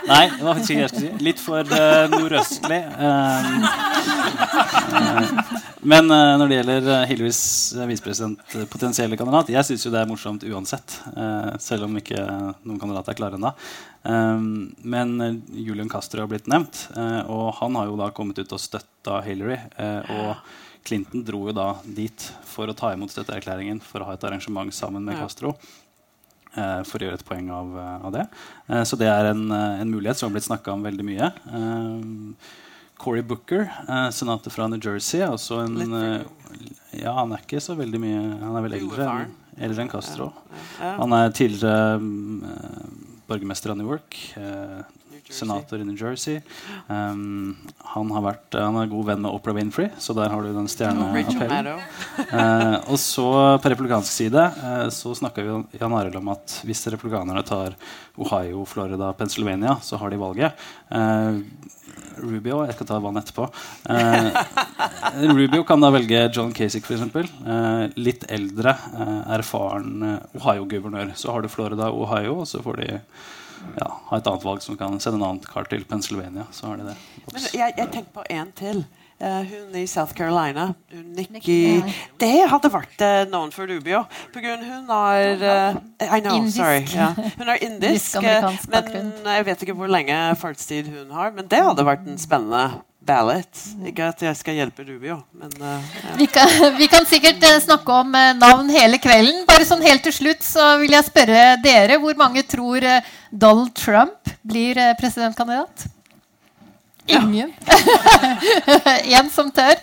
Nei, 0.08 0.30
det 0.32 0.44
var 0.46 0.54
faktisk 0.54 0.70
ikke 0.72 0.80
det 0.80 0.86
jeg 0.86 0.90
skulle 0.90 1.10
si. 1.10 1.24
Litt 1.28 1.40
for 1.44 1.60
uh, 1.60 2.08
nordøstlig. 2.14 2.82
Um, 2.96 3.64
uh, 4.96 5.72
men 5.86 6.10
når 6.10 6.50
det 6.50 6.58
gjelder 6.60 6.88
Hillarys 7.10 7.42
visepresident 7.90 8.56
potensielle 8.72 9.18
kandidat 9.20 9.52
Jeg 9.54 9.68
syns 9.68 9.86
det 9.94 10.00
er 10.00 10.10
morsomt 10.10 10.44
uansett. 10.50 10.98
selv 11.62 11.88
om 11.88 11.98
ikke 12.00 12.20
noen 12.66 12.80
kandidater 12.82 13.14
er 13.14 13.20
klare 13.20 13.40
ennå. 13.40 13.52
Um, 14.06 14.76
men 14.82 15.42
Julian 15.54 15.90
Castro 15.90 16.24
har 16.24 16.30
blitt 16.30 16.50
nevnt, 16.52 16.88
og 17.30 17.48
han 17.62 17.78
har 17.80 17.90
jo 17.90 17.98
da 18.02 18.12
kommet 18.14 18.42
ut 18.42 18.58
og 18.58 18.62
støtta 18.62 19.22
Hillary. 19.26 19.58
og 19.78 20.36
Clinton 20.86 21.24
dro 21.26 21.48
jo 21.50 21.56
da 21.56 21.72
dit 21.86 22.28
for 22.46 22.70
å 22.70 22.78
ta 22.78 22.92
imot 22.94 23.14
støtteerklæringen 23.14 23.82
for 23.82 24.04
å 24.04 24.10
ha 24.10 24.18
et 24.18 24.28
arrangement 24.28 24.74
sammen 24.74 25.06
med 25.06 25.18
Castro. 25.18 25.56
Eh, 26.56 26.82
for 26.88 27.02
å 27.02 27.08
gjøre 27.08 27.20
et 27.20 27.26
poeng 27.28 27.50
av, 27.52 27.72
eh, 27.82 28.06
av 28.08 28.12
det. 28.16 28.28
Eh, 28.70 28.84
så 28.88 28.98
det 28.98 29.10
er 29.12 29.32
en, 29.32 29.52
eh, 29.52 29.82
en, 29.82 29.92
mulighet 29.92 30.16
som 30.16 30.30
har 30.30 30.36
blitt 30.36 30.48
snakka 30.48 30.72
om 30.72 30.84
veldig 30.84 31.04
mye. 31.04 31.28
Eh, 31.60 32.04
Cory 32.98 33.22
Booker, 33.22 33.68
eh, 33.88 34.10
senator 34.16 34.54
fra 34.54 34.68
New 34.72 34.80
Jersey, 34.82 35.22
er 35.22 35.34
også 35.34 35.64
en 35.66 36.26
Ja, 36.96 37.12
han 37.18 37.34
er 37.36 37.42
ikke 37.44 37.60
så 37.60 37.76
veldig 37.76 38.00
mye 38.00 38.20
Han 38.40 38.56
er 38.56 38.64
vel 38.64 38.78
eldre, 38.80 39.08
eldre 39.58 39.84
enn 39.84 39.92
Castro. 39.92 40.32
Han 40.80 41.16
er 41.18 41.34
tidligere 41.36 42.00
borgermester 43.28 43.74
av 43.74 43.80
New 43.80 43.90
York 43.90 44.20
senator 45.30 45.80
i 45.80 45.84
New 45.84 45.96
Jersey. 45.98 46.42
Um, 46.88 47.56
han, 47.78 48.12
har 48.14 48.24
vært, 48.26 48.58
han 48.58 48.78
er 48.80 48.90
god 48.92 49.08
venn 49.10 49.24
med 49.24 49.32
Oprah 49.32 49.58
Winfrey, 49.58 49.90
så 50.02 50.16
der 50.18 50.32
har 50.32 50.44
du 50.46 50.52
den 50.54 50.70
stjerneappellen. 50.72 51.82
uh, 52.32 52.78
og 52.92 53.00
så 53.02 53.28
på 53.62 53.72
republikansk 53.74 54.12
side 54.12 54.46
uh, 54.60 54.88
så 54.94 55.16
snakka 55.18 55.46
Jan 55.46 55.98
Arild 55.98 56.20
om 56.20 56.34
at 56.36 56.60
hvis 56.68 56.86
republikanerne 56.94 57.46
tar 57.48 57.78
Ohio, 58.16 58.66
Florida, 58.70 59.12
Pennsylvania, 59.18 59.78
så 59.82 60.00
har 60.02 60.14
de 60.14 60.22
valget. 60.22 60.68
Uh, 60.92 61.42
Rubio 62.22 62.62
Jeg 62.66 62.76
skal 62.78 62.90
ta 62.90 63.00
vann 63.04 63.20
etterpå. 63.20 63.48
Eh, 63.90 65.30
Rubio 65.32 65.64
kan 65.68 65.84
da 65.84 65.92
velge 65.94 66.26
John 66.34 66.54
Kasich, 66.56 66.86
f.eks. 66.88 67.16
Eh, 67.26 67.86
litt 68.00 68.26
eldre, 68.32 68.76
eh, 68.96 69.22
erfaren 69.38 70.20
Ohio-guvernør. 70.36 71.16
Så 71.16 71.32
har 71.32 71.46
du 71.46 71.50
Florida 71.52 71.90
og 71.92 72.08
Ohio, 72.08 72.42
og 72.44 72.50
så 72.50 72.62
får 72.66 72.82
de 72.82 72.92
ja, 73.80 73.88
ha 74.10 74.18
et 74.18 74.28
annet 74.28 74.46
valg 74.46 74.62
som 74.64 74.78
kan 74.78 75.00
sende 75.00 75.22
en 75.22 75.30
annen 75.30 75.46
kar 75.46 75.68
til 75.72 75.86
Pennsylvania. 75.90 76.46
så 76.52 76.72
har 76.72 76.78
de 76.82 76.92
det. 76.92 76.98
Men 77.34 77.50
jeg, 77.54 77.74
jeg 77.78 77.92
tenker 77.92 78.14
på 78.20 78.28
en 78.30 78.54
til. 78.56 78.86
Uh, 79.16 79.46
hun 79.48 79.76
i 79.80 79.86
South 79.88 80.12
Carolina. 80.12 80.74
Nikki 80.92 81.80
Det 82.20 82.34
hadde 82.52 82.68
vært 82.68 83.00
uh, 83.00 83.22
noen 83.32 83.54
for 83.56 83.64
Rubio. 83.72 84.02
På 84.34 84.42
grunn 84.44 84.66
hun 84.68 84.92
er 84.92 85.40
uh, 85.40 85.78
I 86.04 86.20
know, 86.20 86.42
indisk. 86.42 86.58
sorry. 86.60 86.82
Ja. 86.92 87.14
Hun 87.38 87.48
er 87.54 87.64
indisk, 87.70 88.18
men 88.20 89.00
jeg 89.24 89.48
vet 89.48 89.64
ikke 89.64 89.78
hvor 89.80 89.88
lenge 89.88 90.20
fartstid 90.42 90.92
hun 90.92 91.16
har. 91.16 91.32
Men 91.32 91.48
det 91.48 91.64
hadde 91.64 91.88
vært 91.88 92.04
en 92.12 92.20
spennende 92.20 92.66
ballot. 93.08 93.64
Ikke 93.88 94.12
at 94.12 94.28
jeg 94.28 94.36
skal 94.42 94.60
hjelpe 94.60 94.84
Rubio, 94.84 95.22
men 95.40 95.56
ja. 95.64 95.80
vi, 96.20 96.28
kan, 96.36 96.52
vi, 96.82 96.92
kan, 96.92 97.08
sikkert 97.08 97.48
snakke 97.64 98.00
om 98.04 98.12
navn 98.44 98.76
hele 98.76 99.00
kvelden. 99.00 99.46
Bare 99.48 99.64
sånn 99.64 99.86
helt 99.88 100.04
til 100.04 100.20
slutt 100.20 100.44
så 100.44 100.74
vil 100.84 100.92
jeg 100.92 101.08
spørre 101.08 101.54
dere 101.64 102.02
hvor 102.04 102.20
mange 102.20 102.44
tror 102.44 102.84
Donald 103.32 103.72
Trump 103.80 104.36
blir 104.44 104.76
presidentkandidat? 105.00 105.88
Ingen. 107.08 107.54
Én 109.18 109.30
som 109.30 109.52
tør. 109.52 109.78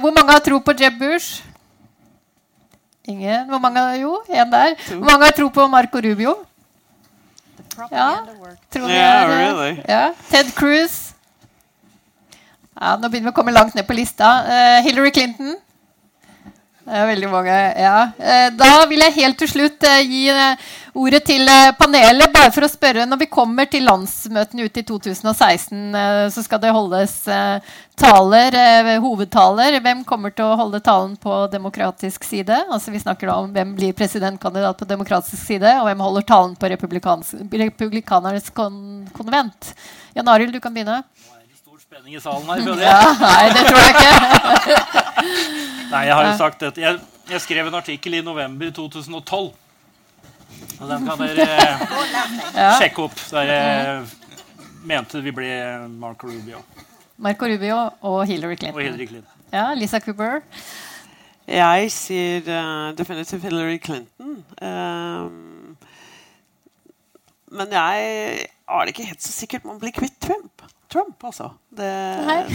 hvor 0.00 0.12
mange 0.14 0.32
har 0.32 0.40
tro 0.44 0.60
på 0.64 0.72
Jeb 0.78 0.98
Bush? 0.98 1.42
Ingen. 3.08 3.48
Hvor 3.48 3.58
mange 3.58 3.80
Jo, 4.00 4.22
én 4.28 4.50
der. 4.50 4.74
Hvor 4.88 5.04
mange 5.10 5.24
har 5.24 5.32
tro 5.36 5.48
på 5.48 5.66
Marco 5.66 5.98
Rubio? 5.98 6.36
Ja, 7.92 8.10
tror 8.72 8.88
yeah, 8.88 9.28
really. 9.28 9.82
ja. 9.88 10.10
Ted 10.28 10.52
Cruz? 10.54 11.12
Ja, 12.80 12.96
nå 12.96 13.08
begynner 13.08 13.30
vi 13.30 13.32
å 13.32 13.36
komme 13.36 13.54
langt 13.54 13.74
ned 13.76 13.86
på 13.88 13.96
lista. 13.96 14.28
Uh, 14.44 14.78
Hillary 14.84 15.12
Clinton. 15.14 15.56
Er 16.90 17.06
veldig 17.06 17.28
mange. 17.30 17.56
ja. 17.78 18.10
Uh, 18.18 18.48
da 18.58 18.70
vil 18.90 19.02
jeg 19.04 19.14
helt 19.20 19.38
til 19.38 19.50
slutt 19.52 19.86
uh, 19.86 20.00
gi 20.02 20.24
ordet 20.98 21.20
til 21.28 21.46
panelet. 21.78 22.32
Bare 22.34 22.50
for 22.50 22.66
å 22.66 22.70
spørre, 22.70 23.06
Når 23.06 23.20
vi 23.20 23.28
kommer 23.30 23.68
til 23.70 23.86
landsmøtene 23.86 24.66
ute 24.66 24.82
i 24.82 24.86
2016, 24.88 25.94
så 26.34 26.42
skal 26.42 26.58
det 26.64 26.72
holdes 26.74 27.14
taler, 28.00 28.56
hovedtaler. 28.98 29.78
Hvem 29.84 30.02
kommer 30.08 30.34
til 30.34 30.50
å 30.50 30.58
holde 30.58 30.80
talen 30.82 31.14
på 31.14 31.46
demokratisk 31.52 32.26
side? 32.26 32.58
Altså 32.66 32.90
Vi 32.90 33.02
snakker 33.04 33.30
da 33.30 33.38
om 33.38 33.54
hvem 33.54 33.76
blir 33.78 33.94
presidentkandidat 33.94 34.82
på 34.82 34.88
demokratisk 34.90 35.38
side, 35.38 35.76
og 35.78 35.86
hvem 35.86 36.02
holder 36.02 36.26
talen 36.26 36.56
på 36.58 36.72
republikanernes 36.74 38.50
kon 38.50 39.06
konvent. 39.14 39.70
Jan 40.16 40.28
Arild, 40.28 40.52
du 40.52 40.60
kan 40.60 40.74
begynne 40.74 41.04
Nå 41.04 41.36
er 41.36 41.46
det 41.46 41.60
stor 41.60 41.78
spenning 41.78 42.16
i 42.18 42.20
salen 42.24 42.50
her. 42.50 42.64
Føler 42.66 42.82
jeg. 42.82 42.90
Ja, 42.90 43.14
nei, 43.22 43.46
det 43.54 43.62
tror 43.70 43.80
jeg 43.84 43.92
ikke. 43.94 45.76
nei, 45.90 46.04
jeg 46.08 46.14
har 46.16 46.28
jo 46.28 46.36
sagt 46.38 46.62
dette. 46.62 46.82
Jeg, 46.82 47.00
jeg, 47.30 47.42
skrev 47.46 47.70
en 47.70 47.78
artikkel 47.80 48.18
i 48.18 48.22
november 48.24 48.70
2012. 48.76 49.50
Og 50.80 50.88
den 50.90 51.06
kan 51.06 51.20
dere 51.20 51.46
ja. 52.56 52.70
sjekke 52.80 53.04
opp. 53.06 53.18
Der 53.30 53.50
jeg 53.50 54.04
mente 54.88 55.20
vi 55.24 55.34
ble 55.34 55.50
Marco 56.00 56.30
Rubio. 56.30 56.62
Marco 57.20 57.48
Rubio 57.48 57.82
og 58.00 58.22
Hillary 58.26 58.56
Clinton. 58.56 58.78
Og 58.78 58.86
Hillary 58.86 59.06
Clinton. 59.06 59.44
Ja, 59.52 59.66
Lisa 59.74 60.00
Cooper. 60.00 60.40
Jeg 61.50 61.90
sier 61.92 62.46
uh, 62.46 62.96
definitivt 62.96 63.42
Hillary 63.42 63.78
Clinton. 63.82 64.38
Um, 64.62 65.76
men 67.50 67.72
jeg 67.74 68.46
er 68.70 68.84
det 68.86 68.94
ikke 68.94 69.08
helt 69.08 69.24
så 69.24 69.32
sikkert 69.34 69.66
man 69.66 69.80
blir 69.82 69.94
kvitt 69.94 70.16
Trump. 70.22 70.62
Trump, 70.90 71.24
altså. 71.24 71.50
Det, 71.70 71.88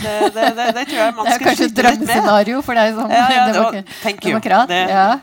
det, 0.03 0.15
det, 0.35 0.47
det, 0.75 0.85
tror 0.89 0.97
jeg 0.99 1.13
man 1.15 1.25
det 1.29 1.33
er 1.37 1.43
kanskje 1.45 1.65
et 1.65 1.71
med. 1.71 1.83
drømmescenario 1.83 2.61
for 2.67 2.75
deg 2.79 2.95
som 2.97 3.11
Ja, 3.13 3.27
ja, 3.31 3.45
demok 3.53 3.77
thank 4.01 4.23
you. 4.25 4.31
demokrat. 4.33 4.67
Det- 4.71 4.89
Ja. 4.89 5.19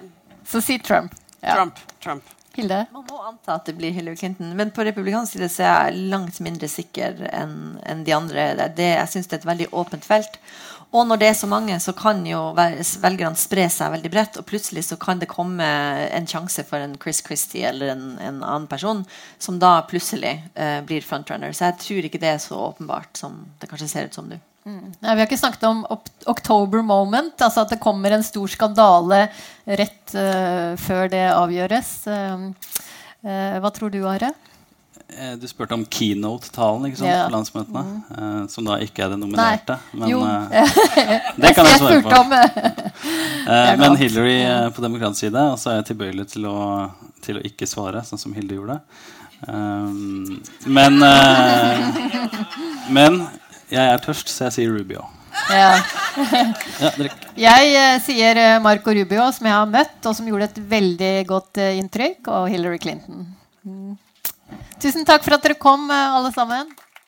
Så 0.48 0.60
si 0.64 0.78
Trump. 0.78 1.12
Ja. 1.42 1.54
Trump. 1.58 1.76
Trump. 2.02 2.22
Hilde? 2.54 2.82
Man 2.92 3.04
må 3.08 3.20
anta 3.24 3.54
at 3.54 3.64
det 3.64 3.72
blir 3.78 3.92
Hillary 3.96 4.16
Clinton. 4.20 4.50
Men 4.56 4.70
på 4.76 4.84
republikansk 4.84 5.32
side 5.38 5.48
så 5.48 5.62
er 5.64 5.86
jeg 5.92 6.02
langt 6.12 6.40
mindre 6.44 6.68
sikker 6.68 7.22
enn 7.32 7.54
en 7.88 8.02
de 8.04 8.12
andre. 8.12 8.48
Det, 8.58 8.66
det, 8.76 8.88
jeg 8.98 9.08
syns 9.14 9.30
det 9.30 9.38
er 9.38 9.40
et 9.40 9.46
veldig 9.52 9.68
åpent 9.72 10.04
felt. 10.04 10.36
Og 10.92 11.06
når 11.08 11.20
det 11.22 11.28
er 11.30 11.36
så 11.36 11.48
mange, 11.48 11.78
så 11.80 11.94
kan 11.96 12.20
jo 12.28 12.40
velgerne 12.52 13.38
spre 13.40 13.64
seg 13.72 13.94
veldig 13.94 14.10
bredt. 14.12 14.36
Og 14.40 14.46
plutselig 14.48 14.84
så 14.90 14.98
kan 15.00 15.22
det 15.22 15.30
komme 15.30 15.64
en 16.12 16.28
sjanse 16.28 16.64
for 16.68 16.84
en 16.84 16.98
Chris 17.00 17.22
Christie 17.24 17.64
eller 17.68 17.94
en, 17.94 18.04
en 18.20 18.42
annen 18.42 18.68
person 18.68 19.00
som 19.40 19.56
da 19.62 19.78
plutselig 19.88 20.34
eh, 20.52 20.80
blir 20.84 21.04
frontrunner. 21.06 21.56
Så 21.56 21.70
jeg 21.70 21.78
tror 21.86 22.08
ikke 22.08 22.20
det 22.20 22.34
er 22.34 22.42
så 22.44 22.60
åpenbart 22.68 23.16
som 23.16 23.40
det 23.62 23.70
kanskje 23.70 23.88
ser 23.94 24.10
ut 24.10 24.20
som 24.20 24.28
nå. 24.28 24.36
Mm. 24.68 24.92
Nei, 25.00 25.14
vi 25.16 25.22
har 25.22 25.26
ikke 25.26 25.40
snakket 25.40 25.64
om 25.66 25.80
October 26.30 26.84
moment, 26.86 27.34
altså 27.42 27.64
at 27.64 27.72
det 27.72 27.80
kommer 27.82 28.14
en 28.14 28.22
stor 28.22 28.52
skandale 28.52 29.24
rett 29.66 30.14
uh, 30.14 30.78
før 30.78 31.10
det 31.10 31.24
avgjøres. 31.32 31.90
Uh, 32.06 32.52
uh, 33.26 33.56
hva 33.58 33.72
tror 33.74 33.90
du, 33.90 34.04
Are? 34.06 34.30
Eh, 35.18 35.34
Du 35.40 35.46
spurte 35.48 35.74
om 35.74 35.84
keynote-talen 35.86 36.86
ikke 36.88 36.98
sant, 36.98 37.10
Ja. 37.10 37.26
på 37.28 37.32
landsmøtene. 37.34 37.82
eh, 38.16 38.46
som 38.48 38.64
da 38.64 38.78
ikke 38.78 39.04
er 39.04 39.08
det 39.10 39.18
Nei. 39.18 39.26
nominerte. 39.26 39.78
Men 39.92 40.08
Jo. 40.08 40.20
eh, 40.24 40.68
det 41.36 41.54
kan 41.54 41.66
jeg 41.66 41.78
svare 41.78 42.02
på. 42.02 42.10
men. 43.82 43.96
Hillary 43.96 44.70
på 44.72 44.80
demokratisk 44.82 45.20
side, 45.26 45.42
og 45.52 45.58
så 45.58 45.70
er 45.70 45.74
jeg 45.82 45.86
tilbøyelig 45.96 46.28
til 46.32 46.46
å, 46.46 46.90
til 47.22 47.36
å 47.38 47.42
ikke 47.44 47.66
svare, 47.68 48.02
sånn 48.04 48.18
som 48.18 48.32
Hilde 48.34 48.54
gjorde. 48.56 48.80
Men 50.66 50.98
Men 52.96 53.26
jeg 53.72 53.82
er 53.88 53.98
tørst, 54.04 54.28
så 54.28 54.44
jeg 54.48 54.52
sier 54.52 54.70
Rubio. 54.76 55.04
Ja. 55.50 55.80
Ja. 56.30 57.02
Jeg 57.36 58.00
sier 58.04 58.60
Marco 58.60 58.92
Rubio, 58.94 59.30
som 59.32 59.46
jeg 59.48 59.54
har 59.56 59.66
møtt, 59.66 59.98
og 60.06 60.14
som 60.16 60.26
gjorde 60.28 60.44
et 60.50 60.58
veldig 60.70 61.26
godt 61.26 61.58
inntrykk, 61.58 62.28
og 62.28 62.48
Hillary 62.52 62.78
Clinton. 62.78 63.26
Mm. 63.64 63.96
Tusen 64.82 65.04
takk 65.06 65.22
for 65.22 65.36
at 65.36 65.44
dere 65.44 65.54
kom, 65.54 65.84
eh, 65.94 66.14
alle 66.16 66.32
sammen. 66.34 66.66